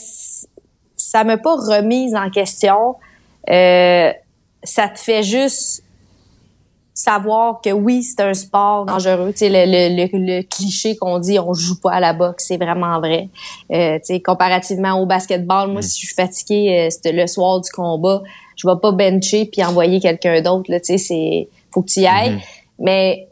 ça 0.96 1.24
m'a 1.24 1.36
pas 1.36 1.54
remise 1.54 2.14
en 2.14 2.30
question. 2.30 2.96
Euh, 3.48 4.12
ça 4.62 4.88
te 4.88 4.98
fait 4.98 5.22
juste 5.22 5.82
savoir 6.94 7.61
que 7.61 7.70
oui, 7.70 8.03
c'est 8.03 8.20
un 8.22 8.35
sport 8.35 8.85
dangereux. 8.85 9.33
Tu 9.33 9.38
sais, 9.38 9.48
le, 9.48 9.64
le, 9.66 9.96
le, 9.96 10.37
le 10.37 10.42
cliché 10.42 10.96
qu'on 10.96 11.18
dit, 11.18 11.38
on 11.38 11.55
joue 11.55 11.81
pas 11.81 11.92
à 11.92 12.00
la 12.00 12.12
boxe, 12.12 12.44
c'est 12.48 12.57
vraiment 12.57 12.98
vrai. 13.00 13.29
Euh, 13.72 13.98
tu 13.98 14.14
sais, 14.14 14.20
comparativement 14.20 15.00
au 15.00 15.07
basketball, 15.07 15.70
moi, 15.70 15.83
si 15.83 16.00
je 16.00 16.07
suis 16.07 16.14
fatiguée 16.14 16.90
euh, 17.07 17.12
le 17.12 17.26
soir 17.26 17.61
du 17.61 17.70
combat, 17.70 18.22
je 18.57 18.68
vais 18.68 18.76
pas 18.81 18.92
bencher 18.92 19.46
puis 19.46 19.64
envoyer 19.64 20.00
quelqu'un 20.00 20.42
d'autre. 20.42 20.70
Là, 20.70 20.81
tu 20.81 20.87
sais, 20.87 20.98
c'est 20.98 21.48
faut 21.72 21.83
que 21.83 21.90
tu 21.90 22.00
y 22.00 22.07
ailles. 22.07 22.40
Mais 22.79 23.29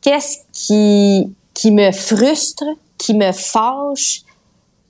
qu'est-ce 0.00 0.38
qui 0.52 1.32
qui 1.54 1.70
me 1.70 1.92
frustre, 1.92 2.64
qui 2.96 3.14
me 3.14 3.32
fâche, 3.32 4.22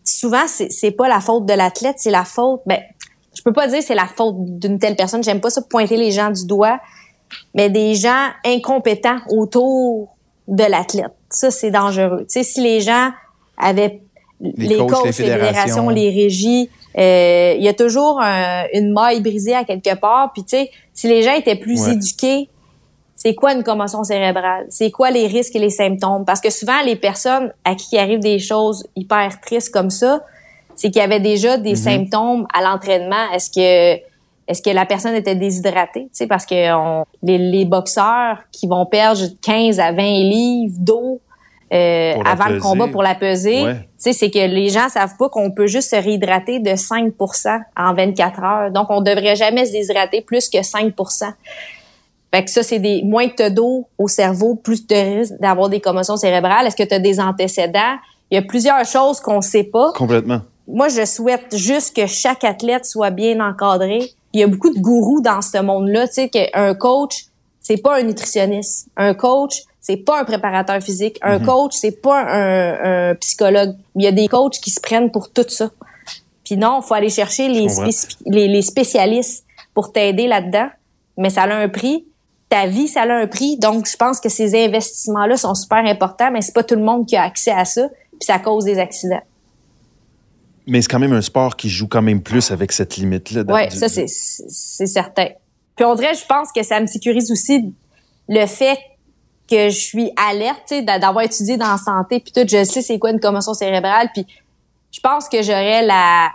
souvent 0.04 0.46
c'est 0.46 0.70
c'est 0.70 0.90
pas 0.90 1.08
la 1.08 1.20
faute 1.20 1.46
de 1.46 1.52
l'athlète, 1.52 1.96
c'est 1.98 2.10
la 2.10 2.24
faute. 2.24 2.60
Ben, 2.66 2.80
je 3.34 3.42
peux 3.42 3.52
pas 3.52 3.68
dire 3.68 3.82
c'est 3.82 3.94
la 3.94 4.06
faute 4.06 4.36
d'une 4.38 4.78
telle 4.78 4.96
personne. 4.96 5.22
J'aime 5.22 5.40
pas 5.40 5.50
ça 5.50 5.62
pointer 5.62 5.96
les 5.96 6.10
gens 6.10 6.30
du 6.30 6.46
doigt, 6.46 6.80
mais 7.54 7.68
des 7.70 7.94
gens 7.94 8.28
incompétents 8.44 9.18
autour 9.28 10.16
de 10.48 10.64
l'athlète. 10.64 11.12
Ça 11.28 11.50
c'est 11.50 11.70
dangereux. 11.70 12.20
Tu 12.30 12.40
sais, 12.40 12.42
si 12.42 12.60
les 12.60 12.80
gens 12.80 13.10
avaient 13.56 14.00
les, 14.40 14.78
coachs, 14.78 14.90
coachs, 14.90 15.04
les 15.04 15.10
les, 15.26 15.32
fédérations, 15.32 15.88
les 15.90 16.10
régies, 16.10 16.70
euh, 16.98 17.54
il 17.56 17.62
y 17.62 17.68
a 17.68 17.74
toujours 17.74 18.20
un- 18.20 18.64
une 18.72 18.92
maille 18.92 19.20
brisée 19.20 19.54
à 19.54 19.64
quelque 19.64 19.94
part. 19.94 20.32
Puis 20.32 20.42
tu 20.44 20.56
sais, 20.56 20.70
si 20.94 21.08
les 21.08 21.22
gens 21.22 21.34
étaient 21.34 21.56
plus 21.56 21.82
Ouais. 21.86 21.92
éduqués, 21.92 22.48
c'est 23.14 23.34
quoi 23.34 23.52
une 23.52 23.62
commotion 23.62 24.02
cérébrale? 24.02 24.64
C'est 24.70 24.90
quoi 24.90 25.10
les 25.10 25.26
risques 25.26 25.54
et 25.54 25.58
les 25.58 25.68
symptômes? 25.70 26.24
Parce 26.24 26.40
que 26.40 26.48
souvent, 26.50 26.80
les 26.84 26.96
personnes 26.96 27.52
à 27.64 27.74
qui 27.74 27.98
arrivent 27.98 28.20
des 28.20 28.38
choses 28.38 28.86
hyper 28.96 29.40
tristes 29.42 29.70
comme 29.70 29.90
ça, 29.90 30.22
c'est 30.74 30.90
qu'il 30.90 31.00
y 31.02 31.04
avait 31.04 31.20
déjà 31.20 31.58
des 31.58 31.76
symptômes 31.76 32.46
à 32.54 32.62
l'entraînement. 32.62 33.30
Est-ce 33.34 33.50
que 33.50 34.00
est-ce 34.50 34.60
que 34.62 34.70
la 34.70 34.84
personne 34.84 35.14
était 35.14 35.34
déshydratée? 35.34 36.02
Tu 36.04 36.08
sais, 36.12 36.26
parce 36.26 36.44
que 36.44 36.72
on- 36.74 37.04
les, 37.22 37.38
les 37.38 37.64
boxeurs 37.64 38.38
qui 38.52 38.66
vont 38.66 38.84
perdre 38.86 39.20
15 39.42 39.78
à 39.80 39.92
20 39.92 40.02
livres 40.02 40.74
d'eau 40.78 41.20
euh, 41.72 42.14
avant 42.24 42.48
le 42.48 42.58
combat 42.60 42.88
pour 42.88 43.02
la 43.04 43.14
peser, 43.14 43.62
Ouais. 43.64 43.74
tu 43.76 43.86
sais, 43.98 44.12
c'est 44.12 44.30
que 44.30 44.38
les 44.40 44.70
gens 44.70 44.88
savent 44.88 45.16
pas 45.16 45.28
qu'on 45.28 45.52
peut 45.52 45.68
juste 45.68 45.90
se 45.90 45.96
réhydrater 45.96 46.58
de 46.58 46.70
5% 46.70 47.60
en 47.76 47.94
24 47.94 48.42
heures. 48.42 48.70
Donc, 48.72 48.88
on 48.90 49.00
devrait 49.00 49.36
jamais 49.36 49.64
se 49.66 49.72
déshydrater 49.72 50.20
plus 50.20 50.48
que 50.48 50.58
5% 50.58 51.32
fait 52.32 52.44
que 52.44 52.50
ça, 52.50 52.62
c'est 52.62 52.78
des 52.78 53.02
moins 53.02 53.28
que 53.28 53.34
t'as 53.34 53.50
d'eau 53.50 53.88
au 53.98 54.06
cerveau, 54.06 54.54
plus 54.54 54.86
de 54.86 54.94
risque 54.94 55.34
d'avoir 55.40 55.68
des 55.68 55.80
commotions 55.80 56.16
cérébrales. 56.16 56.64
Est-ce 56.66 56.76
que 56.76 56.84
tu 56.84 56.94
as 56.94 57.00
des 57.00 57.18
antécédents? 57.18 57.96
Il 58.30 58.36
y 58.36 58.38
a 58.38 58.42
plusieurs 58.42 58.84
choses 58.84 59.18
qu'on 59.20 59.40
sait 59.40 59.64
pas. 59.64 59.90
Complètement. 59.96 60.40
Moi, 60.68 60.88
je 60.88 61.04
souhaite 61.04 61.56
juste 61.56 61.96
que 61.96 62.06
chaque 62.06 62.44
athlète 62.44 62.84
soit 62.86 63.10
bien 63.10 63.40
encadré. 63.40 63.98
Il 64.32 64.40
y 64.40 64.42
a 64.42 64.46
beaucoup 64.46 64.72
de 64.72 64.78
gourous 64.78 65.20
dans 65.20 65.42
ce 65.42 65.58
monde-là. 65.58 66.06
Tu 66.08 66.14
sais, 66.14 66.28
qu'un 66.28 66.74
coach, 66.74 67.26
c'est 67.60 67.78
pas 67.78 67.98
un 67.98 68.02
nutritionniste. 68.02 68.88
Un 68.96 69.14
coach, 69.14 69.62
c'est 69.80 69.96
pas 69.96 70.20
un 70.20 70.24
préparateur 70.24 70.80
physique. 70.80 71.18
Un 71.22 71.40
coach, 71.40 71.72
c'est 71.74 72.00
pas 72.02 72.20
un, 72.20 73.10
un 73.10 73.14
psychologue. 73.16 73.74
Il 73.96 74.02
y 74.02 74.06
a 74.06 74.12
des 74.12 74.28
coachs 74.28 74.60
qui 74.60 74.70
se 74.70 74.80
prennent 74.80 75.10
pour 75.10 75.30
tout 75.30 75.46
ça. 75.48 75.70
Puis 76.44 76.56
non, 76.56 76.80
il 76.82 76.86
faut 76.86 76.94
aller 76.94 77.10
chercher 77.10 77.48
les, 77.48 77.66
les 78.26 78.62
spécialistes 78.62 79.44
pour 79.74 79.92
t'aider 79.92 80.26
là-dedans. 80.26 80.68
Mais 81.16 81.30
ça 81.30 81.42
a 81.42 81.54
un 81.54 81.68
prix. 81.68 82.06
Ta 82.48 82.66
vie, 82.66 82.88
ça 82.88 83.02
a 83.02 83.12
un 83.12 83.26
prix. 83.26 83.56
Donc, 83.58 83.86
je 83.86 83.96
pense 83.96 84.20
que 84.20 84.28
ces 84.28 84.64
investissements-là 84.64 85.36
sont 85.36 85.54
super 85.54 85.78
importants, 85.78 86.30
mais 86.32 86.40
c'est 86.40 86.54
pas 86.54 86.64
tout 86.64 86.74
le 86.74 86.82
monde 86.82 87.06
qui 87.06 87.16
a 87.16 87.22
accès 87.22 87.52
à 87.52 87.64
ça. 87.64 87.88
Puis 87.88 88.26
ça 88.26 88.38
cause 88.38 88.64
des 88.64 88.78
accidents. 88.78 89.22
Mais 90.66 90.82
c'est 90.82 90.88
quand 90.88 90.98
même 90.98 91.12
un 91.12 91.22
sport 91.22 91.56
qui 91.56 91.68
joue 91.68 91.88
quand 91.88 92.02
même 92.02 92.22
plus 92.22 92.50
avec 92.50 92.72
cette 92.72 92.96
limite-là. 92.96 93.42
Oui, 93.48 93.68
Du- 93.68 93.76
ça, 93.76 93.88
c'est, 93.88 94.06
c'est 94.08 94.86
certain. 94.86 95.26
Puis 95.76 95.84
on 95.84 95.94
dirait, 95.94 96.14
je 96.14 96.24
pense 96.26 96.52
que 96.52 96.62
ça 96.62 96.80
me 96.80 96.86
sécurise 96.86 97.30
aussi 97.32 97.72
le 98.28 98.46
fait 98.46 98.78
que 99.50 99.68
je 99.70 99.78
suis 99.78 100.12
alerte, 100.16 100.60
tu 100.68 100.76
sais, 100.76 100.82
d'a- 100.82 100.98
d'avoir 100.98 101.24
étudié 101.24 101.56
dans 101.56 101.70
la 101.72 101.76
santé, 101.78 102.20
puis 102.20 102.30
tout, 102.32 102.46
je 102.48 102.62
sais 102.64 102.82
c'est 102.82 102.98
quoi 103.00 103.10
une 103.10 103.18
commotion 103.18 103.52
cérébrale, 103.54 104.08
puis 104.14 104.24
je 104.92 105.00
pense 105.00 105.28
que 105.28 105.42
j'aurais 105.42 105.84
la 105.84 106.28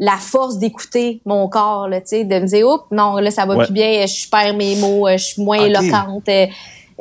la 0.00 0.16
force 0.16 0.58
d'écouter 0.58 1.20
mon 1.24 1.48
corps, 1.48 1.88
là, 1.88 2.00
tu 2.00 2.08
sais, 2.10 2.24
de 2.24 2.38
me 2.38 2.46
dire, 2.46 2.68
oups, 2.68 2.84
non, 2.92 3.16
là, 3.16 3.32
ça 3.32 3.46
va 3.46 3.56
Ouais. 3.56 3.64
plus 3.64 3.72
bien, 3.72 4.06
je 4.06 4.28
perds 4.30 4.54
mes 4.54 4.76
mots, 4.76 5.08
euh, 5.08 5.16
je 5.16 5.24
suis 5.24 5.42
moins 5.42 5.58
éloquente, 5.64 6.28
euh, 6.28 6.46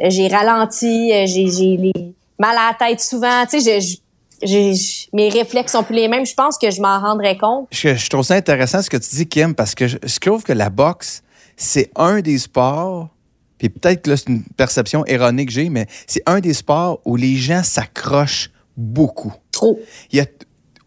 j'ai 0.07 0.27
ralenti, 0.27 1.11
euh, 1.13 1.25
j'ai, 1.27 1.47
j'ai 1.47 1.77
les 1.77 1.93
mal 2.39 2.57
à 2.57 2.71
la 2.71 2.87
tête 2.87 2.99
souvent, 2.99 3.45
tu 3.47 3.61
sais, 3.61 3.79
je- 3.81 3.97
mes 4.41 5.29
réflexes 5.29 5.71
sont 5.71 5.83
plus 5.83 5.95
les 5.95 6.07
mêmes. 6.07 6.25
Je 6.25 6.33
pense 6.33 6.57
que 6.57 6.69
je 6.71 6.81
m'en 6.81 6.99
rendrais 6.99 7.37
compte. 7.37 7.67
Je, 7.71 7.95
je 7.95 8.09
trouve 8.09 8.23
ça 8.23 8.35
intéressant 8.35 8.81
ce 8.81 8.89
que 8.89 8.97
tu 8.97 9.15
dis, 9.15 9.27
Kim, 9.27 9.55
parce 9.55 9.75
que 9.75 9.87
je, 9.87 9.97
je 10.03 10.19
trouve 10.19 10.43
que 10.43 10.53
la 10.53 10.69
boxe, 10.69 11.23
c'est 11.55 11.89
un 11.95 12.21
des 12.21 12.37
sports 12.37 13.09
puis 13.57 13.69
peut-être 13.69 14.03
que 14.03 14.11
là, 14.11 14.17
c'est 14.17 14.29
une 14.29 14.43
perception 14.43 15.05
erronée 15.05 15.45
que 15.45 15.51
j'ai, 15.51 15.69
mais 15.69 15.87
c'est 16.05 16.21
un 16.25 16.39
des 16.39 16.53
sports 16.53 16.99
où 17.05 17.15
les 17.15 17.35
gens 17.35 17.63
s'accrochent 17.63 18.51
beaucoup. 18.75 19.33
Trop. 19.51 19.79
Il 20.11 20.17
y 20.17 20.21
a, 20.21 20.25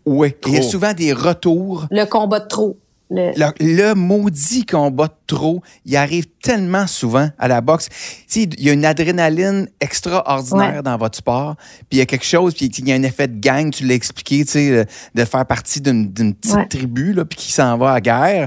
ouais, 0.07 0.37
il 0.47 0.55
y 0.55 0.59
a 0.59 0.63
souvent 0.63 0.95
des 0.95 1.13
retours. 1.13 1.87
Le 1.91 2.05
combat 2.05 2.41
de 2.41 2.49
trop. 2.49 2.79
Le- 3.11 3.33
Le, 3.37 3.53
le 3.89 3.95
maudit 3.95 4.65
combat 4.65 5.09
de 5.09 5.13
trop, 5.27 5.63
il 5.85 5.97
arrive 5.97 6.27
tellement 6.43 6.87
souvent 6.87 7.29
à 7.39 7.49
la 7.49 7.61
boxe. 7.61 7.89
Tu 7.89 7.97
sais, 8.29 8.43
il 8.43 8.63
y 8.65 8.71
a 8.71 8.73
une 8.73 8.85
adrénaline 8.85 9.69
extraordinaire 9.81 10.77
Ouais. 10.77 10.83
dans 10.83 10.97
votre 10.97 11.19
sport, 11.19 11.57
puis 11.57 11.87
il 11.93 11.99
y 11.99 12.01
a 12.01 12.07
quelque 12.07 12.25
chose, 12.25 12.55
puis 12.55 12.67
il 12.67 12.89
y 12.89 12.93
a 12.93 12.95
un 12.95 13.03
effet 13.03 13.27
de 13.29 13.41
gang, 13.41 13.71
tu 13.71 13.85
l'as 13.85 13.95
expliqué, 13.95 14.45
tu 14.45 14.53
sais, 14.53 14.87
de 15.15 15.25
faire 15.25 15.45
partie 15.45 15.81
d'une 15.81 16.13
petite 16.13 16.55
Ouais. 16.55 16.67
tribu, 16.69 17.13
là, 17.13 17.25
puis 17.25 17.37
qui 17.39 17.53
s'en 17.53 17.77
va 17.79 17.93
à 17.95 18.01
guerre. 18.01 18.47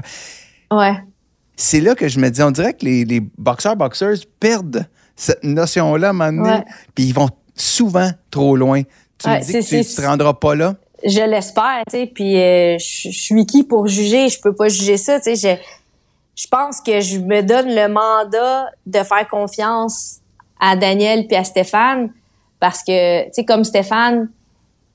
Ouais. 0.70 0.94
c'est 1.56 1.80
là 1.80 1.94
que 1.94 2.08
je 2.08 2.18
me 2.18 2.30
dis, 2.30 2.42
on 2.42 2.50
dirait 2.50 2.72
que 2.72 2.84
les, 2.84 3.04
les 3.04 3.20
boxeurs, 3.20 3.76
boxeuses 3.76 4.24
perdent 4.40 4.86
cette 5.14 5.44
notion-là 5.44 6.08
à 6.08 6.10
un 6.10 6.12
moment 6.12 6.32
donné, 6.42 6.56
Ouais. 6.56 6.64
puis 6.94 7.04
ils 7.04 7.14
vont 7.14 7.28
souvent 7.54 8.10
trop 8.30 8.56
loin. 8.56 8.82
Tu 9.18 9.28
Ouais, 9.28 9.38
me 9.38 9.44
dis 9.44 9.52
c'est- 9.62 9.82
que 9.82 9.82
tu, 9.84 9.88
tu 9.88 9.94
te 9.94 10.02
rendras 10.06 10.34
pas 10.34 10.56
là? 10.56 10.74
Je 11.04 11.20
l'espère, 11.20 11.82
tu 11.88 11.98
sais, 11.98 12.06
puis 12.06 12.36
euh, 12.36 12.78
je 12.78 13.10
suis 13.10 13.46
qui 13.46 13.64
pour 13.64 13.86
juger, 13.86 14.28
je 14.28 14.40
peux 14.40 14.54
pas 14.54 14.68
juger 14.68 14.96
ça, 14.96 15.20
tu 15.20 15.34
sais, 15.34 15.56
je 15.56 15.62
je 16.36 16.48
pense 16.48 16.80
que 16.80 17.00
je 17.00 17.18
me 17.18 17.42
donne 17.42 17.68
le 17.68 17.86
mandat 17.86 18.68
de 18.86 18.98
faire 19.04 19.28
confiance 19.28 20.16
à 20.60 20.74
Daniel 20.74 21.28
puis 21.28 21.36
à 21.36 21.44
Stéphane 21.44 22.10
parce 22.58 22.82
que 22.82 23.26
tu 23.26 23.30
sais 23.34 23.44
comme 23.44 23.62
Stéphane 23.62 24.28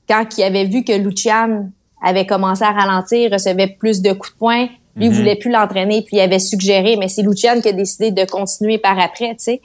quand 0.06 0.26
il 0.36 0.42
avait 0.42 0.66
vu 0.66 0.84
que 0.84 0.92
Lucian 0.92 1.70
avait 2.02 2.26
commencé 2.26 2.62
à 2.62 2.72
ralentir, 2.72 3.30
recevait 3.32 3.68
plus 3.68 4.02
de 4.02 4.12
coups 4.12 4.34
de 4.34 4.36
poing, 4.36 4.66
lui 4.96 5.06
il 5.06 5.12
voulait 5.12 5.36
plus 5.36 5.50
l'entraîner 5.50 6.02
puis 6.02 6.18
il 6.18 6.20
avait 6.20 6.38
suggéré 6.38 6.98
mais 6.98 7.08
c'est 7.08 7.22
Lucian 7.22 7.62
qui 7.62 7.68
a 7.68 7.72
décidé 7.72 8.10
de 8.10 8.26
continuer 8.26 8.76
par 8.76 8.98
après, 8.98 9.30
tu 9.30 9.44
sais. 9.44 9.62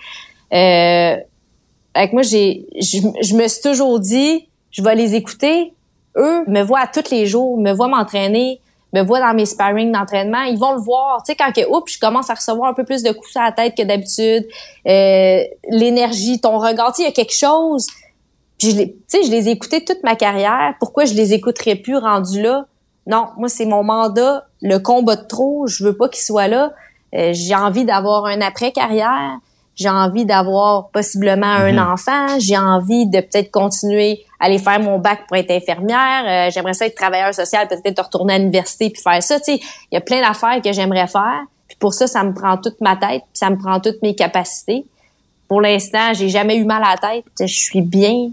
Euh, 0.54 1.18
que 1.96 2.12
moi, 2.12 2.24
j'ai, 2.24 2.68
je 2.80 3.36
me 3.36 3.48
suis 3.48 3.62
toujours 3.62 4.00
dit, 4.00 4.48
je 4.72 4.82
vais 4.82 4.96
les 4.96 5.16
écouter. 5.16 5.74
Eux 6.18 6.44
me 6.48 6.62
voient 6.62 6.88
tous 6.88 7.12
les 7.12 7.26
jours, 7.26 7.58
me 7.58 7.72
voient 7.72 7.88
m'entraîner, 7.88 8.62
me 8.94 9.02
voient 9.02 9.20
dans 9.20 9.34
mes 9.34 9.46
sparring 9.46 9.92
d'entraînement. 9.92 10.44
Ils 10.44 10.58
vont 10.58 10.74
le 10.74 10.82
voir. 10.82 11.24
Tu 11.24 11.32
sais, 11.32 11.36
quand 11.36 11.52
que, 11.52 11.68
oups, 11.70 11.94
je 11.94 12.00
commence 12.00 12.30
à 12.30 12.36
recevoir 12.36 12.70
un 12.70 12.74
peu 12.74 12.86
plus 12.86 13.04
de 13.04 13.12
coups 13.12 13.36
à 13.36 13.44
la 13.44 13.52
tête 13.52 13.76
que 13.76 13.84
d'habitude, 13.84 14.48
euh, 14.88 15.44
l'énergie, 15.70 16.40
ton 16.40 16.58
regard, 16.58 16.94
tu 16.94 16.98
sais, 16.98 17.02
il 17.04 17.06
y 17.06 17.10
a 17.10 17.12
quelque 17.12 17.36
chose. 17.36 17.88
Puis 18.58 18.72
je 18.72 18.84
tu 18.84 18.94
sais, 19.08 19.24
je 19.24 19.32
les 19.32 19.50
ai 19.50 19.60
toute 19.60 20.04
ma 20.04 20.16
carrière. 20.16 20.76
Pourquoi 20.80 21.06
je 21.06 21.14
les 21.14 21.34
écouterais 21.34 21.76
plus 21.76 21.98
rendus 21.98 22.42
là? 22.42 22.66
Non, 23.08 23.28
moi, 23.38 23.50
c'est 23.50 23.66
mon 23.66 23.84
mandat. 23.84 24.46
Le 24.62 24.78
combat 24.78 25.16
de 25.16 25.28
trop, 25.28 25.68
je 25.68 25.84
veux 25.84 25.96
pas 25.96 26.10
qu'il 26.10 26.24
soit 26.24 26.48
là. 26.48 26.74
Euh, 27.14 27.32
j'ai 27.34 27.56
envie 27.56 27.86
d'avoir 27.86 28.26
un 28.26 28.42
après-carrière. 28.42 29.38
J'ai 29.76 29.90
envie 29.90 30.26
d'avoir 30.26 30.90
possiblement 30.90 31.48
un 31.48 31.78
enfant. 31.78 32.40
J'ai 32.40 32.58
envie 32.58 33.08
de 33.08 33.20
peut-être 33.20 33.52
continuer 33.52 34.24
à 34.40 34.46
aller 34.46 34.58
faire 34.58 34.80
mon 34.80 35.00
bac 35.00 35.28
pour 35.28 35.36
être 35.36 35.52
infirmière. 35.52 36.24
Euh, 36.26 36.52
j'aimerais 36.52 36.74
ça 36.74 36.86
être 36.86 36.96
travailleur 36.96 37.34
social, 37.34 37.68
peut-être 37.68 38.04
retourner 38.04 38.36
à 38.36 38.38
l'université 38.38 38.90
puis 38.90 39.02
faire 39.02 39.22
ça. 39.22 39.40
Tu 39.40 39.58
sais, 39.58 39.60
il 39.92 39.96
y 39.96 39.98
a 39.98 40.02
plein 40.02 40.22
d'affaires 40.22 40.62
que 40.62 40.72
j'aimerais 40.72 41.08
faire. 41.08 41.44
Puis 41.68 41.78
pour 41.78 41.94
ça, 41.94 42.08
ça 42.08 42.24
me 42.24 42.34
prend 42.34 42.58
toute 42.58 42.80
ma 42.80 42.96
tête, 42.96 43.24
puis 43.24 43.34
ça 43.34 43.50
me 43.50 43.58
prend 43.58 43.80
toutes 43.80 44.02
mes 44.02 44.16
capacités. 44.16 44.86
Pour 45.48 45.62
l'instant, 45.62 46.14
j'ai 46.14 46.30
jamais 46.30 46.58
eu 46.58 46.64
mal 46.64 46.84
à 46.84 46.92
la 46.92 46.98
tête. 46.98 47.26
Je 47.40 47.54
suis 47.54 47.82
bien. 47.82 48.30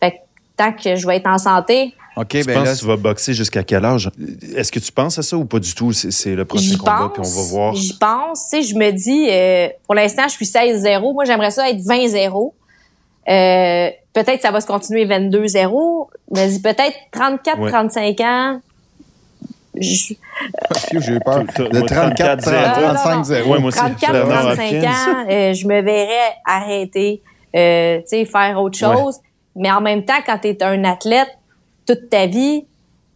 Fait 0.00 0.12
que 0.12 0.16
tant 0.56 0.72
que 0.72 0.96
je 0.96 1.06
vais 1.06 1.16
être 1.16 1.28
en 1.28 1.38
santé, 1.38 1.94
OK, 2.20 2.28
Tu 2.28 2.44
ben 2.44 2.54
penses 2.54 2.64
là, 2.66 2.74
que 2.74 2.78
tu 2.80 2.86
vas 2.86 2.96
boxer 2.96 3.32
jusqu'à 3.34 3.62
quel 3.62 3.84
âge? 3.84 4.10
Est-ce 4.56 4.72
que 4.72 4.78
tu 4.78 4.90
penses 4.92 5.18
à 5.18 5.22
ça 5.22 5.36
ou 5.36 5.44
pas 5.44 5.58
du 5.58 5.74
tout? 5.74 5.92
C'est 5.92 6.34
le 6.34 6.44
prochain 6.44 6.76
combat 6.76 7.12
pense. 7.14 7.34
qu'on 7.34 7.42
va 7.42 7.48
voir. 7.48 7.74
J'y 7.74 7.94
pense. 7.96 8.48
Tu 8.50 8.56
sais, 8.56 8.62
je 8.62 8.74
me 8.74 8.90
dis, 8.90 9.28
euh, 9.30 9.68
pour 9.86 9.94
l'instant, 9.94 10.24
je 10.28 10.32
suis 10.34 10.46
16-0. 10.46 11.12
Moi, 11.12 11.24
j'aimerais 11.24 11.50
ça 11.50 11.68
être 11.70 11.80
20-0. 11.80 12.54
Euh, 13.28 13.90
peut-être 14.14 14.40
ça 14.42 14.50
va 14.50 14.60
se 14.60 14.66
continuer 14.66 15.04
22-0. 15.06 16.08
Mais 16.34 16.48
peut-être 16.62 16.96
34-35 17.12 18.20
ans. 18.22 18.60
Je- 19.80 20.14
Phew, 20.90 21.00
j'ai 21.00 21.12
eu 21.12 21.20
peur. 21.20 21.44
De 21.44 21.78
moi, 21.78 21.86
34, 21.86 22.42
34, 22.42 22.94
35, 22.94 23.24
0. 23.24 23.52
Ouais, 23.52 23.58
moi 23.60 23.68
aussi. 23.68 23.78
34, 23.78 24.12
Bernard 24.12 24.42
35 24.56 24.74
Hopkins. 24.74 24.88
ans, 24.90 25.26
euh, 25.30 25.52
je 25.54 25.66
me 25.68 25.80
verrais 25.82 26.32
arrêter, 26.44 27.22
euh, 27.54 27.98
tu 27.98 28.02
sais, 28.06 28.24
faire 28.24 28.60
autre 28.60 28.76
chose. 28.78 29.16
Mais 29.54 29.70
en 29.70 29.80
même 29.80 30.04
temps, 30.04 30.18
quand 30.26 30.38
tu 30.38 30.48
es 30.48 30.62
un 30.64 30.82
athlète, 30.84 31.28
toute 31.94 32.10
ta 32.10 32.26
vie, 32.26 32.64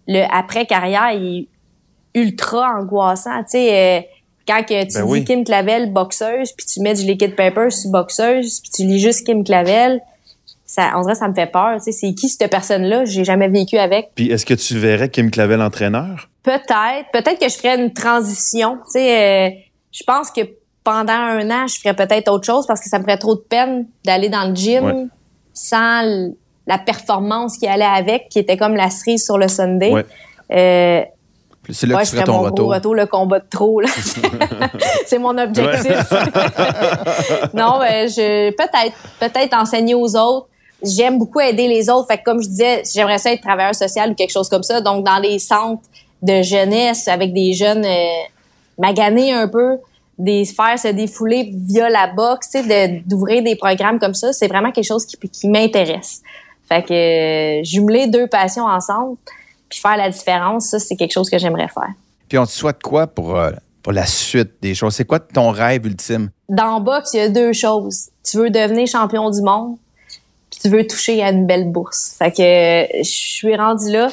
le 0.08 0.24
après-carrière, 0.32 1.10
est 1.10 1.46
ultra 2.14 2.70
angoissant. 2.78 3.38
Tu 3.44 3.50
sais, 3.50 3.98
euh, 3.98 4.00
quand 4.48 4.62
que 4.62 4.84
tu 4.84 4.94
Ben 4.98 5.04
dis 5.04 5.10
oui. 5.10 5.24
Kim 5.24 5.44
Clavel, 5.44 5.92
boxeuse, 5.92 6.52
puis 6.52 6.66
tu 6.66 6.80
mets 6.80 6.94
du 6.94 7.02
liquid 7.04 7.36
paper 7.36 7.70
sur 7.70 7.90
boxeuse, 7.90 8.60
puis 8.60 8.70
tu 8.70 8.82
lis 8.82 8.98
juste 9.00 9.24
Kim 9.24 9.44
Clavel, 9.44 10.00
ça, 10.66 10.92
on 10.96 11.02
dirait 11.02 11.12
que 11.12 11.18
ça 11.18 11.28
me 11.28 11.34
fait 11.34 11.46
peur. 11.46 11.76
Tu 11.76 11.84
sais, 11.84 11.92
c'est 11.92 12.14
qui 12.14 12.28
cette 12.30 12.50
personne-là? 12.50 13.04
J'ai 13.04 13.24
jamais 13.24 13.48
vécu 13.48 13.76
avec. 13.76 14.10
Puis 14.14 14.30
est-ce 14.30 14.46
que 14.46 14.54
tu 14.54 14.78
verrais 14.78 15.10
Kim 15.10 15.30
Clavel 15.30 15.60
entraîneur? 15.60 16.28
Peut-être. 16.42 17.10
Peut-être 17.12 17.38
que 17.38 17.48
je 17.48 17.54
ferais 17.56 17.78
une 17.78 17.92
transition. 17.92 18.76
Tu 18.86 18.92
sais, 18.92 19.48
euh, 19.48 19.50
je 19.92 20.02
pense 20.04 20.30
que 20.30 20.40
pendant 20.82 21.12
un 21.12 21.48
an, 21.50 21.66
je 21.66 21.78
ferais 21.78 21.94
peut-être 21.94 22.28
autre 22.32 22.46
chose 22.46 22.66
parce 22.66 22.80
que 22.80 22.88
ça 22.88 22.98
me 22.98 23.04
ferait 23.04 23.18
trop 23.18 23.34
de 23.36 23.40
peine 23.42 23.86
d'aller 24.04 24.28
dans 24.30 24.48
le 24.48 24.54
gym 24.56 24.84
Ouais. 24.84 25.06
sans 25.52 26.30
la 26.66 26.78
performance 26.78 27.58
qui 27.58 27.66
allait 27.66 27.84
avec, 27.84 28.28
qui 28.28 28.38
était 28.38 28.56
comme 28.56 28.74
la 28.76 28.90
cerise 28.90 29.24
sur 29.24 29.38
le 29.38 29.48
Sunday. 29.48 29.92
Ouais. 29.92 30.04
Euh, 30.52 31.02
C'est 31.70 31.86
là 31.86 31.96
ouais, 31.96 32.02
que 32.02 32.06
je 32.06 32.10
tu 32.10 32.16
ferais 32.16 32.24
ton 32.26 32.32
mon 32.34 32.42
retour. 32.42 32.94
le 32.94 33.06
combat 33.06 33.38
de 33.40 33.46
trop. 33.50 33.80
là. 33.80 33.88
C'est 35.06 35.18
mon 35.18 35.36
objectif. 35.38 35.92
non, 37.54 37.78
ben, 37.78 38.08
je 38.08 38.50
peut-être 38.50 38.94
peut-être 39.20 39.54
enseigner 39.54 39.94
aux 39.94 40.16
autres. 40.16 40.48
J'aime 40.84 41.18
beaucoup 41.18 41.40
aider 41.40 41.68
les 41.68 41.88
autres. 41.88 42.08
Fait 42.08 42.18
que 42.18 42.24
comme 42.24 42.42
je 42.42 42.48
disais, 42.48 42.82
j'aimerais 42.92 43.18
ça 43.18 43.32
être 43.32 43.40
travailleur 43.42 43.74
social 43.74 44.10
ou 44.10 44.14
quelque 44.14 44.32
chose 44.32 44.48
comme 44.48 44.62
ça. 44.64 44.80
Donc 44.80 45.04
dans 45.06 45.18
les 45.18 45.38
centres 45.38 45.82
de 46.22 46.42
jeunesse 46.42 47.06
avec 47.08 47.32
des 47.32 47.52
jeunes 47.52 47.84
euh, 47.84 48.06
maganés 48.78 49.32
un 49.32 49.46
peu, 49.48 49.78
des 50.18 50.44
faire 50.44 50.78
se 50.78 50.88
défouler 50.88 51.50
via 51.52 51.88
la 51.88 52.08
boxe, 52.08 52.50
tu 52.50 52.62
sais, 52.62 52.88
de- 52.98 53.08
d'ouvrir 53.08 53.42
des 53.42 53.56
programmes 53.56 53.98
comme 53.98 54.14
ça, 54.14 54.32
c'est 54.32 54.48
vraiment 54.48 54.70
quelque 54.72 54.86
chose 54.86 55.06
qui, 55.06 55.16
qui 55.28 55.48
m'intéresse. 55.48 56.20
Fait 56.72 56.82
que 56.82 57.60
euh, 57.60 57.64
jumeler 57.64 58.06
deux 58.06 58.26
passions 58.26 58.64
ensemble, 58.64 59.16
puis 59.68 59.78
faire 59.78 59.96
la 59.96 60.08
différence, 60.08 60.66
ça 60.66 60.78
c'est 60.78 60.96
quelque 60.96 61.12
chose 61.12 61.28
que 61.28 61.38
j'aimerais 61.38 61.68
faire. 61.68 61.92
Puis 62.28 62.38
on 62.38 62.46
te 62.46 62.50
souhaite 62.50 62.82
quoi 62.82 63.06
pour, 63.06 63.36
euh, 63.36 63.50
pour 63.82 63.92
la 63.92 64.06
suite 64.06 64.52
des 64.62 64.74
choses? 64.74 64.94
C'est 64.94 65.04
quoi 65.04 65.20
ton 65.20 65.50
rêve 65.50 65.84
ultime? 65.84 66.30
dans 66.52 66.80
boxe, 66.80 67.14
il 67.14 67.16
y 67.16 67.20
a 67.20 67.28
deux 67.28 67.52
choses. 67.52 68.10
Tu 68.22 68.36
veux 68.36 68.50
devenir 68.50 68.86
champion 68.86 69.30
du 69.30 69.40
monde, 69.40 69.76
puis 70.50 70.60
tu 70.60 70.68
veux 70.68 70.86
toucher 70.86 71.22
à 71.22 71.30
une 71.30 71.46
belle 71.46 71.70
bourse. 71.70 72.14
Fait 72.18 72.30
que 72.30 72.42
euh, 72.42 72.86
je 72.98 73.10
suis 73.10 73.56
rendue 73.56 73.90
là. 73.90 74.10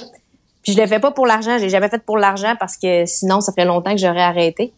Puis 0.64 0.74
je 0.74 0.82
le 0.82 0.88
fais 0.88 1.00
pas 1.00 1.12
pour 1.12 1.26
l'argent, 1.26 1.58
j'ai 1.60 1.70
jamais 1.70 1.90
fait 1.90 2.04
pour 2.04 2.18
l'argent 2.18 2.56
parce 2.60 2.78
que 2.78 3.06
sinon 3.06 3.42
ça 3.42 3.52
ferait 3.52 3.66
longtemps 3.66 3.92
que 3.92 3.98
j'aurais 4.02 4.22
arrêté. 4.22 4.74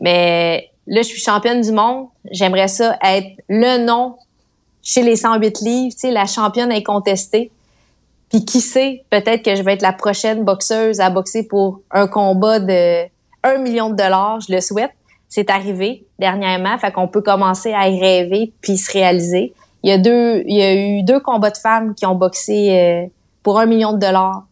Mais 0.00 0.70
là 0.86 1.02
je 1.02 1.06
suis 1.08 1.20
championne 1.20 1.60
du 1.60 1.72
monde, 1.72 2.08
j'aimerais 2.30 2.68
ça 2.68 2.98
être 3.02 3.28
le 3.48 3.84
nom 3.84 4.16
chez 4.86 5.02
les 5.02 5.16
108 5.16 5.62
livres, 5.62 5.92
tu 5.92 5.98
sais 5.98 6.10
la 6.12 6.26
championne 6.26 6.70
incontestée. 6.70 7.50
Puis 8.30 8.44
qui 8.44 8.60
sait, 8.60 9.04
peut-être 9.10 9.42
que 9.42 9.56
je 9.56 9.62
vais 9.62 9.74
être 9.74 9.82
la 9.82 9.92
prochaine 9.92 10.44
boxeuse 10.44 11.00
à 11.00 11.10
boxer 11.10 11.42
pour 11.42 11.80
un 11.90 12.06
combat 12.06 12.60
de 12.60 13.04
1 13.42 13.58
million 13.58 13.90
de 13.90 13.96
dollars, 13.96 14.40
je 14.40 14.54
le 14.54 14.60
souhaite. 14.60 14.92
C'est 15.28 15.50
arrivé 15.50 16.06
dernièrement, 16.20 16.78
fait 16.78 16.92
qu'on 16.92 17.08
peut 17.08 17.20
commencer 17.20 17.72
à 17.72 17.88
y 17.88 18.00
rêver 18.00 18.52
puis 18.60 18.78
se 18.78 18.92
réaliser. 18.92 19.54
Il 19.82 19.90
y 19.90 19.92
a 19.92 19.98
deux, 19.98 20.44
il 20.46 20.56
y 20.56 20.62
a 20.62 20.74
eu 20.74 21.02
deux 21.02 21.18
combats 21.18 21.50
de 21.50 21.56
femmes 21.56 21.94
qui 21.96 22.06
ont 22.06 22.14
boxé 22.14 22.70
euh, 22.70 23.06
pour 23.42 23.58
un 23.58 23.66
million 23.66 23.92
de 23.92 23.98
dollars. 23.98 24.46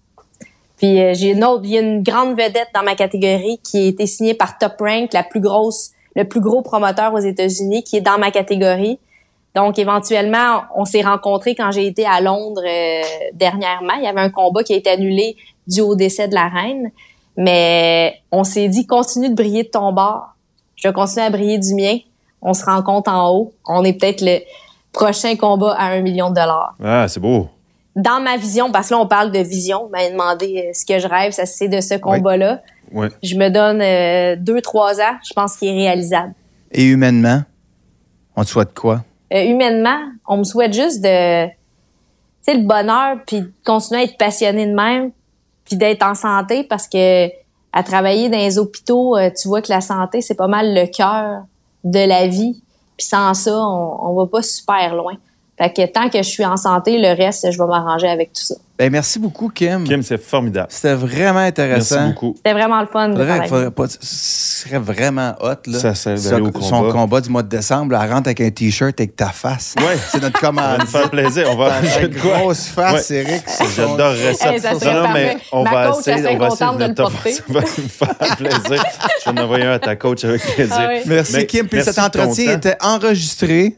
Puis 0.79 1.01
euh, 1.01 1.15
j'ai 1.15 1.31
une 1.31 1.45
autre, 1.45 1.63
il 1.65 1.71
y 1.71 1.79
a 1.79 1.81
une 1.81 2.03
grande 2.03 2.31
vedette 2.31 2.71
dans 2.75 2.83
ma 2.83 2.97
catégorie 2.97 3.61
qui 3.63 3.79
a 3.79 3.89
été 3.89 4.07
signée 4.07 4.35
par 4.35 4.59
Top 4.59 4.75
Rank, 4.81 5.13
la 5.13 5.23
plus 5.23 5.41
grosse, 5.41 5.93
le 6.17 6.25
plus 6.25 6.41
gros 6.41 6.63
promoteur 6.63 7.15
aux 7.15 7.19
États-Unis, 7.19 7.85
qui 7.85 7.99
est 7.99 8.01
dans 8.01 8.19
ma 8.19 8.33
catégorie. 8.33 8.99
Donc 9.55 9.79
éventuellement, 9.79 10.63
on 10.75 10.85
s'est 10.85 11.03
rencontrés 11.03 11.55
quand 11.55 11.71
j'ai 11.71 11.87
été 11.87 12.05
à 12.07 12.21
Londres 12.21 12.63
euh, 12.67 13.03
dernièrement. 13.35 13.95
Il 13.99 14.05
y 14.05 14.07
avait 14.09 14.21
un 14.21 14.31
combat 14.31 14.63
qui 14.65 14.73
a 14.75 14.77
été 14.77 14.91
annulé 14.91 15.37
dû 15.67 15.81
au 15.81 15.95
décès 15.95 16.27
de 16.29 16.35
la 16.35 16.49
reine, 16.49 16.91
mais 17.37 18.21
on 18.33 18.45
s'est 18.45 18.69
dit 18.69 18.87
continue 18.87 19.31
de 19.31 19.35
briller 19.35 19.63
de 19.63 19.69
ton 19.69 19.93
bord. 19.93 20.35
Je 20.77 20.89
vais 20.89 20.95
continuer 20.95 21.27
à 21.27 21.31
briller 21.31 21.59
du 21.59 21.75
mien. 21.75 21.99
On 22.43 22.53
se 22.53 22.65
rencontre 22.65 23.11
en 23.11 23.31
haut. 23.31 23.53
On 23.67 23.85
est 23.85 23.95
peut-être 23.95 24.21
le 24.23 24.39
prochain 24.93 25.37
combat 25.37 25.75
à 25.79 25.87
un 25.87 26.01
million 26.01 26.31
de 26.31 26.35
dollars 26.35 26.75
Ah, 26.83 27.07
c'est 27.09 27.21
beau. 27.21 27.49
dans 27.97 28.21
ma 28.21 28.37
vision, 28.37 28.71
parce 28.73 28.89
que 28.89 28.95
là, 28.95 29.01
on 29.01 29.07
parle 29.07 29.31
de 29.33 29.39
vision, 29.39 29.89
m'a 29.91 30.09
demandé 30.11 30.65
euh, 30.67 30.71
ce 30.75 30.85
que 30.85 30.99
je 30.99 31.07
rêve, 31.09 31.33
ça 31.33 31.47
c'est 31.47 31.69
de 31.69 31.81
ce 31.81 31.95
combat-là. 31.95 32.61
Ouais. 32.93 33.09
Je 33.23 33.37
me 33.37 33.49
donne 33.51 33.81
euh, 33.81 34.37
deux, 34.37 34.61
trois 34.61 35.01
ans, 35.01 35.17
je 35.27 35.33
pense 35.33 35.57
qu'il 35.57 35.69
est 35.69 35.73
réalisable. 35.77 36.35
Et 36.73 36.85
humainement, 36.85 37.43
on 38.37 38.43
te 38.43 38.49
souhaite 38.49 38.75
quoi? 38.75 39.03
Euh, 39.35 39.43
humainement, 39.43 39.99
on 40.27 40.39
me 40.39 40.45
souhaite 40.45 40.73
juste 40.73 41.03
de, 41.03 41.47
tu 41.47 41.53
sais, 42.43 42.55
le 42.55 42.63
bonheur, 42.63 43.19
puis 43.27 43.41
de 43.41 43.53
continuer 43.65 44.03
à 44.03 44.05
être 44.05 44.17
passionné 44.17 44.67
de 44.67 44.75
même, 44.75 45.11
puis 45.65 45.77
d'être 45.77 46.05
en 46.05 46.15
santé, 46.15 46.65
parce 46.65 46.87
que 46.87 47.27
à 47.73 47.83
travailler 47.83 48.29
dans 48.29 48.39
les 48.39 48.59
hôpitaux, 48.59 49.17
euh, 49.17 49.31
tu 49.31 49.49
vois 49.49 49.61
que 49.61 49.73
la 49.73 49.81
santé, 49.81 50.21
c'est 50.21 50.37
pas 50.37 50.47
mal 50.47 50.73
le 50.75 50.87
cœur 50.87 51.43
de 51.83 51.99
la 51.99 52.29
vie. 52.29 52.63
Puis 52.97 53.07
sans 53.07 53.35
ça, 53.35 53.59
on, 53.59 54.11
on 54.11 54.15
va 54.15 54.27
pas 54.27 54.43
super 54.43 54.95
loin. 54.95 55.15
Fait 55.57 55.73
que 55.73 55.87
tant 55.93 56.09
que 56.09 56.19
je 56.19 56.29
suis 56.29 56.45
en 56.45 56.57
santé, 56.57 56.99
le 56.99 57.17
reste, 57.17 57.47
je 57.53 57.57
vais 57.59 57.67
m'arranger 57.67 58.09
avec 58.09 58.33
tout 58.33 58.43
ça. 58.43 58.57
Ben, 58.77 58.91
merci 58.91 59.21
beaucoup, 59.21 59.49
Kim. 59.51 59.85
Kim, 59.85 60.03
c'est 60.03 60.19
formidable. 60.21 60.67
C'était 60.69 60.95
vraiment 60.95 61.35
Merci 61.35 61.49
intéressant. 61.49 62.09
beaucoup. 62.09 62.33
C'était 62.37 62.55
vraiment 62.55 62.81
le 62.81 62.89
fun 62.89 63.11
de 63.11 63.13
Faudrait- 63.15 63.29
parler. 63.37 63.49
faudrait 63.49 63.71
pas- 63.71 63.87
ce 63.89 63.99
serait 64.65 64.81
vraiment 64.81 65.35
hot, 65.41 65.55
là. 65.69 65.79
Ça, 65.79 65.95
ça, 65.95 66.17
Son- 66.17 66.31
d'aller 66.31 66.43
au 66.53 66.61
Son 66.61 66.71
combat. 66.81 66.93
combat 66.93 67.21
du 67.21 67.31
mois 67.31 67.45
de 67.45 67.49
décembre, 67.49 67.95
elle 67.95 68.11
rentre 68.11 68.27
avec 68.27 68.41
un 68.41 68.51
T-shirt 68.51 68.99
avec 68.99 69.15
ta 69.15 69.29
face. 69.29 69.77
Ouais. 69.79 69.97
C'est 70.11 70.21
notre 70.21 70.41
Ça 70.41 70.51
va 70.51 70.53
commande. 70.63 70.81
nous 70.81 70.87
faire 70.87 71.09
plaisir. 71.09 71.47
On 71.53 71.55
va 71.57 71.81
de 71.81 72.19
quoi? 72.21 72.39
grosse 72.41 72.67
face, 72.67 73.11
Ouais. 73.11 73.17
Eric. 73.19 73.43
J'adorerais 73.77 74.35
ça. 74.35 74.53
Hey, 74.53 74.59
ça 74.61 74.75
serait 74.75 74.93
non, 74.93 75.03
non, 75.05 75.09
mais 75.13 75.37
on 75.53 75.63
Ma 75.63 75.71
va 75.71 75.87
coach, 75.93 75.99
essayer, 76.01 76.17
on 76.17 76.19
va 76.19 76.29
essayer 76.49 76.49
contente 76.49 76.79
de 76.79 76.85
le 76.87 76.95
te- 76.95 77.03
porter. 77.03 77.33
Ça 77.33 77.43
va 77.49 77.61
nous 77.61 77.67
faire 77.89 78.37
plaisir. 78.37 78.85
Je 79.25 79.31
vais 79.31 79.41
en 79.41 79.45
envoyer 79.45 79.65
un 79.67 79.73
à 79.75 79.79
ta 79.79 79.95
coach 79.95 80.25
avec 80.25 80.43
plaisir. 80.43 80.75
Ah 80.77 80.89
oui. 80.89 81.01
Merci, 81.07 81.33
Mais 81.37 81.47
Kim. 81.47 81.69
Puis 81.69 81.77
merci 81.77 81.93
cet 81.93 82.13
de 82.13 82.21
entretien 82.21 82.53
était 82.57 82.77
enregistré. 82.83 83.77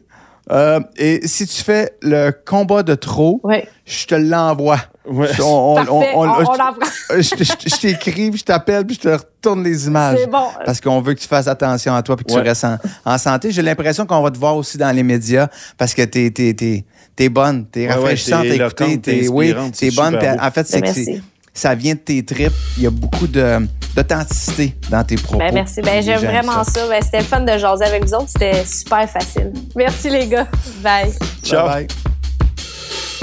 Euh, 0.53 0.79
et 0.97 1.27
si 1.27 1.47
tu 1.47 1.63
fais 1.63 1.93
le 2.03 2.31
combat 2.31 2.83
de 2.85 2.95
trop, 2.95 3.41
Oui. 3.43 3.57
je 3.85 4.07
te 4.07 4.15
l'envoie. 4.15 4.79
Ouais. 5.05 5.29
On- 5.41 5.45
on- 5.45 5.77
on- 5.89 6.05
On, 6.15 6.29
on 6.45 6.55
je- 7.21 7.81
t'écris, 7.81 8.31
puis 8.31 8.39
je 8.39 8.45
t'appelle, 8.45 8.85
puis 8.87 8.95
je 8.97 9.01
te 9.01 9.09
retourne 9.09 9.65
les 9.65 9.87
images. 9.87 10.19
C'est 10.21 10.31
bon. 10.31 10.47
Parce 10.65 10.81
qu'on 10.81 11.01
veut 11.01 11.15
que 11.15 11.21
tu 11.21 11.29
fasses 11.29 11.49
attention 11.49 11.95
à 11.95 12.03
toi 12.03 12.17
puis 12.17 12.25
que 12.27 12.33
Ouais. 12.33 12.43
tu 12.43 12.49
restes 12.49 12.65
en, 12.65 12.77
en 13.05 13.19
santé. 13.19 13.51
J'ai 13.51 13.63
l'impression 13.63 14.07
qu'on 14.07 14.21
va 14.23 14.31
te 14.31 14.39
voir 14.39 14.57
aussi 14.57 14.79
dans 14.79 14.91
les 14.95 15.03
médias 15.03 15.49
parce 15.79 15.95
que 15.95 16.03
t'es 16.03 16.31
t'es 16.31 16.55
t'es 16.55 16.85
t'es 17.17 17.29
bonne, 17.29 17.67
t'es 17.67 17.83
Ouais, 17.83 17.87
ouais, 17.89 17.95
rafraîchissante 17.95 18.43
t'es 18.43 18.55
éloquente, 18.57 19.03
t'es 19.03 19.29
oui, 19.29 19.55
t'es 19.79 19.91
bonne. 19.91 20.17
en 20.41 20.51
fait, 20.51 20.67
c'est 20.67 21.21
Ça 21.57 21.75
vient 21.75 21.95
de 21.95 22.01
tes 22.01 22.23
tripes. 22.23 22.53
Il 22.77 22.83
y 22.83 22.87
a 22.87 22.91
beaucoup 22.91 23.27
de 23.27 23.67
d'authenticité 23.97 24.77
dans 24.91 25.03
tes 25.03 25.17
propos. 25.17 25.39
Ben, 25.39 25.55
merci. 25.55 25.81
Ben, 25.81 26.03
j'aime 26.03 26.21
vraiment 26.21 26.63
ça. 26.65 26.87
Ben, 26.87 27.03
c'était 27.03 27.21
le 27.21 27.25
fun 27.25 27.41
de 27.41 27.57
jaser 27.57 27.87
avec 27.87 28.05
vous 28.05 28.13
autres. 28.13 28.29
C'était 28.29 28.63
super 28.67 29.09
facile. 29.09 29.55
Merci, 29.75 30.11
les 30.11 30.27
gars. 30.27 30.47
Bye. 30.83 31.13
Ciao. 31.43 31.67
Bye 31.67 31.87
bye. 31.87 31.97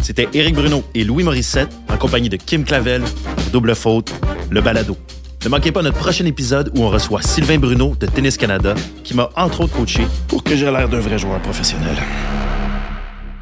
C'était 0.01 0.27
Éric 0.34 0.55
Bruno 0.55 0.84
et 0.95 1.03
Louis 1.03 1.23
Morissette 1.23 1.69
en 1.89 1.97
compagnie 1.97 2.27
de 2.27 2.38
Kim 2.38 2.63
Clavel 2.65 3.03
pour 3.03 3.51
Double 3.51 3.75
Faute, 3.75 4.11
le 4.49 4.61
balado. 4.61 4.97
Ne 5.45 5.49
manquez 5.49 5.71
pas 5.71 5.84
notre 5.84 5.99
prochain 5.99 6.25
épisode 6.25 6.71
où 6.75 6.84
on 6.84 6.89
reçoit 6.89 7.21
Sylvain 7.21 7.59
Bruno 7.59 7.93
de 7.99 8.07
Tennis 8.07 8.36
Canada 8.36 8.73
qui 9.03 9.13
m'a 9.13 9.29
entre 9.36 9.61
autres 9.61 9.77
coaché 9.77 10.07
pour 10.27 10.43
que 10.43 10.55
j'ai 10.55 10.71
l'air 10.71 10.89
d'un 10.89 10.99
vrai 10.99 11.19
joueur 11.19 11.39
professionnel. 11.41 11.95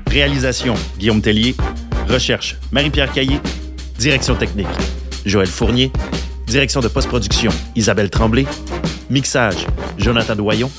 Réalisation 0.07 0.73
Guillaume 0.99 1.21
Tellier. 1.21 1.55
Recherche 2.09 2.57
Marie-Pierre 2.73 3.13
Caillé. 3.13 3.39
Direction 4.01 4.33
technique 4.33 4.67
Joël 5.27 5.45
Fournier. 5.45 5.91
Direction 6.47 6.79
de 6.79 6.87
post-production 6.87 7.51
Isabelle 7.75 8.09
Tremblay. 8.09 8.47
Mixage 9.11 9.67
Jonathan 9.99 10.35
Doyon. 10.35 10.71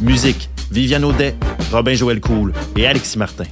Musique 0.00 0.48
Viviane 0.70 1.04
Audet, 1.04 1.36
Robin 1.70 1.92
Joël 1.92 2.18
Cool 2.22 2.54
et 2.74 2.86
Alexis 2.86 3.18
Martin. 3.18 3.44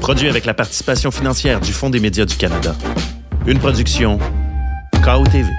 Produit 0.00 0.26
avec 0.26 0.46
la 0.46 0.54
participation 0.54 1.10
financière 1.10 1.60
du 1.60 1.70
Fonds 1.70 1.90
des 1.90 2.00
médias 2.00 2.24
du 2.24 2.34
Canada. 2.34 2.74
Une 3.46 3.58
production 3.58 4.18
KOTV. 5.04 5.50